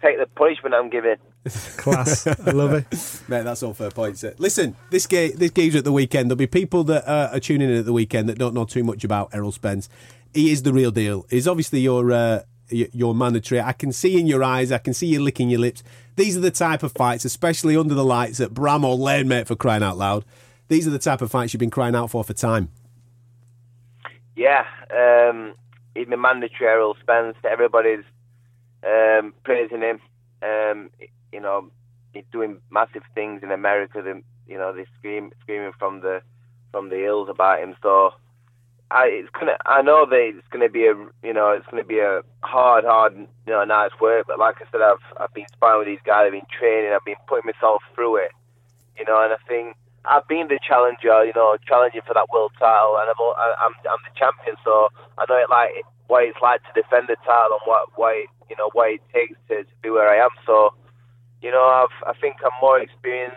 take 0.00 0.18
the 0.18 0.26
punishment 0.26 0.74
I'm 0.74 0.90
giving. 0.90 1.16
Class. 1.76 2.26
I 2.26 2.50
love 2.50 2.72
it. 2.72 2.86
Mate, 3.28 3.42
that's 3.42 3.62
all 3.62 3.74
fair 3.74 3.90
points. 3.90 4.24
Uh, 4.24 4.32
Listen, 4.38 4.76
this 4.90 5.06
game, 5.06 5.32
this 5.36 5.50
game's 5.50 5.76
at 5.76 5.84
the 5.84 5.92
weekend. 5.92 6.30
There'll 6.30 6.38
be 6.38 6.46
people 6.46 6.84
that 6.84 7.06
uh, 7.06 7.30
are 7.32 7.40
tuning 7.40 7.68
in 7.68 7.76
at 7.76 7.84
the 7.84 7.92
weekend 7.92 8.28
that 8.28 8.38
don't 8.38 8.54
know 8.54 8.64
too 8.64 8.82
much 8.82 9.04
about 9.04 9.28
Errol 9.34 9.52
Spence. 9.52 9.88
He 10.32 10.50
is 10.50 10.62
the 10.62 10.72
real 10.72 10.90
deal. 10.90 11.26
He's 11.28 11.46
obviously 11.46 11.80
your 11.80 12.10
uh, 12.12 12.40
your 12.68 13.14
mandatory. 13.14 13.60
I 13.60 13.72
can 13.72 13.92
see 13.92 14.18
in 14.18 14.26
your 14.26 14.42
eyes. 14.42 14.72
I 14.72 14.78
can 14.78 14.94
see 14.94 15.06
you 15.06 15.20
licking 15.20 15.50
your 15.50 15.60
lips. 15.60 15.82
These 16.16 16.36
are 16.36 16.40
the 16.40 16.50
type 16.50 16.82
of 16.82 16.92
fights, 16.92 17.24
especially 17.24 17.76
under 17.76 17.94
the 17.94 18.04
lights 18.04 18.40
at 18.40 18.50
Bramall 18.50 18.98
Lane, 18.98 19.28
mate. 19.28 19.46
For 19.46 19.56
crying 19.56 19.82
out 19.82 19.98
loud, 19.98 20.24
these 20.68 20.86
are 20.86 20.90
the 20.90 20.98
type 20.98 21.20
of 21.20 21.30
fights 21.30 21.52
you've 21.52 21.60
been 21.60 21.70
crying 21.70 21.94
out 21.94 22.10
for 22.10 22.24
for 22.24 22.32
time. 22.32 22.70
Yeah, 24.34 24.64
um, 24.90 25.54
he's 25.94 26.08
my 26.08 26.16
mandatory 26.16 26.70
Errol 26.70 26.96
Spence. 27.00 27.36
Everybody's 27.44 28.04
um, 28.82 29.34
praising 29.44 29.82
him. 29.82 30.00
Um, 30.42 30.90
you 31.34 31.40
know, 31.40 31.68
he's 32.12 32.24
doing 32.30 32.60
massive 32.70 33.02
things 33.14 33.42
in 33.42 33.50
America. 33.50 34.00
They, 34.02 34.22
you 34.50 34.56
know, 34.56 34.72
they 34.72 34.86
scream 34.98 35.32
screaming 35.42 35.72
from 35.78 36.00
the 36.00 36.22
from 36.70 36.88
the 36.88 36.96
hills 36.96 37.28
about 37.28 37.60
him. 37.60 37.74
So, 37.82 38.12
I 38.90 39.06
it's 39.10 39.30
gonna. 39.30 39.58
I 39.66 39.82
know 39.82 40.06
that 40.06 40.32
it's 40.38 40.46
gonna 40.50 40.68
be 40.68 40.86
a 40.86 40.94
you 41.26 41.34
know 41.34 41.50
it's 41.50 41.66
gonna 41.66 41.84
be 41.84 41.98
a 41.98 42.22
hard, 42.42 42.84
hard 42.84 43.16
you 43.16 43.52
know 43.52 43.64
night's 43.64 43.98
work. 44.00 44.26
But 44.28 44.38
like 44.38 44.56
I 44.62 44.70
said, 44.70 44.80
I've 44.80 45.02
I've 45.18 45.34
been 45.34 45.50
sparring 45.52 45.80
with 45.80 45.88
these 45.88 46.06
guys. 46.06 46.26
I've 46.26 46.38
been 46.38 46.46
training. 46.46 46.92
I've 46.94 47.04
been 47.04 47.20
putting 47.26 47.50
myself 47.50 47.82
through 47.94 48.16
it. 48.22 48.30
You 48.96 49.04
know, 49.04 49.18
and 49.18 49.32
I 49.32 49.40
think 49.48 49.74
I've 50.04 50.28
been 50.28 50.46
the 50.46 50.60
challenger. 50.62 51.24
You 51.24 51.32
know, 51.34 51.56
challenging 51.66 52.06
for 52.06 52.14
that 52.14 52.30
world 52.30 52.52
title, 52.58 52.94
and 53.02 53.10
I've, 53.10 53.18
I, 53.18 53.66
I'm 53.66 53.74
I'm 53.90 54.02
the 54.06 54.14
champion. 54.14 54.54
So 54.62 54.88
I 55.18 55.26
know 55.28 55.42
it 55.42 55.50
like 55.50 55.82
what 56.06 56.22
it's 56.22 56.38
like 56.42 56.62
to 56.62 56.72
defend 56.76 57.08
the 57.08 57.16
title 57.26 57.58
and 57.58 57.66
what 57.66 57.88
what 57.96 58.14
it, 58.14 58.28
you 58.50 58.56
know 58.56 58.70
what 58.74 58.92
it 58.92 59.02
takes 59.12 59.34
to, 59.48 59.64
to 59.64 59.74
be 59.82 59.90
where 59.90 60.06
I 60.06 60.22
am. 60.22 60.30
So 60.46 60.70
you 61.44 61.50
know, 61.54 61.64
I've 61.80 61.96
I 62.10 62.18
think 62.20 62.36
I'm 62.44 62.56
more 62.60 62.78
experienced. 62.80 63.36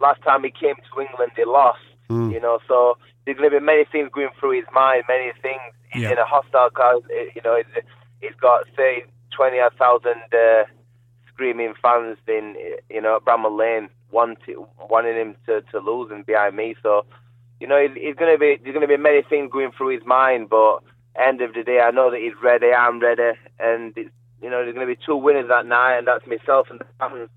Last 0.00 0.22
time 0.22 0.44
he 0.44 0.50
came 0.50 0.76
to 0.76 1.00
England, 1.00 1.32
they 1.36 1.44
lost. 1.44 1.84
You 2.32 2.40
know, 2.40 2.58
so 2.66 2.96
there's 3.24 3.36
going 3.38 3.50
to 3.50 3.60
be 3.60 3.64
many 3.64 3.84
things 3.92 4.08
going 4.12 4.30
through 4.38 4.54
his 4.60 4.64
mind, 4.74 5.04
many 5.08 5.30
things. 5.42 5.60
He's 5.92 6.02
Yeah. 6.02 6.12
in 6.12 6.18
a 6.18 6.24
hostile 6.24 6.70
crowd. 6.70 7.02
eh, 7.18 7.26
You 7.36 7.42
know, 7.44 7.56
he's, 8.20 8.34
got 8.40 8.66
say 8.76 9.04
20,000 9.36 10.10
uh, 10.32 10.64
screaming 11.28 11.74
fans 11.82 12.18
in 12.26 12.56
eh, 12.58 12.76
you 12.88 13.00
know 13.00 13.18
Bramall 13.24 13.56
Lane, 13.56 13.88
wanting 14.10 14.64
wanting 14.88 15.16
him 15.22 15.36
to, 15.46 15.60
to 15.72 15.78
lose 15.78 16.10
and 16.10 16.24
behind 16.26 16.56
me. 16.56 16.74
So 16.82 17.04
you 17.60 17.66
know, 17.66 17.78
he's, 17.80 17.94
he's 18.02 18.16
going 18.16 18.32
to 18.32 18.38
be 18.38 18.58
there's 18.62 18.74
going 18.74 18.88
to 18.88 18.96
be 18.96 18.96
many 18.96 19.22
things 19.22 19.50
going 19.52 19.70
through 19.76 19.88
his 19.96 20.04
mind, 20.06 20.48
but 20.48 20.80
end 21.16 21.40
of 21.42 21.54
the 21.54 21.62
day, 21.62 21.80
I 21.80 21.90
know 21.90 22.10
that 22.10 22.20
he's 22.20 22.40
ready. 22.42 22.72
I'm 22.72 23.00
ready, 23.00 23.32
and 23.58 23.92
it's, 23.96 24.10
you 24.42 24.48
know, 24.50 24.62
there's 24.62 24.74
going 24.74 24.86
to 24.88 24.94
be 24.94 25.00
two 25.04 25.16
winners 25.16 25.48
that 25.48 25.66
night, 25.66 25.98
and 25.98 26.06
that's 26.06 26.26
myself 26.26 26.68
and 26.70 26.80
the 26.80 26.86
fans. 26.98 27.28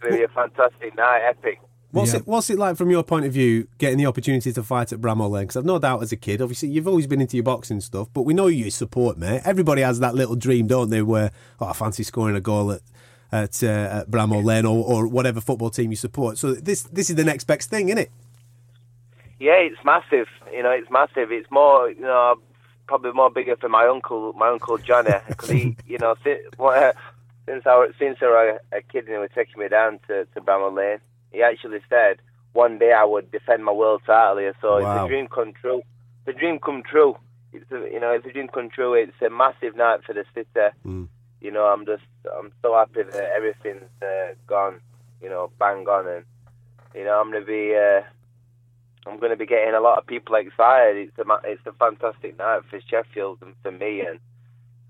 It's 0.00 0.08
going 0.08 0.12
to 0.12 0.18
be 0.18 0.24
a 0.24 0.28
fantastic 0.28 0.96
night, 0.96 1.20
epic. 1.28 1.60
What's 1.90 2.12
Yeah. 2.12 2.20
it 2.20 2.26
What's 2.26 2.48
it 2.50 2.58
like 2.58 2.76
from 2.76 2.90
your 2.90 3.02
point 3.02 3.26
of 3.26 3.32
view, 3.32 3.66
getting 3.78 3.98
the 3.98 4.06
opportunity 4.06 4.52
to 4.52 4.62
fight 4.62 4.92
at 4.92 5.00
Bramall 5.00 5.28
Lane? 5.30 5.42
Because 5.44 5.56
I've 5.56 5.64
no 5.64 5.78
doubt, 5.78 6.02
as 6.02 6.12
a 6.12 6.16
kid, 6.16 6.40
obviously 6.40 6.68
you've 6.68 6.86
always 6.86 7.06
been 7.06 7.20
into 7.20 7.36
your 7.36 7.44
boxing 7.44 7.80
stuff, 7.80 8.08
but 8.14 8.22
we 8.22 8.32
know 8.32 8.46
you 8.46 8.70
support, 8.70 9.18
mate. 9.18 9.42
Everybody 9.44 9.82
has 9.82 9.98
that 10.00 10.14
little 10.14 10.36
dream, 10.36 10.68
don't 10.68 10.90
they? 10.90 11.02
Where 11.02 11.32
oh, 11.60 11.66
I 11.66 11.72
fancy 11.72 12.02
scoring 12.04 12.36
a 12.36 12.40
goal 12.40 12.72
at 12.72 12.80
at, 13.32 13.62
uh, 13.62 13.66
at 14.00 14.10
Bramall 14.10 14.44
Lane 14.44 14.64
or, 14.66 14.84
or 14.84 15.06
whatever 15.06 15.40
football 15.40 15.70
team 15.70 15.90
you 15.90 15.96
support. 15.96 16.38
So 16.38 16.52
this 16.52 16.82
this 16.84 17.10
is 17.10 17.16
the 17.16 17.24
next 17.24 17.44
best 17.44 17.70
thing, 17.70 17.88
isn't 17.88 17.98
it? 17.98 18.10
Yeah, 19.38 19.54
it's 19.54 19.82
massive. 19.84 20.28
You 20.52 20.62
know, 20.62 20.70
it's 20.70 20.90
massive. 20.90 21.32
It's 21.32 21.50
more, 21.50 21.90
you 21.90 22.02
know, 22.02 22.36
probably 22.86 23.12
more 23.12 23.30
bigger 23.30 23.56
for 23.56 23.68
my 23.68 23.86
uncle, 23.86 24.32
my 24.34 24.48
uncle 24.48 24.78
Johnny, 24.78 25.10
because 25.28 25.48
he, 25.48 25.76
you 25.86 25.98
know, 25.98 26.14
since, 26.22 26.40
well, 26.58 26.92
since 27.50 27.66
I 27.66 27.86
since 27.98 28.18
I 28.22 28.26
was 28.26 28.60
a 28.72 28.82
kid 28.82 29.04
and 29.06 29.14
he 29.14 29.18
was 29.18 29.30
taking 29.34 29.60
me 29.60 29.68
down 29.68 29.98
to 30.06 30.24
to 30.26 30.40
Bramall 30.40 30.76
Lane, 30.76 31.00
he 31.32 31.42
actually 31.42 31.80
said 31.88 32.18
one 32.52 32.78
day 32.78 32.92
I 32.92 33.04
would 33.04 33.30
defend 33.30 33.64
my 33.64 33.72
world 33.72 34.02
title 34.06 34.38
here. 34.38 34.54
So 34.60 34.80
Wow. 34.80 34.96
it's 34.96 35.04
a 35.04 35.08
dream 35.08 35.26
come 35.28 35.52
true. 35.60 35.82
It's 36.26 36.36
a 36.36 36.38
dream 36.40 36.58
come 36.58 36.82
true. 36.82 37.16
It's 37.52 37.70
a, 37.72 37.88
you 37.92 37.98
know, 38.00 38.12
it's 38.12 38.26
a 38.26 38.32
dream 38.32 38.48
come 38.48 38.70
true. 38.70 38.94
It's 38.94 39.20
a 39.24 39.30
massive 39.30 39.74
night 39.76 40.00
for 40.04 40.12
the 40.12 40.24
city. 40.34 40.48
You 41.40 41.50
know, 41.50 41.64
I'm 41.64 41.86
just, 41.86 42.02
I'm 42.38 42.52
so 42.62 42.74
happy 42.74 43.02
that 43.02 43.32
everything's 43.34 43.90
uh, 44.02 44.34
gone. 44.46 44.80
You 45.22 45.28
know, 45.28 45.50
bang 45.58 45.86
on, 45.86 46.06
and 46.06 46.24
you 46.94 47.04
know, 47.04 47.20
I'm 47.20 47.32
gonna 47.32 47.44
be. 47.44 47.74
Uh, 47.74 48.02
I'm 49.06 49.18
going 49.18 49.30
to 49.30 49.36
be 49.36 49.46
getting 49.46 49.72
a 49.74 49.80
lot 49.80 49.96
of 49.98 50.06
people 50.06 50.34
excited. 50.34 51.08
It's 51.08 51.18
a 51.18 51.24
ma- 51.24 51.40
it's 51.42 51.64
a 51.64 51.72
fantastic 51.72 52.38
night 52.38 52.60
for 52.68 52.78
Sheffield 52.86 53.38
and 53.40 53.54
for 53.62 53.72
me, 53.72 54.02
and 54.02 54.18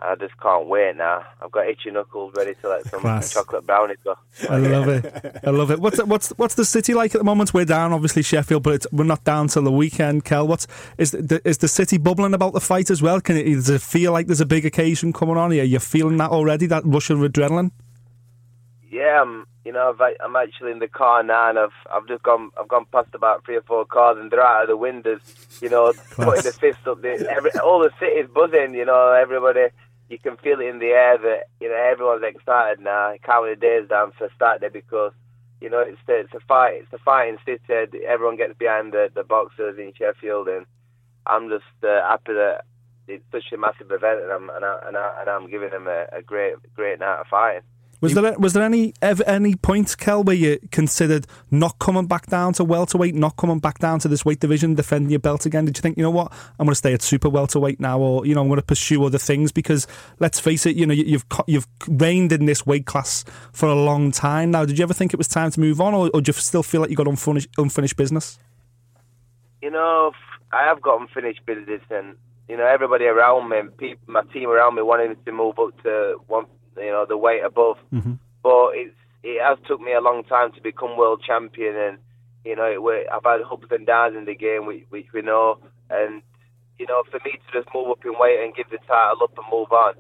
I 0.03 0.15
just 0.15 0.39
can't 0.41 0.67
wait 0.67 0.97
now. 0.97 1.23
I've 1.43 1.51
got 1.51 1.69
itchy 1.69 1.91
knuckles 1.91 2.33
ready 2.35 2.55
to 2.63 2.69
let 2.69 2.87
some 2.87 3.01
Class. 3.01 3.33
chocolate 3.33 3.67
brownies 3.67 3.99
go. 4.03 4.15
I 4.49 4.57
love 4.57 4.89
it. 4.89 5.39
I 5.45 5.51
love 5.51 5.71
it. 5.71 5.79
What's 5.79 6.03
what's 6.05 6.31
what's 6.31 6.55
the 6.55 6.65
city 6.65 6.95
like 6.95 7.15
at 7.15 7.19
the 7.19 7.25
moment? 7.25 7.53
We're 7.53 7.67
down, 7.67 7.93
obviously 7.93 8.23
Sheffield, 8.23 8.63
but 8.63 8.75
it's, 8.75 8.87
we're 8.93 9.05
not 9.05 9.25
down 9.25 9.49
till 9.49 9.63
the 9.63 9.71
weekend. 9.71 10.25
Kell, 10.25 10.49
what's 10.49 10.67
is 10.97 11.11
the, 11.11 11.43
is 11.45 11.59
the 11.59 11.69
city 11.69 11.99
bubbling 11.99 12.33
about 12.33 12.55
the 12.55 12.61
fight 12.61 12.91
as 12.91 13.03
well? 13.03 13.21
Can 13.21 13.37
it, 13.37 13.45
does 13.45 13.69
it 13.69 13.83
feel 13.83 14.13
like 14.13 14.27
there's 14.27 14.41
a 14.41 14.47
big 14.47 14.65
occasion 14.65 15.13
coming 15.13 15.37
on? 15.37 15.51
Are 15.53 15.55
you 15.55 15.79
feeling 15.79 16.17
that 16.17 16.31
already? 16.31 16.67
That 16.67 16.85
rush 16.87 17.11
of 17.11 17.19
adrenaline? 17.19 17.71
Yeah, 18.91 19.21
I'm. 19.21 19.47
You 19.63 19.73
know, 19.73 19.91
I've, 19.91 20.17
I'm 20.25 20.35
actually 20.37 20.73
in 20.73 20.79
the 20.79 20.89
car 20.89 21.23
now, 21.23 21.51
and 21.51 21.59
I've 21.59 21.69
I've 21.93 22.09
just 22.09 22.23
gone. 22.23 22.51
I've 22.59 22.67
gone 22.69 22.87
past 22.91 23.11
about 23.13 23.45
three 23.45 23.57
or 23.57 23.63
four 23.63 23.85
cars, 23.85 24.17
and 24.19 24.31
they're 24.31 24.43
out 24.43 24.63
of 24.63 24.69
the 24.69 24.77
windows. 24.77 25.21
You 25.61 25.69
know, 25.69 25.93
putting 26.13 26.43
the 26.43 26.53
fist 26.59 26.79
up. 26.87 27.03
The, 27.03 27.29
every, 27.31 27.51
all 27.63 27.81
the 27.81 27.91
city's 28.01 28.27
buzzing. 28.35 28.75
You 28.75 28.87
know, 28.87 29.13
everybody. 29.13 29.67
You 30.11 30.19
can 30.19 30.37
feel 30.39 30.61
it 30.61 30.67
in 30.67 30.81
the 30.81 30.91
air 30.91 31.17
that 31.19 31.45
you 31.61 31.69
know 31.69 31.77
everyone's 31.77 32.25
excited 32.25 32.81
now, 32.81 33.15
counting 33.25 33.55
the 33.55 33.61
days 33.61 33.89
down 33.89 34.11
for 34.19 34.29
start 34.35 34.61
day 34.61 34.69
because 34.69 35.13
you 35.61 35.71
know 35.71 35.79
it's 35.79 36.01
it's 36.09 36.35
a 36.35 36.41
fight. 36.49 36.83
It's 36.83 36.93
a 36.93 36.99
fighting 36.99 37.39
city. 37.47 37.63
Everyone 38.07 38.37
gets 38.37 38.59
behind 38.59 38.93
the 38.93 39.09
the 39.15 39.23
boxers 39.23 39.79
in 39.79 39.93
Sheffield, 39.97 40.49
and 40.49 40.67
I'm 41.27 41.49
just 41.49 41.65
uh, 41.85 42.03
happy 42.09 42.35
that 42.35 42.65
it's 43.07 43.25
such 43.31 43.53
a 43.53 43.57
massive 43.57 43.93
event, 43.93 44.23
and 44.23 44.33
I'm 44.33 44.51
and, 44.51 44.65
I, 44.65 44.79
and, 44.87 44.97
I, 44.97 45.17
and 45.21 45.31
I'm 45.31 45.49
giving 45.49 45.71
them 45.71 45.87
a, 45.87 46.07
a 46.13 46.23
great 46.23 46.55
great 46.75 46.99
night 46.99 47.21
of 47.21 47.29
fighting. 47.29 47.63
Was 48.01 48.15
there 48.15 48.39
was 48.39 48.53
there 48.55 48.63
any 48.63 48.95
ever 49.03 49.23
any 49.27 49.55
point, 49.55 49.95
Kell, 49.99 50.25
where 50.25 50.35
you 50.35 50.59
considered 50.73 51.27
not 51.51 51.79
coming 51.79 52.07
back 52.07 52.27
down 52.29 52.55
to 52.55 52.65
welterweight, 52.65 53.15
not 53.15 53.37
coming 53.37 53.59
back 53.59 53.79
down 53.79 53.99
to 54.01 54.09
this 54.09 54.25
weight 54.25 54.41
division, 54.41 54.75
defending 54.75 55.11
your 55.11 55.19
belt 55.21 55.45
again? 55.45 55.67
Did 55.67 55.77
you 55.77 55.83
think, 55.83 55.99
you 55.99 56.03
know 56.03 56.11
what, 56.11 56.33
I'm 56.59 56.65
going 56.65 56.71
to 56.73 56.75
stay 56.77 56.95
at 56.95 57.03
super 57.03 57.29
welterweight 57.29 57.79
now, 57.79 57.99
or 57.99 58.25
you 58.25 58.35
know, 58.35 58.41
I'm 58.41 58.49
going 58.49 58.59
to 58.61 58.65
pursue 58.65 59.05
other 59.05 59.19
things? 59.19 59.53
Because 59.53 59.87
let's 60.19 60.41
face 60.41 60.65
it, 60.65 60.77
you 60.77 60.87
know, 60.87 60.95
you- 60.95 61.05
you've 61.05 61.27
you've 61.47 61.69
reigned 61.89 62.33
in 62.33 62.47
this 62.47 62.65
weight 62.65 62.87
class 62.87 63.25
for 63.53 63.69
a 63.69 63.75
long 63.75 64.13
time 64.13 64.51
now. 64.51 64.65
Did 64.65 64.79
you 64.79 64.83
ever 64.83 64.95
think 64.95 65.13
it 65.13 65.19
was 65.19 65.29
time 65.29 65.51
to 65.51 65.61
move 65.61 65.79
on, 65.81 65.93
or, 65.93 66.11
or 66.15 66.23
do 66.23 66.31
you 66.31 66.33
still 66.33 66.63
feel 66.63 66.81
like 66.81 66.89
you 66.89 66.97
got 66.97 67.07
unfinished 67.07 67.49
unfinished 67.59 67.97
business? 67.97 68.39
you 69.63 69.71
know, 69.71 70.13
I 70.53 70.65
have 70.65 70.81
got 70.81 71.01
unfinished 71.03 71.45
business, 71.45 71.83
and 71.91 72.17
you 72.49 72.57
know, 72.57 72.65
everybody 72.67 73.05
around 73.05 73.49
me, 73.51 73.59
people, 73.77 74.03
my 74.07 74.23
team 74.33 74.49
around 74.49 74.75
me, 74.75 74.83
wanted 74.83 75.11
me 75.11 75.17
to 75.27 75.33
move 75.33 75.59
up 75.59 75.83
to 75.83 76.17
one, 76.27 76.47
you 76.81 76.91
know, 76.91 77.07
the 77.09 77.17
weight 77.17 77.45
above. 77.45 77.79
But 78.43 78.71
it's 78.75 78.95
it 79.23 79.43
has 79.43 79.59
took 79.67 79.81
me 79.81 79.93
a 79.93 80.01
long 80.01 80.25
time 80.25 80.53
to 80.53 80.63
become 80.63 80.97
world 80.97 81.23
champion, 81.27 81.77
and 81.77 81.99
you 82.45 82.57
know, 82.57 82.65
it, 82.65 83.07
I've 83.13 83.25
had 83.25 83.43
ups 83.43 83.67
and 83.71 83.87
downs 83.87 84.17
in 84.17 84.25
the 84.25 84.35
game, 84.35 84.67
which, 84.67 84.85
which 84.89 85.07
we 85.13 85.23
know, 85.23 85.59
and 85.91 86.23
you 86.79 86.87
know, 86.87 87.03
for 87.11 87.21
me 87.25 87.33
to 87.33 87.61
just 87.61 87.69
move 87.75 87.89
up 87.91 88.05
in 88.05 88.13
weight 88.19 88.43
and 88.43 88.55
give 88.55 88.71
the 88.71 88.79
title 88.87 89.23
up 89.23 89.37
and 89.37 89.47
move 89.53 89.71
on, 89.71 89.95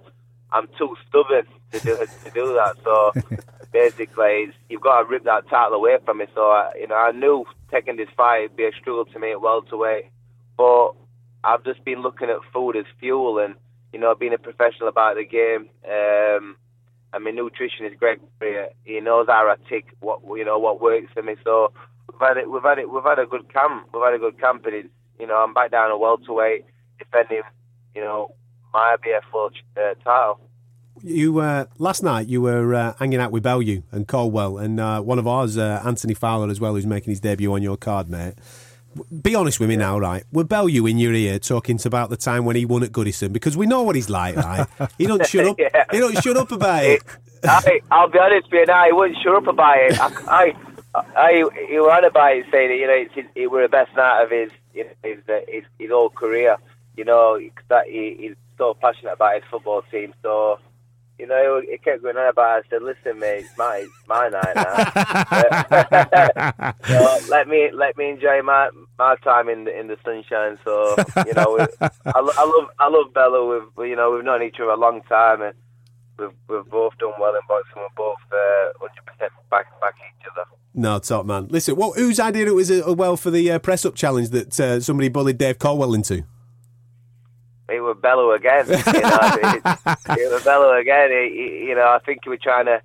I'm 0.50 0.66
too 0.78 0.96
stubborn 1.08 1.46
to 1.72 1.80
do 1.80 1.96
to 1.96 2.30
do 2.32 2.54
that. 2.54 2.76
So 2.82 3.12
basically, 3.72 4.48
it's, 4.48 4.56
you've 4.70 4.80
got 4.80 5.02
to 5.02 5.08
rip 5.08 5.24
that 5.24 5.48
title 5.48 5.74
away 5.74 5.98
from 6.04 6.18
me. 6.18 6.26
So 6.34 6.42
I, 6.42 6.72
you 6.80 6.88
know, 6.88 6.96
I 6.96 7.12
knew 7.12 7.44
taking 7.70 7.96
this 7.96 8.08
fight 8.16 8.42
would 8.42 8.56
be 8.56 8.64
a 8.64 8.72
struggle 8.72 9.04
to 9.04 9.18
me 9.18 9.32
at 9.32 9.42
welterweight, 9.42 10.06
but 10.56 10.92
I've 11.44 11.64
just 11.64 11.84
been 11.84 12.02
looking 12.02 12.30
at 12.30 12.38
food 12.52 12.76
as 12.76 12.86
fuel 12.98 13.38
and 13.38 13.54
you 13.92 13.98
know 13.98 14.14
being 14.14 14.34
a 14.34 14.38
professional 14.38 14.88
about 14.88 15.16
the 15.16 15.26
game. 15.26 15.68
Um, 15.84 16.56
and 17.12 17.24
my 17.24 17.30
nutritionist 17.30 17.98
Greg, 17.98 18.20
Freer. 18.38 18.68
he 18.84 19.00
knows 19.00 19.26
how 19.28 19.48
I 19.48 19.56
tick 19.68 19.86
what 20.00 20.20
you 20.36 20.44
know 20.44 20.58
what 20.58 20.80
works 20.80 21.12
for 21.12 21.22
me. 21.22 21.36
So 21.44 21.72
we've 22.12 22.20
had 22.20 22.36
it, 22.36 22.50
we've 22.50 22.62
had 22.62 22.78
it, 22.78 22.90
we've 22.90 23.04
had 23.04 23.18
a 23.18 23.26
good 23.26 23.52
camp. 23.52 23.88
We've 23.92 24.02
had 24.02 24.14
a 24.14 24.18
good 24.18 24.40
camp, 24.40 24.64
and 24.66 24.74
it's, 24.74 24.88
you 25.18 25.26
know 25.26 25.36
I'm 25.36 25.54
back 25.54 25.70
down 25.70 25.90
to 25.90 25.96
welterweight, 25.96 26.64
defending 26.98 27.42
you 27.94 28.02
know 28.02 28.34
my 28.72 28.96
world 29.32 29.56
uh, 29.76 29.94
title. 30.04 30.40
You 31.02 31.38
uh, 31.38 31.64
last 31.78 32.02
night 32.02 32.28
you 32.28 32.42
were 32.42 32.74
uh, 32.74 32.94
hanging 32.98 33.20
out 33.20 33.32
with 33.32 33.42
Bellew 33.42 33.82
and 33.90 34.06
Coldwell 34.06 34.58
and 34.58 34.78
uh, 34.78 35.00
one 35.00 35.18
of 35.18 35.26
ours, 35.26 35.56
uh, 35.56 35.82
Anthony 35.84 36.12
Fowler 36.12 36.50
as 36.50 36.60
well, 36.60 36.74
who's 36.74 36.86
making 36.86 37.10
his 37.10 37.20
debut 37.20 37.52
on 37.54 37.62
your 37.62 37.78
card, 37.78 38.10
mate. 38.10 38.34
Be 39.22 39.34
honest 39.34 39.60
with 39.60 39.68
me 39.68 39.76
now, 39.76 39.98
right? 39.98 40.24
Were 40.32 40.68
you 40.68 40.86
in 40.86 40.98
your 40.98 41.12
ear 41.14 41.38
talking 41.38 41.78
about 41.84 42.10
the 42.10 42.16
time 42.16 42.44
when 42.44 42.56
he 42.56 42.64
won 42.64 42.82
at 42.82 42.90
Goodison? 42.90 43.32
Because 43.32 43.56
we 43.56 43.66
know 43.66 43.82
what 43.82 43.94
he's 43.94 44.10
like, 44.10 44.36
right? 44.36 44.66
He 44.98 45.06
don't 45.06 45.24
shut 45.26 45.46
up. 45.46 45.56
Yeah. 45.60 45.84
He 45.92 45.98
don't 45.98 46.20
shut 46.22 46.36
up 46.36 46.50
about 46.50 46.84
it. 46.84 47.02
I, 47.44 47.80
I'll 47.90 48.08
be 48.08 48.18
honest 48.18 48.50
with 48.50 48.60
you 48.60 48.66
now, 48.66 48.84
he 48.86 48.92
wasn't 48.92 49.18
sure 49.22 49.36
up 49.36 49.46
about 49.46 49.76
it. 49.78 49.98
I, 50.00 50.54
I, 50.94 51.04
I 51.16 51.32
he 51.68 51.78
was 51.78 51.92
on 51.92 52.04
about 52.04 52.36
it, 52.36 52.46
saying 52.50 52.70
that 52.70 52.76
you 52.76 52.86
know 52.86 52.92
it's, 52.94 53.14
his- 53.14 53.26
it 53.34 53.50
were 53.50 53.62
the 53.62 53.68
best 53.68 53.94
night 53.96 54.22
of 54.24 54.30
his 54.30 54.50
you 54.74 54.84
know, 54.84 54.90
his, 55.02 55.18
uh, 55.28 55.40
his 55.48 55.64
his 55.78 55.90
whole 55.90 56.10
career. 56.10 56.56
You 56.96 57.04
know, 57.04 57.40
that 57.68 57.86
he, 57.86 58.16
he's 58.18 58.34
so 58.58 58.74
passionate 58.74 59.12
about 59.12 59.34
his 59.36 59.44
football 59.50 59.82
team. 59.90 60.12
So 60.22 60.58
you 61.20 61.26
know, 61.26 61.60
it 61.62 61.84
kept 61.84 62.02
going 62.02 62.16
on 62.16 62.28
about. 62.28 62.60
it. 62.60 62.64
I 62.66 62.70
said, 62.70 62.82
"Listen, 62.82 63.18
mate, 63.18 63.44
it's 63.44 63.58
my 63.58 63.84
it's 63.84 64.08
my 64.08 64.28
night 64.28 64.54
now. 64.56 64.72
so 66.88 67.18
let 67.28 67.46
me 67.46 67.70
let 67.72 67.98
me 67.98 68.08
enjoy 68.08 68.40
my 68.42 68.70
my 68.98 69.16
time 69.16 69.48
in 69.48 69.64
the 69.64 69.78
in 69.78 69.88
the 69.88 69.98
sunshine." 70.04 70.58
So 70.64 70.94
you 71.26 71.34
know, 71.34 71.56
we, 71.58 71.66
I, 72.06 72.10
I 72.14 72.44
love 72.44 72.70
I 72.78 72.88
love 72.88 73.12
Bellew. 73.12 73.70
We've 73.76 73.90
you 73.90 73.96
know 73.96 74.12
we've 74.12 74.24
known 74.24 74.42
each 74.42 74.60
other 74.60 74.70
a 74.70 74.76
long 74.76 75.02
time 75.02 75.42
and 75.42 75.54
we've 76.18 76.32
we've 76.48 76.64
both 76.70 76.96
done 76.98 77.12
well 77.20 77.34
in 77.34 77.42
boxing. 77.46 77.76
We're 77.76 77.88
both 77.96 78.16
hundred 78.80 79.04
percent 79.04 79.32
back 79.50 79.78
back 79.80 79.96
each 79.96 80.26
other. 80.32 80.46
No, 80.72 81.00
top 81.00 81.26
man. 81.26 81.48
Listen, 81.50 81.74
what, 81.76 81.98
whose 81.98 82.20
idea 82.20 82.46
it 82.46 82.54
was 82.54 82.70
uh, 82.70 82.94
well 82.96 83.16
for 83.16 83.30
the 83.30 83.50
uh, 83.50 83.58
press 83.58 83.84
up 83.84 83.94
challenge 83.94 84.30
that 84.30 84.58
uh, 84.58 84.80
somebody 84.80 85.08
bullied 85.08 85.36
Dave 85.36 85.58
Coldwell 85.58 85.92
into? 85.94 86.24
It 87.70 87.80
would 87.80 88.00
Bellew 88.02 88.32
again. 88.32 88.66
You 88.68 88.74
know, 88.74 88.82
it, 88.86 89.62
it 90.18 90.32
was 90.32 90.44
Bellew 90.44 90.72
again. 90.78 91.10
He, 91.10 91.36
he- 91.36 91.68
you 91.68 91.74
know, 91.74 91.88
I 91.88 91.98
think 92.04 92.20
he 92.24 92.30
was 92.30 92.40
trying 92.40 92.66
to 92.66 92.82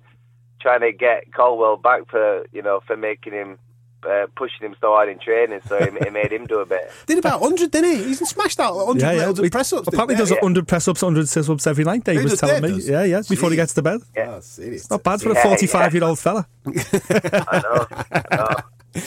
trying 0.60 0.80
to 0.80 0.92
get 0.92 1.32
Coldwell 1.34 1.76
back 1.76 2.08
for 2.10 2.46
you 2.52 2.62
know 2.62 2.80
for 2.86 2.96
making 2.96 3.32
him. 3.32 3.58
Uh, 4.06 4.26
pushing 4.36 4.64
him 4.64 4.76
so 4.80 4.88
hard 4.92 5.08
in 5.08 5.18
training, 5.18 5.58
so 5.66 5.74
it, 5.74 5.92
it 5.96 6.12
made 6.12 6.30
him 6.30 6.46
do 6.46 6.60
a 6.60 6.66
bit. 6.66 6.88
Did 7.06 7.18
about 7.18 7.40
100, 7.40 7.72
didn't 7.72 7.90
he? 7.90 8.04
He's 8.04 8.18
smashed 8.28 8.60
out 8.60 8.76
100 8.76 9.00
Yeah, 9.02 9.12
yeah. 9.12 9.26
loads 9.26 9.40
We- 9.40 9.46
of 9.48 9.52
press 9.52 9.72
ups. 9.72 9.88
Apparently, 9.88 10.14
does 10.14 10.30
100 10.30 10.68
press 10.68 10.86
ups, 10.86 11.02
100 11.02 11.28
sit 11.28 11.48
ups 11.48 11.66
every 11.66 11.82
night. 11.82 12.04
Dave 12.04 12.18
Who 12.18 12.24
was 12.24 12.38
telling 12.38 12.62
me. 12.62 12.68
does? 12.68 12.88
Yeah, 12.88 13.02
yeah. 13.02 13.22
Before 13.28 13.50
he 13.50 13.56
gets 13.56 13.74
to 13.74 13.82
bed. 13.82 14.00
Oh, 14.18 14.38
serious. 14.40 14.88
Not 14.90 15.02
bad 15.02 15.20
for 15.22 15.32
a 15.32 15.34
Yeah, 15.34 15.42
45 15.42 15.94
year 15.94 16.04
old 16.04 16.20
fella. 16.20 16.46
I 16.66 17.62
know. 17.64 17.86
I 18.12 18.36
know. 18.36 19.00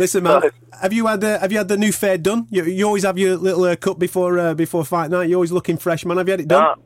Listen, 0.00 0.22
man, 0.24 0.40
have 0.80 0.94
you 0.94 1.06
had 1.06 1.22
uh, 1.22 1.38
have 1.40 1.52
you 1.52 1.58
had 1.58 1.68
the 1.68 1.76
new 1.76 1.92
fade 1.92 2.22
done? 2.22 2.46
You, 2.50 2.64
you 2.64 2.86
always 2.86 3.02
have 3.02 3.18
your 3.18 3.36
little 3.36 3.64
uh, 3.64 3.76
cut 3.76 3.98
before 3.98 4.38
uh, 4.38 4.54
before 4.54 4.82
fight 4.82 5.10
night. 5.10 5.28
You're 5.28 5.36
always 5.36 5.52
looking 5.52 5.76
fresh, 5.76 6.06
man. 6.06 6.16
Have 6.16 6.26
you 6.26 6.30
had 6.32 6.40
it 6.40 6.48
done? 6.48 6.78
No, 6.78 6.82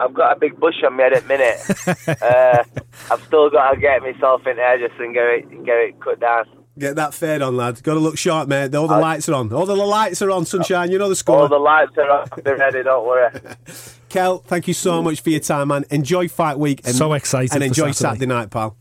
I've 0.00 0.14
got 0.14 0.34
a 0.34 0.40
big 0.40 0.58
bush 0.58 0.76
on 0.86 0.96
me 0.96 1.04
at 1.04 1.12
the 1.20 1.28
minute. 1.28 1.60
uh, 2.22 2.64
I've 3.10 3.22
still 3.24 3.50
got 3.50 3.72
to 3.72 3.76
get 3.78 4.00
myself 4.00 4.46
in 4.46 4.56
there 4.56 4.78
just 4.78 4.98
and 4.98 5.12
get 5.12 5.22
it 5.24 5.64
get 5.66 5.76
it 5.76 6.00
cut 6.00 6.18
down. 6.18 6.46
Get 6.78 6.96
that 6.96 7.12
fade 7.12 7.42
on, 7.42 7.58
lad. 7.58 7.82
Got 7.82 7.94
to 7.94 8.00
look 8.00 8.16
sharp, 8.16 8.48
mate. 8.48 8.74
All 8.74 8.88
the 8.88 8.94
I- 8.94 9.00
lights 9.00 9.28
are 9.28 9.34
on. 9.34 9.52
All 9.52 9.66
the 9.66 9.76
lights 9.76 10.22
are 10.22 10.30
on, 10.30 10.46
sunshine. 10.46 10.90
You 10.90 10.98
know 10.98 11.10
the 11.10 11.16
score. 11.16 11.40
All 11.40 11.48
the 11.48 11.58
lights 11.58 11.92
are 11.98 12.10
on. 12.10 12.28
They're 12.42 12.56
ready. 12.56 12.82
Don't 12.82 13.06
worry. 13.06 13.30
Kell, 14.08 14.38
thank 14.38 14.66
you 14.66 14.74
so 14.74 15.02
much 15.02 15.20
for 15.20 15.28
your 15.28 15.40
time, 15.40 15.68
man. 15.68 15.84
Enjoy 15.90 16.26
fight 16.26 16.58
week. 16.58 16.80
And, 16.86 16.94
So 16.96 17.12
excited 17.12 17.52
And 17.52 17.62
enjoy 17.62 17.90
Saturday. 17.92 18.20
Saturday 18.20 18.26
night, 18.26 18.50
pal. 18.50 18.76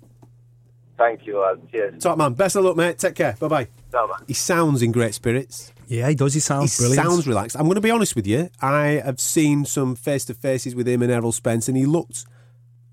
Thank 0.98 1.26
you, 1.26 1.40
lad. 1.40 1.60
Cheers. 1.72 2.02
Top 2.02 2.18
man. 2.18 2.34
Best 2.34 2.56
of 2.56 2.64
luck, 2.64 2.78
mate. 2.78 2.98
Take 2.98 3.16
care. 3.16 3.36
Bye 3.40 3.48
bye. 3.48 3.68
He 4.28 4.34
sounds 4.34 4.82
in 4.82 4.92
great 4.92 5.14
spirits. 5.14 5.74
Yeah, 5.88 6.10
he 6.10 6.16
does. 6.16 6.34
He 6.34 6.38
He 6.38 6.42
sounds 6.42 6.78
brilliant. 6.78 7.04
He 7.06 7.10
sounds 7.10 7.28
relaxed. 7.28 7.56
I'm 7.56 7.64
going 7.64 7.76
to 7.76 7.82
be 7.82 7.92
honest 7.92 8.16
with 8.16 8.26
you. 8.26 8.50
I 8.62 9.02
have 9.04 9.20
seen 9.20 9.66
some 9.66 9.96
face 9.96 10.26
to 10.26 10.34
faces 10.34 10.76
with 10.76 10.88
him 10.88 11.02
and 11.02 11.12
Errol 11.12 11.32
Spence, 11.32 11.68
and 11.68 11.78
he 11.78 11.86
looked 11.86 12.26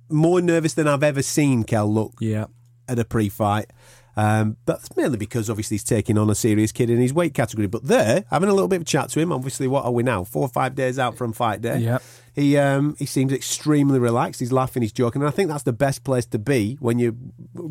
more 0.09 0.41
nervous 0.41 0.75
than 0.75 0.89
I've 0.89 1.03
ever 1.03 1.23
seen 1.23 1.65
Kell 1.65 1.93
look 1.93 2.15
yeah. 2.21 2.47
at 2.89 2.99
a 2.99 3.05
pre-fight. 3.05 3.71
Um, 4.17 4.57
but 4.67 4.79
that's 4.81 4.97
mainly 4.97 5.17
because 5.17 5.49
obviously 5.49 5.77
he's 5.77 5.85
taking 5.85 6.19
on 6.19 6.29
a 6.29 6.35
serious 6.35 6.73
kid 6.73 6.91
in 6.91 6.99
his 6.99 7.15
weight 7.15 7.33
category. 7.35 7.69
But 7.69 7.85
there, 7.85 8.25
having 8.31 8.49
a 8.49 8.53
little 8.53 8.69
bit 8.69 8.81
of 8.81 8.87
chat 8.87 9.09
to 9.11 9.21
him. 9.21 9.33
Obviously, 9.33 9.69
what 9.69 9.85
are 9.85 9.93
we 9.93 10.03
now? 10.03 10.25
Four 10.25 10.43
or 10.43 10.49
five 10.49 10.75
days 10.75 10.99
out 10.99 11.17
from 11.17 11.33
fight 11.33 11.63
day. 11.63 11.79
Yeah. 11.79 11.99
He 12.35 12.57
um, 12.59 12.95
he 12.99 13.07
seems 13.07 13.33
extremely 13.33 13.99
relaxed. 13.99 14.41
He's 14.41 14.53
laughing. 14.53 14.83
He's 14.83 14.93
joking. 14.93 15.23
And 15.23 15.29
I 15.29 15.33
think 15.33 15.49
that's 15.49 15.65
the 15.65 15.73
best 15.73 16.05
place 16.05 16.27
to 16.27 16.39
be 16.39 16.77
when 16.81 16.99
you're 16.99 17.15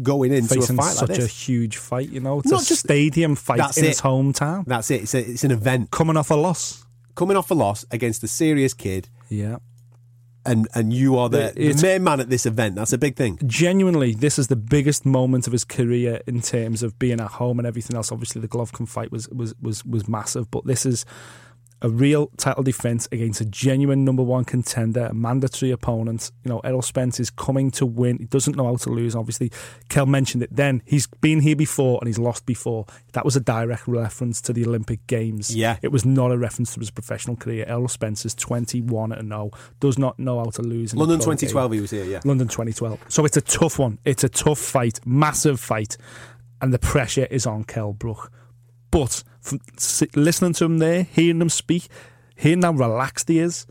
going 0.03 0.33
into 0.33 0.55
Facing 0.55 0.77
a 0.77 0.81
fight 0.81 0.93
such 0.95 1.09
like 1.09 1.19
a 1.19 1.27
huge 1.27 1.77
fight, 1.77 2.09
you 2.09 2.19
know. 2.19 2.39
It's 2.39 2.49
Not 2.51 2.63
a 2.63 2.65
just- 2.65 2.81
stadium 2.81 3.35
fight 3.35 3.57
That's 3.57 3.77
in 3.77 3.85
it. 3.85 3.89
his 3.89 4.01
hometown. 4.01 4.65
That's 4.65 4.91
it. 4.91 5.03
It's, 5.03 5.13
a, 5.13 5.19
it's 5.19 5.43
an 5.43 5.51
event. 5.51 5.91
Coming 5.91 6.17
off 6.17 6.29
a 6.31 6.35
loss. 6.35 6.85
Coming 7.15 7.37
off 7.37 7.51
a 7.51 7.53
loss 7.53 7.85
against 7.91 8.23
a 8.23 8.27
serious 8.27 8.73
kid, 8.73 9.09
Yeah. 9.29 9.57
And 10.45 10.67
and 10.73 10.93
you 10.93 11.17
are 11.17 11.29
the, 11.29 11.53
the 11.55 11.79
main 11.81 12.03
man 12.03 12.19
at 12.19 12.29
this 12.29 12.45
event. 12.45 12.75
That's 12.75 12.93
a 12.93 12.97
big 12.97 13.15
thing. 13.15 13.39
Genuinely, 13.45 14.13
this 14.13 14.39
is 14.39 14.47
the 14.47 14.55
biggest 14.55 15.05
moment 15.05 15.47
of 15.47 15.53
his 15.53 15.63
career 15.63 16.21
in 16.27 16.41
terms 16.41 16.83
of 16.83 16.97
being 16.97 17.19
at 17.19 17.31
home 17.31 17.59
and 17.59 17.67
everything 17.67 17.95
else. 17.95 18.11
Obviously, 18.11 18.41
the 18.41 18.47
Golovkin 18.47 18.87
fight 18.87 19.11
was 19.11 19.27
was 19.29 19.53
was 19.61 19.85
was 19.85 20.07
massive, 20.07 20.49
but 20.51 20.65
this 20.65 20.85
is 20.85 21.05
a 21.81 21.89
real 21.89 22.27
title 22.37 22.63
defence 22.63 23.07
against 23.11 23.41
a 23.41 23.45
genuine 23.45 24.03
number 24.03 24.23
one 24.23 24.43
contender, 24.43 25.05
a 25.05 25.13
mandatory 25.13 25.71
opponent. 25.71 26.31
You 26.43 26.49
know, 26.49 26.59
Errol 26.59 26.81
Spence 26.81 27.19
is 27.19 27.29
coming 27.29 27.71
to 27.71 27.85
win. 27.85 28.17
He 28.17 28.25
doesn't 28.25 28.55
know 28.55 28.65
how 28.65 28.75
to 28.75 28.89
lose. 28.89 29.15
Obviously, 29.15 29.51
Kell 29.87 30.05
mentioned 30.05 30.43
it 30.43 30.55
then. 30.55 30.81
He's 30.85 31.07
been 31.07 31.39
here 31.39 31.55
before 31.55 31.99
and 32.01 32.07
he's 32.07 32.19
lost 32.19 32.45
before. 32.45 32.85
That 33.13 33.23
was 33.23 33.35
a 33.35 33.39
direct 33.39 33.87
reference 33.87 34.41
to 34.41 34.53
the 34.53 34.65
Olympic 34.65 35.05
Games. 35.07 35.55
Yeah. 35.55 35.77
It 35.81 35.91
was 35.91 36.05
not 36.05 36.31
a 36.31 36.37
reference 36.37 36.73
to 36.73 36.79
his 36.79 36.91
professional 36.91 37.35
career. 37.35 37.65
Errol 37.67 37.87
Spence 37.87 38.25
is 38.25 38.35
21 38.35 39.13
and 39.13 39.29
0, 39.29 39.51
does 39.79 39.97
not 39.97 40.19
know 40.19 40.39
how 40.39 40.49
to 40.51 40.61
lose. 40.61 40.93
London 40.93 41.19
2012, 41.19 41.71
game. 41.71 41.75
he 41.75 41.81
was 41.81 41.91
here, 41.91 42.03
yeah. 42.03 42.19
London 42.25 42.47
2012. 42.47 43.05
So 43.07 43.25
it's 43.25 43.37
a 43.37 43.41
tough 43.41 43.79
one. 43.79 43.99
It's 44.03 44.23
a 44.23 44.29
tough 44.29 44.59
fight, 44.59 44.99
massive 45.05 45.59
fight, 45.59 45.97
and 46.61 46.73
the 46.73 46.79
pressure 46.79 47.25
is 47.25 47.45
on 47.45 47.63
Kell 47.63 47.93
Brook. 47.93 48.31
But 48.91 49.23
from 49.41 49.59
listening 50.15 50.53
to 50.53 50.65
him 50.65 50.79
there, 50.79 51.03
hearing 51.03 51.41
him 51.41 51.49
speak, 51.49 51.87
hearing 52.35 52.61
how 52.63 52.71
relaxed 52.71 53.27
he 53.29 53.39
is, 53.39 53.65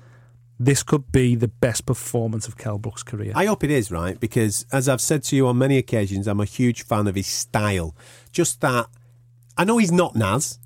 this 0.61 0.83
could 0.83 1.13
be 1.13 1.35
the 1.37 1.49
best 1.49 1.87
performance 1.87 2.49
of 2.49 2.57
Kell 2.57 2.79
Brook's 2.79 3.03
career. 3.03 3.33
I 3.35 3.47
hope 3.47 3.63
it 3.63 3.71
is, 3.71 3.91
right? 3.91 4.19
Because 4.19 4.67
as 4.73 4.89
I've 4.89 5.01
said 5.01 5.23
to 5.25 5.37
you 5.37 5.47
on 5.47 5.59
many 5.59 5.79
occasions, 5.79 6.27
I'm 6.27 6.41
a 6.41 6.45
huge 6.45 6.85
fan 6.85 7.07
of 7.07 7.15
his 7.15 7.27
style. 7.29 7.95
Just 8.33 8.61
that, 8.61 8.87
I 9.57 9.65
know 9.65 9.79
he's 9.79 9.93
not 9.93 10.17
Naz, 10.17 10.59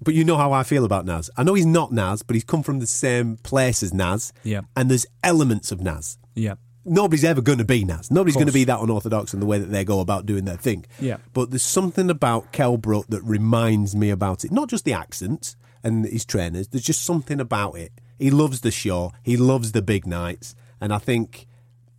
but 0.00 0.14
you 0.14 0.24
know 0.24 0.36
how 0.36 0.52
I 0.52 0.62
feel 0.62 0.84
about 0.84 1.06
Naz. 1.06 1.28
I 1.36 1.42
know 1.42 1.54
he's 1.54 1.66
not 1.66 1.90
Naz, 1.92 2.22
but 2.22 2.34
he's 2.34 2.44
come 2.44 2.62
from 2.62 2.78
the 2.78 2.86
same 2.86 3.36
place 3.38 3.82
as 3.82 3.92
Naz. 3.92 4.32
Yeah. 4.44 4.60
And 4.76 4.88
there's 4.90 5.06
elements 5.24 5.72
of 5.72 5.80
Naz. 5.80 6.18
yeah. 6.34 6.54
Nobody's 6.86 7.24
ever 7.24 7.42
going 7.42 7.58
to 7.58 7.64
be 7.64 7.84
Naz. 7.84 8.10
Nobody's 8.10 8.34
going 8.34 8.46
to 8.46 8.52
be 8.52 8.64
that 8.64 8.80
unorthodox 8.80 9.34
in 9.34 9.40
the 9.40 9.46
way 9.46 9.58
that 9.58 9.66
they 9.66 9.84
go 9.84 10.00
about 10.00 10.24
doing 10.24 10.44
their 10.44 10.56
thing. 10.56 10.86
Yeah. 11.00 11.16
But 11.32 11.50
there's 11.50 11.62
something 11.62 12.08
about 12.10 12.52
Kell 12.52 12.76
Brook 12.76 13.06
that 13.08 13.22
reminds 13.22 13.96
me 13.96 14.10
about 14.10 14.44
it. 14.44 14.52
Not 14.52 14.68
just 14.68 14.84
the 14.84 14.92
accent 14.92 15.56
and 15.82 16.04
his 16.04 16.24
trainers. 16.24 16.68
There's 16.68 16.84
just 16.84 17.02
something 17.04 17.40
about 17.40 17.76
it. 17.76 17.92
He 18.18 18.30
loves 18.30 18.60
the 18.60 18.70
show. 18.70 19.12
He 19.22 19.36
loves 19.36 19.72
the 19.72 19.82
big 19.82 20.06
nights. 20.06 20.54
And 20.80 20.92
I 20.92 20.98
think, 20.98 21.46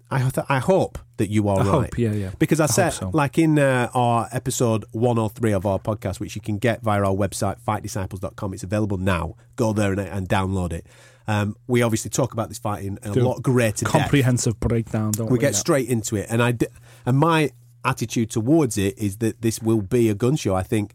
I, 0.10 0.20
th- 0.30 0.46
I 0.50 0.60
hope 0.60 0.98
that 1.18 1.30
you 1.30 1.48
are 1.50 1.60
I 1.60 1.64
right. 1.64 1.72
hope, 1.72 1.98
yeah, 1.98 2.12
yeah. 2.12 2.32
Because 2.40 2.60
I, 2.60 2.66
I 2.66 2.68
said, 2.68 2.90
so. 2.92 3.12
like 3.14 3.38
in 3.38 3.60
uh, 3.60 3.90
our 3.94 4.30
episode 4.32 4.86
103 4.92 5.52
of 5.52 5.66
our 5.66 5.80
podcast, 5.80 6.20
which 6.20 6.36
you 6.36 6.42
can 6.42 6.58
get 6.58 6.82
via 6.82 7.04
our 7.04 7.16
website, 7.16 7.58
fightdisciples.com, 7.66 8.54
it's 8.54 8.64
available 8.64 8.98
now. 8.98 9.36
Go 9.56 9.74
there 9.74 9.92
and, 9.92 10.00
and 10.00 10.30
download 10.30 10.74
it. 10.74 10.88
Um, 11.28 11.56
we 11.68 11.82
obviously 11.82 12.10
talk 12.10 12.34
about 12.34 12.48
this 12.50 12.58
fight 12.58 12.84
in 12.86 13.00
a 13.04 13.12
Do 13.12 13.22
lot 13.22 13.42
greater 13.44 13.84
depth 13.86 13.92
Comprehensive 13.92 14.60
breakdown, 14.60 15.12
don't 15.12 15.28
we? 15.28 15.34
we 15.34 15.40
get 15.40 15.54
Yeah. 15.54 15.60
straight 15.60 15.90
into 15.90 16.16
it, 16.16 16.28
and 16.30 16.42
I 16.42 16.52
d- 16.54 16.68
and 17.06 17.18
my 17.18 17.52
attitude 17.84 18.30
towards 18.32 18.78
it 18.78 18.98
is 18.98 19.18
that 19.18 19.42
this 19.42 19.62
will 19.62 19.82
be 19.82 20.10
a 20.10 20.16
gun 20.16 20.36
show. 20.36 20.56
I 20.56 20.64
think 20.64 20.94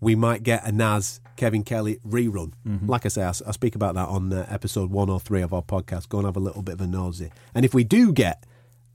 we 0.00 0.14
might 0.14 0.42
get 0.42 0.66
a 0.66 0.72
Naz 0.72 1.20
Kevin 1.36 1.62
Kelly 1.62 1.98
rerun. 2.06 2.52
Mm-hmm. 2.66 2.86
Like 2.88 3.04
I 3.04 3.08
say, 3.08 3.22
I, 3.22 3.28
I 3.28 3.50
speak 3.52 3.74
about 3.74 3.94
that 3.94 4.08
on 4.08 4.32
uh, 4.32 4.46
episode 4.48 4.90
one 4.90 5.08
or 5.10 5.20
three 5.20 5.42
of 5.42 5.52
our 5.54 5.62
podcast. 5.62 6.08
Go 6.08 6.18
and 6.18 6.26
have 6.26 6.36
a 6.36 6.40
little 6.40 6.62
bit 6.62 6.74
of 6.74 6.80
a 6.82 6.86
nosy. 6.86 7.30
And 7.54 7.64
if 7.64 7.72
we 7.74 7.84
do 7.84 8.12
get 8.12 8.44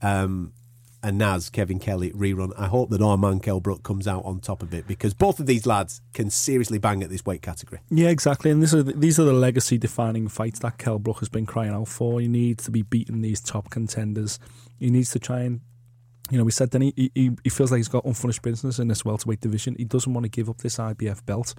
um, 0.02 0.52
a 1.06 1.12
Naz 1.12 1.50
Kevin 1.50 1.78
Kelly 1.78 2.10
rerun, 2.10 2.52
I 2.58 2.66
hope 2.66 2.90
that 2.90 3.00
our 3.00 3.16
man 3.16 3.38
Kell 3.38 3.60
Brook 3.60 3.84
comes 3.84 4.08
out 4.08 4.24
on 4.24 4.40
top 4.40 4.60
of 4.60 4.74
it 4.74 4.88
because 4.88 5.14
both 5.14 5.38
of 5.38 5.46
these 5.46 5.64
lads 5.64 6.00
can 6.12 6.30
seriously 6.30 6.78
bang 6.78 7.00
at 7.00 7.10
this 7.10 7.24
weight 7.24 7.42
category. 7.42 7.80
Yeah, 7.90 8.08
exactly. 8.08 8.50
And 8.50 8.60
these 8.60 8.74
are 8.74 8.82
the, 8.82 8.92
these 8.92 9.20
are 9.20 9.24
the 9.24 9.32
legacy 9.32 9.78
defining 9.78 10.26
fights 10.26 10.58
that 10.60 10.78
Kell 10.78 10.98
Brook 10.98 11.20
has 11.20 11.28
been 11.28 11.46
crying 11.46 11.70
out 11.70 11.86
for. 11.86 12.20
He 12.20 12.26
needs 12.26 12.64
to 12.64 12.72
be 12.72 12.82
beating 12.82 13.22
these 13.22 13.40
top 13.40 13.70
contenders. 13.70 14.40
He 14.80 14.90
needs 14.90 15.12
to 15.12 15.20
try 15.20 15.42
and, 15.42 15.60
you 16.30 16.38
know, 16.38 16.44
we 16.44 16.50
said 16.50 16.70
then 16.72 16.82
he, 16.82 17.10
he, 17.14 17.30
he 17.44 17.50
feels 17.50 17.70
like 17.70 17.78
he's 17.78 17.88
got 17.88 18.04
unfinished 18.04 18.42
business 18.42 18.78
in 18.78 18.88
this 18.88 19.04
welterweight 19.04 19.40
division. 19.40 19.76
He 19.78 19.84
doesn't 19.84 20.12
want 20.12 20.24
to 20.24 20.28
give 20.28 20.48
up 20.48 20.58
this 20.58 20.76
IBF 20.76 21.24
belt. 21.24 21.54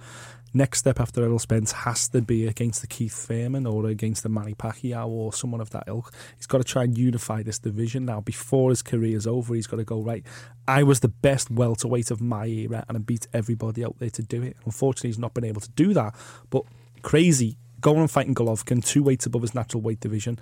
Next 0.53 0.79
step 0.79 0.99
after 0.99 1.23
Errol 1.23 1.39
Spence 1.39 1.71
has 1.71 2.09
to 2.09 2.21
be 2.21 2.47
against 2.47 2.81
the 2.81 2.87
Keith 2.87 3.13
Thurman 3.13 3.65
or 3.65 3.85
against 3.87 4.23
the 4.23 4.29
Manny 4.29 4.53
Pacquiao 4.53 5.07
or 5.07 5.31
someone 5.31 5.61
of 5.61 5.69
that 5.69 5.85
ilk. 5.87 6.13
He's 6.35 6.47
got 6.47 6.57
to 6.57 6.63
try 6.65 6.83
and 6.83 6.97
unify 6.97 7.43
this 7.43 7.59
division 7.59 8.05
now. 8.05 8.19
Before 8.21 8.69
his 8.69 8.81
career's 8.81 9.25
over, 9.25 9.55
he's 9.55 9.67
got 9.67 9.77
to 9.77 9.85
go, 9.85 10.01
right, 10.01 10.25
I 10.67 10.83
was 10.83 10.99
the 10.99 11.07
best 11.07 11.49
welterweight 11.49 12.11
of 12.11 12.19
my 12.19 12.45
era 12.45 12.83
and 12.89 12.97
I 12.97 12.99
beat 12.99 13.27
everybody 13.33 13.85
out 13.85 13.99
there 13.99 14.09
to 14.09 14.21
do 14.21 14.43
it. 14.43 14.57
Unfortunately, 14.65 15.09
he's 15.09 15.19
not 15.19 15.33
been 15.33 15.45
able 15.45 15.61
to 15.61 15.71
do 15.71 15.93
that. 15.93 16.13
But 16.49 16.63
crazy 17.03 17.57
going 17.81 17.99
and 17.99 18.11
fighting 18.11 18.35
Golovkin 18.35 18.85
two 18.85 19.03
weights 19.03 19.25
above 19.25 19.41
his 19.41 19.55
natural 19.55 19.81
weight 19.81 19.99
division, 19.99 20.39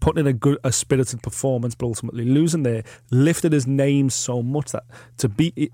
putting 0.00 0.20
in 0.20 0.26
a 0.26 0.32
good, 0.32 0.58
a 0.64 0.72
spirited 0.72 1.22
performance, 1.22 1.74
but 1.74 1.86
ultimately 1.86 2.24
losing 2.24 2.62
there, 2.62 2.84
lifted 3.10 3.52
his 3.52 3.66
name 3.66 4.10
so 4.10 4.42
much 4.42 4.72
that 4.72 4.84
to 5.18 5.28
beat 5.28 5.54
it. 5.56 5.72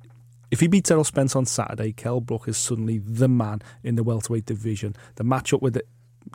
If 0.51 0.61
he 0.61 0.69
beats 0.69 0.91
Errol 0.91 1.05
Spence 1.05 1.35
on 1.35 1.45
Saturday, 1.45 1.93
Kell 1.93 2.21
Brook 2.21 2.47
is 2.47 2.57
suddenly 2.57 2.99
the 2.99 3.29
man 3.29 3.63
in 3.83 3.97
the 3.97 4.05
welterweight 4.05 4.47
division. 4.47 4.95
The 5.17 5.25
matchup 5.25 5.61
with 5.61 5.81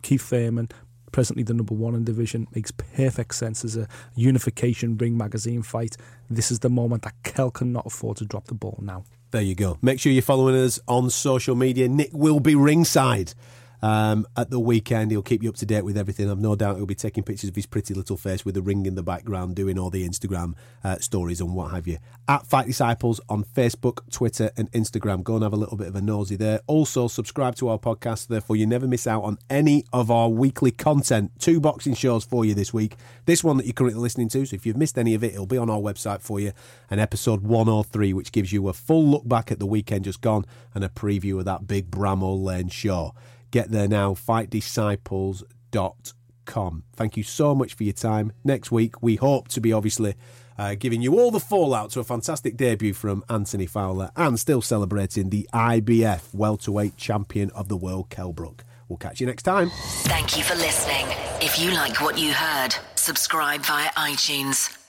Keith 0.02 0.22
Thurman, 0.22 0.70
presently 1.14 1.44
the 1.44 1.54
number 1.54 1.74
one 1.74 1.96
in 1.96 2.04
division, 2.04 2.48
makes 2.54 2.72
perfect 2.72 3.36
sense 3.36 3.64
as 3.64 3.78
a 3.78 3.88
unification 4.16 4.98
ring 4.98 5.18
magazine 5.18 5.62
fight. 5.62 5.96
This 6.30 6.52
is 6.52 6.60
the 6.60 6.70
moment 6.70 7.04
that 7.04 7.14
Kell 7.24 7.52
cannot 7.52 7.86
afford 7.86 8.18
to 8.18 8.26
drop 8.26 8.48
the 8.48 8.54
ball 8.54 8.78
now. 8.82 9.06
There 9.32 9.42
you 9.42 9.56
go. 9.56 9.78
Make 9.82 10.02
sure 10.02 10.12
you're 10.12 10.22
following 10.22 10.56
us 10.56 10.78
on 10.90 11.10
social 11.10 11.56
media. 11.56 11.88
Nick 11.88 12.10
will 12.12 12.42
be 12.42 12.54
ringside 12.54 13.34
um, 13.82 14.26
at 14.38 14.50
the 14.50 14.60
weekend. 14.60 15.12
He'll 15.12 15.22
keep 15.22 15.44
you 15.44 15.50
up 15.50 15.56
to 15.58 15.66
date 15.66 15.84
with 15.84 15.98
everything. 15.98 16.30
I've 16.30 16.40
no 16.40 16.56
doubt 16.56 16.78
he'll 16.78 16.86
be 16.86 16.96
taking 16.96 17.24
pictures 17.24 17.50
of 17.50 17.56
his 17.56 17.66
pretty 17.66 17.94
little 17.94 18.18
face 18.18 18.46
with 18.46 18.56
the 18.56 18.62
ring 18.62 18.86
in 18.86 18.96
the 18.96 19.04
background, 19.04 19.56
doing 19.56 19.78
all 19.78 19.90
the 19.90 20.08
Instagram 20.08 20.54
uh, 20.84 20.98
stories 21.00 21.42
and 21.42 21.54
what 21.56 21.72
have 21.72 21.88
you. 21.88 21.98
At 22.28 22.46
Fight 22.46 22.68
Disciples 22.68 23.20
on 23.30 23.44
Facebook, 23.44 24.00
Twitter, 24.12 24.52
and 24.58 24.72
Instagram. 24.72 25.24
Go 25.24 25.36
and 25.36 25.44
have 25.44 25.54
a 25.54 25.58
little 25.58 25.78
bit 25.78 25.88
of 25.88 25.96
a 25.96 26.02
nosy 26.02 26.36
there. 26.36 26.62
Also, 26.68 27.08
subscribe 27.08 27.56
to 27.56 27.70
our 27.70 27.78
podcast, 27.78 28.28
therefore 28.28 28.56
you 28.56 28.66
never 28.66 28.88
miss 28.88 29.08
out 29.08 29.24
on 29.24 29.38
any 29.50 29.86
of 29.92 30.12
our 30.12 30.30
weekly 30.30 30.72
content. 30.72 31.32
Two 31.40 31.60
boxing 31.60 31.94
shows 31.94 32.24
for 32.24 32.46
you 32.46 32.54
this 32.54 32.74
week. 32.74 32.96
This 33.26 33.44
one 33.44 33.58
that 33.58 33.66
you're 33.66 33.74
currently 33.74 34.02
listening 34.02 34.30
to, 34.30 34.46
so 34.46 34.56
if 34.56 34.66
you've 34.66 34.78
missed 34.78 34.98
any 34.98 35.14
of 35.14 35.24
it, 35.24 35.34
it'll 35.34 35.46
be 35.46 35.58
on 35.58 35.70
our 35.70 35.80
website 35.80 36.22
for 36.22 36.40
you. 36.40 36.52
And 36.90 37.00
episode 37.00 37.42
103, 37.42 38.14
which 38.14 38.32
gives 38.32 38.52
you 38.52 38.68
a 38.68 38.74
full 38.74 39.06
look 39.06 39.28
back 39.28 39.52
at 39.52 39.60
the 39.60 39.66
weekend 39.66 40.06
just 40.06 40.22
gone 40.22 40.46
and 40.74 40.84
a 40.84 40.90
preview 40.90 41.40
of 41.40 41.46
that 41.46 41.68
big 41.68 41.92
Bramall 41.92 42.44
Lane 42.44 42.70
show. 42.70 43.14
Get 43.52 43.72
there 43.72 43.88
now, 43.88 44.14
fightdisciples.com. 44.14 46.84
Thank 46.96 47.18
you 47.18 47.24
so 47.24 47.54
much 47.54 47.74
for 47.74 47.84
your 47.84 47.94
time. 47.94 48.32
Next 48.44 48.72
week, 48.72 49.02
we 49.02 49.18
hope 49.18 49.48
to 49.50 49.62
be 49.62 49.72
obviously 49.72 50.16
uh, 50.58 50.76
giving 50.76 51.02
you 51.02 51.20
all 51.20 51.32
the 51.32 51.40
fallout 51.40 51.92
to 51.92 52.00
a 52.00 52.04
fantastic 52.04 52.58
debut 52.58 52.94
from 52.94 53.24
Anthony 53.30 53.66
Fowler 53.66 54.12
and 54.16 54.40
still 54.40 54.62
celebrating 54.62 55.30
the 55.30 55.48
IBF 55.54 56.34
welterweight 56.34 56.98
champion 56.98 57.50
of 57.52 57.68
the 57.68 57.78
world, 57.78 58.10
Kell 58.10 58.34
Brook. 58.34 58.64
We'll 58.88 58.98
catch 58.98 59.22
you 59.22 59.28
next 59.28 59.44
time. 59.44 59.70
Thank 60.04 60.38
you 60.38 60.44
for 60.44 60.56
listening. 60.56 61.06
If 61.42 61.60
you 61.60 61.72
like 61.72 62.02
what 62.02 62.18
you 62.18 62.34
heard, 62.34 62.76
subscribe 62.96 63.62
via 63.62 63.90
iTunes 63.92 64.81